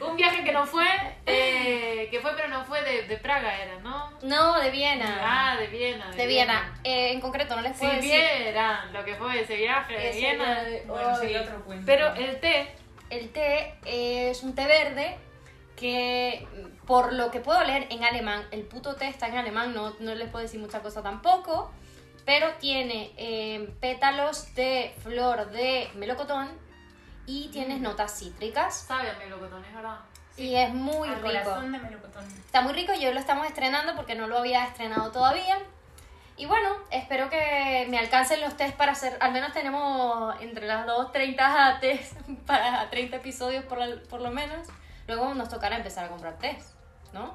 un 0.00 0.16
viaje 0.16 0.42
que 0.44 0.52
no 0.52 0.66
fue, 0.66 0.86
eh, 1.26 2.08
que 2.10 2.20
fue 2.20 2.32
pero 2.34 2.48
no 2.48 2.64
fue 2.64 2.82
de, 2.82 3.02
de 3.02 3.16
Praga 3.18 3.56
era, 3.62 3.78
¿no? 3.80 4.10
No, 4.22 4.58
de 4.60 4.70
Viena. 4.70 5.18
Ah, 5.22 5.56
de 5.56 5.66
Viena. 5.66 6.10
de 6.10 6.26
Viena. 6.26 6.80
Eh, 6.84 7.12
en 7.12 7.20
concreto, 7.20 7.56
no 7.56 7.62
les 7.62 7.72
Si 7.76 7.80
puedo 7.80 7.92
decir. 7.94 8.10
vieran 8.10 8.92
lo 8.92 9.04
que 9.04 9.14
fue 9.16 9.40
ese 9.40 9.56
viaje 9.56 9.92
de 9.94 10.10
Ese 10.10 10.18
Viena. 10.18 10.62
de 10.62 10.82
Bueno, 10.86 11.16
sería 11.16 11.42
otro 11.42 11.64
cuento. 11.64 11.84
Pero 11.86 12.14
el 12.14 12.40
té, 12.40 12.74
El 13.10 13.28
té 13.30 13.74
es 13.84 14.42
un 14.42 14.54
té 14.54 14.64
verde 14.66 15.18
que, 15.76 16.46
por 16.86 17.12
lo 17.12 17.30
que 17.30 17.40
puedo 17.40 17.62
leer 17.64 17.86
en 17.90 18.04
alemán, 18.04 18.46
el 18.50 18.62
puto 18.62 18.94
té 18.96 19.08
está 19.08 19.26
en 19.28 19.36
alemán, 19.36 19.74
no, 19.74 19.94
no 20.00 20.14
les 20.14 20.28
puedo 20.30 20.42
decir 20.42 20.60
mucha 20.60 20.80
cosa 20.80 21.02
tampoco, 21.02 21.70
pero 22.24 22.52
tiene 22.60 23.10
eh, 23.16 23.68
pétalos 23.80 24.54
de 24.54 24.94
flor 25.02 25.50
de 25.50 25.90
melocotón 25.96 26.48
y 27.26 27.48
tienes 27.48 27.80
notas 27.80 28.18
cítricas. 28.18 28.74
sabe 28.74 29.10
a 29.10 29.14
melocotón, 29.18 29.64
es 29.64 29.74
verdad. 29.74 29.98
Y 30.36 30.54
es 30.54 30.72
muy 30.72 31.08
Al 31.08 31.16
rico. 31.16 31.26
corazón 31.28 31.72
de 31.72 31.78
melocotón. 31.78 32.24
Está 32.26 32.62
muy 32.62 32.72
rico 32.72 32.92
y 32.94 33.04
hoy 33.06 33.12
lo 33.12 33.20
estamos 33.20 33.46
estrenando 33.46 33.94
porque 33.96 34.14
no 34.14 34.26
lo 34.26 34.38
había 34.38 34.64
estrenado 34.64 35.10
todavía. 35.12 35.58
Y 36.36 36.46
bueno, 36.46 36.70
espero 36.90 37.28
que 37.28 37.86
me 37.90 37.98
alcancen 37.98 38.40
los 38.40 38.56
test 38.56 38.74
para 38.76 38.92
hacer, 38.92 39.16
al 39.20 39.32
menos 39.32 39.52
tenemos 39.52 40.34
entre 40.40 40.66
las 40.66 40.86
dos 40.86 41.12
30 41.12 41.78
test 41.80 42.14
para 42.46 42.88
30 42.88 43.16
episodios 43.16 43.64
por, 43.66 43.78
la- 43.78 44.00
por 44.08 44.20
lo 44.22 44.30
menos. 44.30 44.66
Luego 45.06 45.34
nos 45.34 45.48
tocará 45.50 45.76
empezar 45.76 46.06
a 46.06 46.08
comprar 46.08 46.38
test, 46.38 46.70
¿no? 47.12 47.34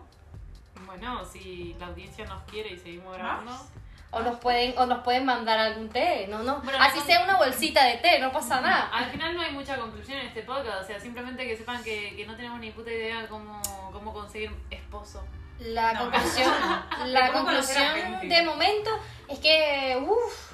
Bueno, 0.85 1.23
si 1.25 1.75
la 1.79 1.87
audiencia 1.87 2.25
nos 2.25 2.41
quiere 2.43 2.69
y 2.73 2.77
seguimos 2.79 3.15
grabando. 3.15 3.51
¿Más? 3.51 3.63
O 4.09 4.21
nos 4.21 4.39
pueden, 4.39 4.77
o 4.77 4.85
nos 4.85 5.03
pueden 5.03 5.25
mandar 5.25 5.59
algún 5.59 5.89
té, 5.89 6.27
no, 6.29 6.39
no. 6.41 6.61
Bueno, 6.61 6.79
Así 6.81 6.97
con- 6.99 7.07
sea 7.07 7.23
una 7.23 7.35
bolsita 7.37 7.83
de 7.83 7.97
té, 7.97 8.19
no 8.19 8.31
pasa 8.31 8.61
nada. 8.61 8.89
Al 8.93 9.11
final 9.11 9.35
no 9.35 9.41
hay 9.41 9.51
mucha 9.51 9.77
conclusión 9.77 10.17
en 10.19 10.27
este 10.27 10.43
podcast, 10.43 10.81
o 10.83 10.87
sea, 10.87 10.99
simplemente 10.99 11.45
que 11.45 11.57
sepan 11.57 11.83
que, 11.83 12.15
que 12.15 12.25
no 12.25 12.35
tenemos 12.35 12.59
ni 12.59 12.71
puta 12.71 12.89
idea 12.89 13.27
cómo, 13.27 13.61
cómo 13.91 14.13
conseguir 14.13 14.51
esposo. 14.71 15.25
La 15.59 15.91
No. 15.93 15.99
conclusión, 16.09 16.53
la 17.07 17.31
¿Cómo 17.33 17.45
conocer 17.45 17.77
a 17.83 17.93
conclusión 17.93 18.29
de 18.29 18.41
momento 18.43 18.89
es 19.27 19.39
que, 19.39 19.97
uff, 20.01 20.53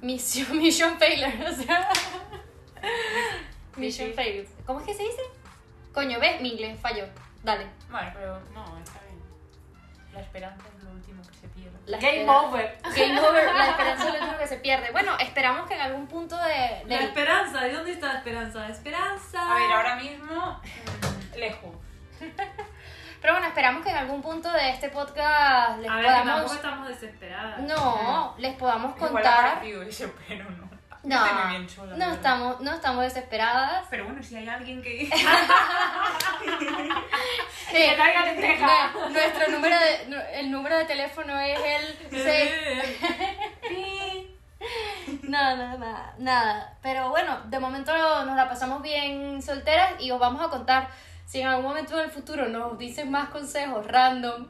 misión, 0.00 0.56
mission 0.62 0.98
failure, 0.98 1.46
o 1.46 1.52
sea, 1.54 1.88
mission 3.76 4.08
sí. 4.08 4.14
failure. 4.14 4.48
¿Cómo 4.66 4.80
es 4.80 4.86
que 4.86 4.94
se 4.94 5.02
dice? 5.02 5.22
Coño, 5.92 6.18
¿ves? 6.20 6.40
Mi 6.40 6.50
inglés 6.50 6.78
falló. 6.80 7.04
Dale. 7.42 7.66
Bueno, 7.90 8.10
pero 8.14 8.40
No, 8.54 8.78
está 8.78 9.00
bien. 9.00 9.20
la 10.12 10.20
esperanza 10.20 10.64
último 11.04 11.22
que 11.22 11.34
se 11.38 11.48
pierde. 11.48 11.78
La 11.86 11.98
Game 11.98 12.20
espera- 12.20 12.40
over. 12.40 12.78
Game 12.96 13.20
over, 13.20 13.54
la 13.54 13.66
esperanza 13.70 14.08
es 14.08 14.14
lo 14.14 14.20
único 14.26 14.38
que 14.38 14.46
se 14.46 14.56
pierde. 14.56 14.90
Bueno, 14.92 15.16
esperamos 15.18 15.66
que 15.68 15.74
en 15.74 15.80
algún 15.80 16.06
punto 16.06 16.36
de... 16.36 16.82
La 16.86 16.96
esperanza, 17.00 17.60
¿de 17.60 17.72
dónde 17.72 17.92
está 17.92 18.06
la 18.12 18.18
esperanza? 18.18 18.68
Esperanza. 18.68 19.52
A 19.52 19.54
ver, 19.54 19.72
ahora 19.72 19.96
mismo, 19.96 20.60
mm, 21.34 21.38
lejos. 21.38 21.70
Pero 23.20 23.32
bueno, 23.34 23.48
esperamos 23.48 23.82
que 23.82 23.90
en 23.90 23.96
algún 23.96 24.20
punto 24.20 24.52
de 24.52 24.68
este 24.70 24.90
podcast 24.90 25.78
les 25.78 25.90
A 25.90 25.96
ver, 25.96 26.04
podamos... 26.04 26.26
tampoco 26.34 26.54
estamos 26.54 26.88
desesperadas. 26.88 27.58
No, 27.60 28.34
les 28.38 28.54
podamos 28.56 28.94
Igual 28.96 29.10
ha 29.10 29.12
contar... 29.14 29.54
parecido 29.54 29.82
eso, 29.82 30.12
pero 30.28 30.44
no. 30.50 30.68
No, 31.04 31.24
bien 31.50 31.66
no 31.96 32.12
estamos, 32.12 32.60
no 32.60 32.72
estamos 32.72 33.04
desesperadas. 33.04 33.86
Pero 33.90 34.04
bueno, 34.04 34.22
si 34.22 34.36
hay 34.36 34.48
alguien 34.48 34.82
que... 34.82 35.10
Sí, 37.70 37.80
Que 37.80 38.58
Nuestro 39.10 39.48
número 39.50 39.76
de, 39.78 40.40
el 40.40 40.50
número 40.50 40.78
de 40.78 40.84
teléfono 40.84 41.38
es 41.40 41.58
el 41.58 41.98
6. 42.10 42.52
Nada, 45.22 45.76
nada, 45.76 46.14
nada. 46.18 46.78
Pero 46.82 47.10
bueno, 47.10 47.40
de 47.46 47.58
momento 47.58 47.92
nos 48.24 48.36
la 48.36 48.48
pasamos 48.48 48.80
bien 48.82 49.42
solteras 49.42 50.00
y 50.00 50.10
os 50.10 50.18
vamos 50.18 50.42
a 50.42 50.48
contar 50.48 50.88
si 51.26 51.40
en 51.40 51.48
algún 51.48 51.64
momento 51.64 51.96
del 51.96 52.10
futuro 52.10 52.48
nos 52.48 52.78
dicen 52.78 53.10
más 53.10 53.28
consejos 53.30 53.86
random, 53.86 54.46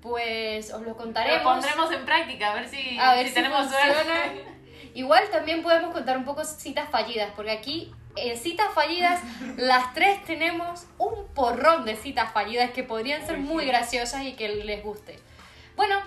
pues 0.00 0.72
os 0.72 0.80
lo 0.80 0.88
Lo 0.90 0.96
contaremos. 0.96 1.42
pondremos 1.42 1.92
en 1.92 2.04
práctica, 2.04 2.52
a 2.52 2.54
ver 2.54 2.68
si, 2.68 2.98
a 2.98 3.14
ver 3.14 3.24
si 3.24 3.28
si, 3.28 3.34
tenemos 3.34 3.60
funciona. 3.66 3.94
suerte. 3.94 4.44
Igual 4.98 5.30
también 5.30 5.62
podemos 5.62 5.92
contar 5.92 6.16
un 6.16 6.24
poco 6.24 6.44
citas 6.44 6.88
fallidas, 6.90 7.30
porque 7.36 7.52
aquí 7.52 7.94
en 8.16 8.36
citas 8.36 8.66
fallidas 8.74 9.20
las 9.56 9.94
tres 9.94 10.24
tenemos 10.24 10.88
un 10.98 11.24
porrón 11.34 11.84
de 11.84 11.94
citas 11.94 12.32
fallidas 12.32 12.72
que 12.72 12.82
podrían 12.82 13.24
ser 13.24 13.36
Uy, 13.36 13.44
muy 13.44 13.64
graciosas 13.64 14.24
y 14.24 14.32
que 14.32 14.48
les 14.48 14.82
guste. 14.82 15.16
Bueno, 15.76 16.00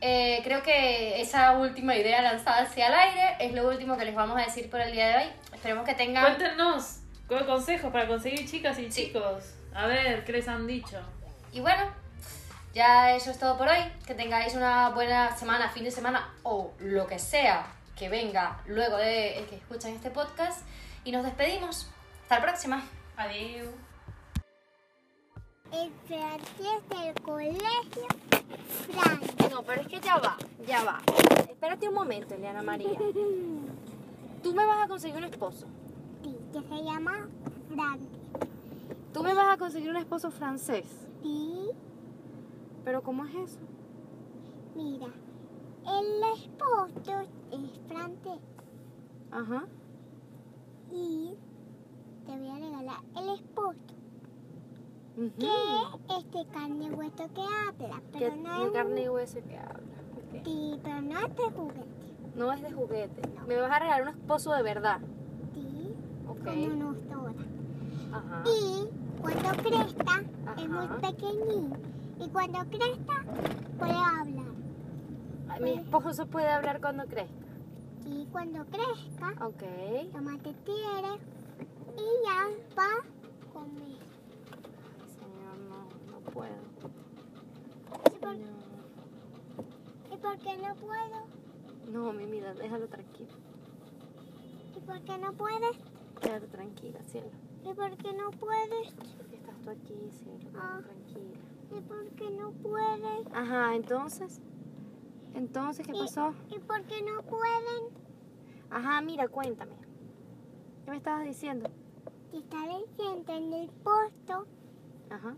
eh, 0.00 0.40
creo 0.44 0.62
que 0.62 1.20
esa 1.20 1.58
última 1.58 1.96
idea 1.96 2.22
lanzada 2.22 2.62
hacia 2.62 2.86
el 2.86 2.94
aire 2.94 3.36
es 3.40 3.54
lo 3.54 3.68
último 3.68 3.96
que 3.96 4.04
les 4.04 4.14
vamos 4.14 4.40
a 4.40 4.44
decir 4.44 4.70
por 4.70 4.80
el 4.82 4.92
día 4.92 5.08
de 5.08 5.16
hoy. 5.16 5.30
Esperemos 5.52 5.84
que 5.84 5.94
tengan... 5.94 6.22
Cuéntenos 6.22 7.00
con 7.26 7.44
consejos 7.44 7.90
para 7.90 8.06
conseguir 8.06 8.48
chicas 8.48 8.78
y 8.78 8.88
Sí. 8.88 9.06
chicos. 9.06 9.52
A 9.74 9.86
ver, 9.86 10.24
¿qué 10.24 10.30
les 10.30 10.46
han 10.46 10.64
dicho? 10.64 11.00
Y 11.50 11.58
bueno, 11.58 11.90
ya 12.72 13.16
eso 13.16 13.32
es 13.32 13.38
todo 13.40 13.58
por 13.58 13.66
hoy. 13.66 13.80
Que 14.06 14.14
tengáis 14.14 14.54
una 14.54 14.90
buena 14.90 15.36
semana, 15.36 15.68
fin 15.70 15.82
de 15.82 15.90
semana 15.90 16.32
o 16.44 16.72
lo 16.78 17.08
que 17.08 17.18
sea 17.18 17.66
que 17.98 18.08
venga 18.08 18.62
luego 18.66 18.96
de 18.96 19.44
que 19.50 19.56
escuchen 19.56 19.94
este 19.94 20.10
podcast. 20.10 20.64
Y 21.04 21.12
nos 21.12 21.24
despedimos. 21.24 21.90
Hasta 22.22 22.36
la 22.36 22.42
próxima. 22.42 22.82
Adiós. 23.16 23.68
El 25.72 25.90
francés 26.06 26.88
del 26.88 27.14
colegio 27.22 28.06
Frank. 28.90 29.50
No, 29.50 29.62
pero 29.62 29.82
es 29.82 29.88
que 29.88 30.00
ya 30.00 30.16
va, 30.18 30.36
ya 30.66 30.82
va. 30.84 31.00
Espérate 31.48 31.88
un 31.88 31.94
momento, 31.94 32.34
Eliana 32.34 32.62
María. 32.62 32.98
Tú 34.42 34.54
me 34.54 34.64
vas 34.64 34.84
a 34.84 34.88
conseguir 34.88 35.18
un 35.18 35.24
esposo. 35.24 35.66
Sí, 36.22 36.36
que 36.52 36.62
se 36.62 36.84
llama 36.84 37.28
Frank. 37.74 38.00
Tú 39.12 39.22
me 39.22 39.34
vas 39.34 39.54
a 39.54 39.58
conseguir 39.58 39.90
un 39.90 39.96
esposo 39.96 40.30
francés. 40.30 40.86
Sí, 41.22 41.70
Pero 42.84 43.02
¿cómo 43.02 43.24
es 43.24 43.34
eso? 43.34 43.58
mira, 44.74 45.08
el 45.86 46.22
esposo 46.38 47.26
es 47.52 47.80
francés 47.88 48.40
Ajá. 49.30 49.64
y 50.90 51.34
te 52.26 52.36
voy 52.38 52.48
a 52.50 52.54
regalar 52.54 53.00
el 53.16 53.28
esposo 53.34 53.78
Ujú. 55.16 55.30
que 55.38 56.16
es 56.18 56.30
de 56.32 56.46
carne 56.52 56.84
y 56.86 56.90
hueso 56.90 57.28
que 57.34 57.40
habla, 57.40 58.00
Que 58.12 58.18
pero 58.18 58.36
no 58.36 58.66
es, 58.66 58.70
carne 58.72 59.02
y 59.02 59.08
hueso 59.08 59.38
que 59.48 59.58
habla. 59.58 59.82
Sí, 60.44 60.78
pero 60.82 61.00
no 61.02 61.18
es 61.20 61.36
de 61.36 61.42
juguete. 61.50 61.86
No 62.36 62.52
es 62.52 62.62
de 62.62 62.70
juguete. 62.72 63.22
Me 63.48 63.56
vas 63.56 63.70
a 63.72 63.78
regalar 63.80 64.02
un 64.02 64.08
esposo 64.08 64.52
de 64.52 64.62
verdad. 64.62 65.00
Sí, 65.54 65.94
Ok. 66.28 66.44
como 66.44 66.68
nosotras. 66.92 67.46
Ajá. 68.12 68.44
Y 68.46 68.88
cuando 69.20 69.48
crezca 69.62 70.22
es 70.56 70.68
muy 70.68 70.84
Ajá. 70.84 70.98
pequeñito 70.98 71.76
y 72.20 72.28
cuando 72.28 72.58
crezca 72.70 73.24
puede 73.78 73.92
hablar. 73.92 74.48
Mi 75.60 75.70
esposo 75.72 76.26
puede 76.26 76.48
hablar 76.48 76.80
cuando 76.80 77.04
crezca. 77.06 77.37
Y 78.10 78.26
cuando 78.26 78.64
crezca 78.66 79.32
Ok. 79.46 79.62
toma 80.12 80.38
te 80.38 80.52
tiene 80.64 81.18
y 81.96 82.24
ya 82.24 82.48
va 82.76 82.84
a 82.84 83.52
comer. 83.52 83.98
Señor, 85.18 85.58
no, 85.68 86.12
no 86.12 86.20
puedo. 86.32 86.62
¿Y 88.06 88.18
por, 88.18 88.36
No. 88.36 90.14
¿Y 90.14 90.16
por 90.16 90.38
qué 90.38 90.56
no 90.56 90.74
puedo? 90.76 91.26
No, 91.92 92.12
mi 92.12 92.26
vida, 92.26 92.54
déjalo 92.54 92.88
tranquilo. 92.88 93.30
¿Y 94.76 94.80
por 94.80 95.00
qué 95.02 95.18
no 95.18 95.32
puedes? 95.34 95.76
Quédate 96.20 96.46
tranquila, 96.48 97.00
cielo. 97.04 97.30
¿Y 97.64 97.74
por 97.74 97.96
qué 97.96 98.12
no 98.14 98.30
puedes? 98.32 98.92
Porque 99.18 99.36
estás 99.36 99.56
tú 99.62 99.70
aquí, 99.70 100.10
cielo, 100.12 100.50
Ah. 100.58 100.80
tranquila. 100.82 101.38
¿Y 101.76 101.80
por 101.82 102.06
qué 102.16 102.30
no 102.30 102.52
puedes? 102.52 103.26
Ajá, 103.34 103.74
entonces. 103.74 104.40
Entonces, 105.38 105.86
¿qué 105.86 105.92
¿Y- 105.96 106.00
pasó? 106.00 106.34
¿Y 106.50 106.58
por 106.58 106.82
qué 106.86 107.00
no 107.02 107.22
pueden? 107.22 107.94
Ajá, 108.70 109.00
mira, 109.02 109.28
cuéntame. 109.28 109.76
¿Qué 110.84 110.90
me 110.90 110.96
estabas 110.96 111.24
diciendo? 111.24 111.70
Te 112.32 112.38
está 112.38 112.56
diciendo 112.66 113.32
en 113.32 113.52
el 113.52 113.70
posto 113.70 114.46
Ajá, 115.10 115.36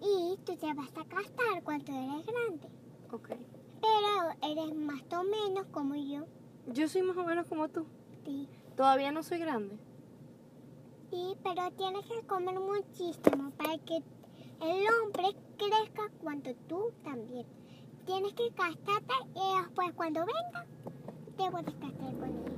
y 0.00 0.36
tú 0.44 0.56
te 0.56 0.74
vas 0.74 0.88
a 0.90 1.04
casar 1.04 1.62
cuando 1.62 1.92
eres 1.92 2.26
grande. 2.26 2.68
ok. 3.12 3.28
Pero 3.80 4.52
eres 4.52 4.74
más 4.76 5.02
o 5.12 5.22
menos 5.22 5.66
como 5.70 5.94
yo. 5.94 6.26
Yo 6.66 6.88
soy 6.88 7.02
más 7.02 7.16
o 7.16 7.24
menos 7.24 7.46
como 7.46 7.68
tú. 7.68 7.86
Sí. 8.24 8.48
Todavía 8.76 9.12
no 9.12 9.22
soy 9.22 9.38
grande. 9.38 9.76
Sí, 11.10 11.36
pero 11.44 11.70
tienes 11.76 12.04
que 12.06 12.26
comer 12.26 12.58
muchísimo 12.58 13.50
para 13.56 13.78
que 13.78 13.96
el 13.96 14.86
hombre 15.04 15.36
crezca 15.58 16.10
cuando 16.20 16.54
tú 16.68 16.90
también. 17.04 17.46
Tienes 18.12 18.34
que 18.34 18.50
casarte 18.50 19.14
y 19.34 19.62
después 19.62 19.90
cuando 19.94 20.20
venga 20.26 20.66
te 21.38 21.50
puedes 21.50 21.74
casar 21.76 22.18
con 22.18 22.28
él. 22.28 22.51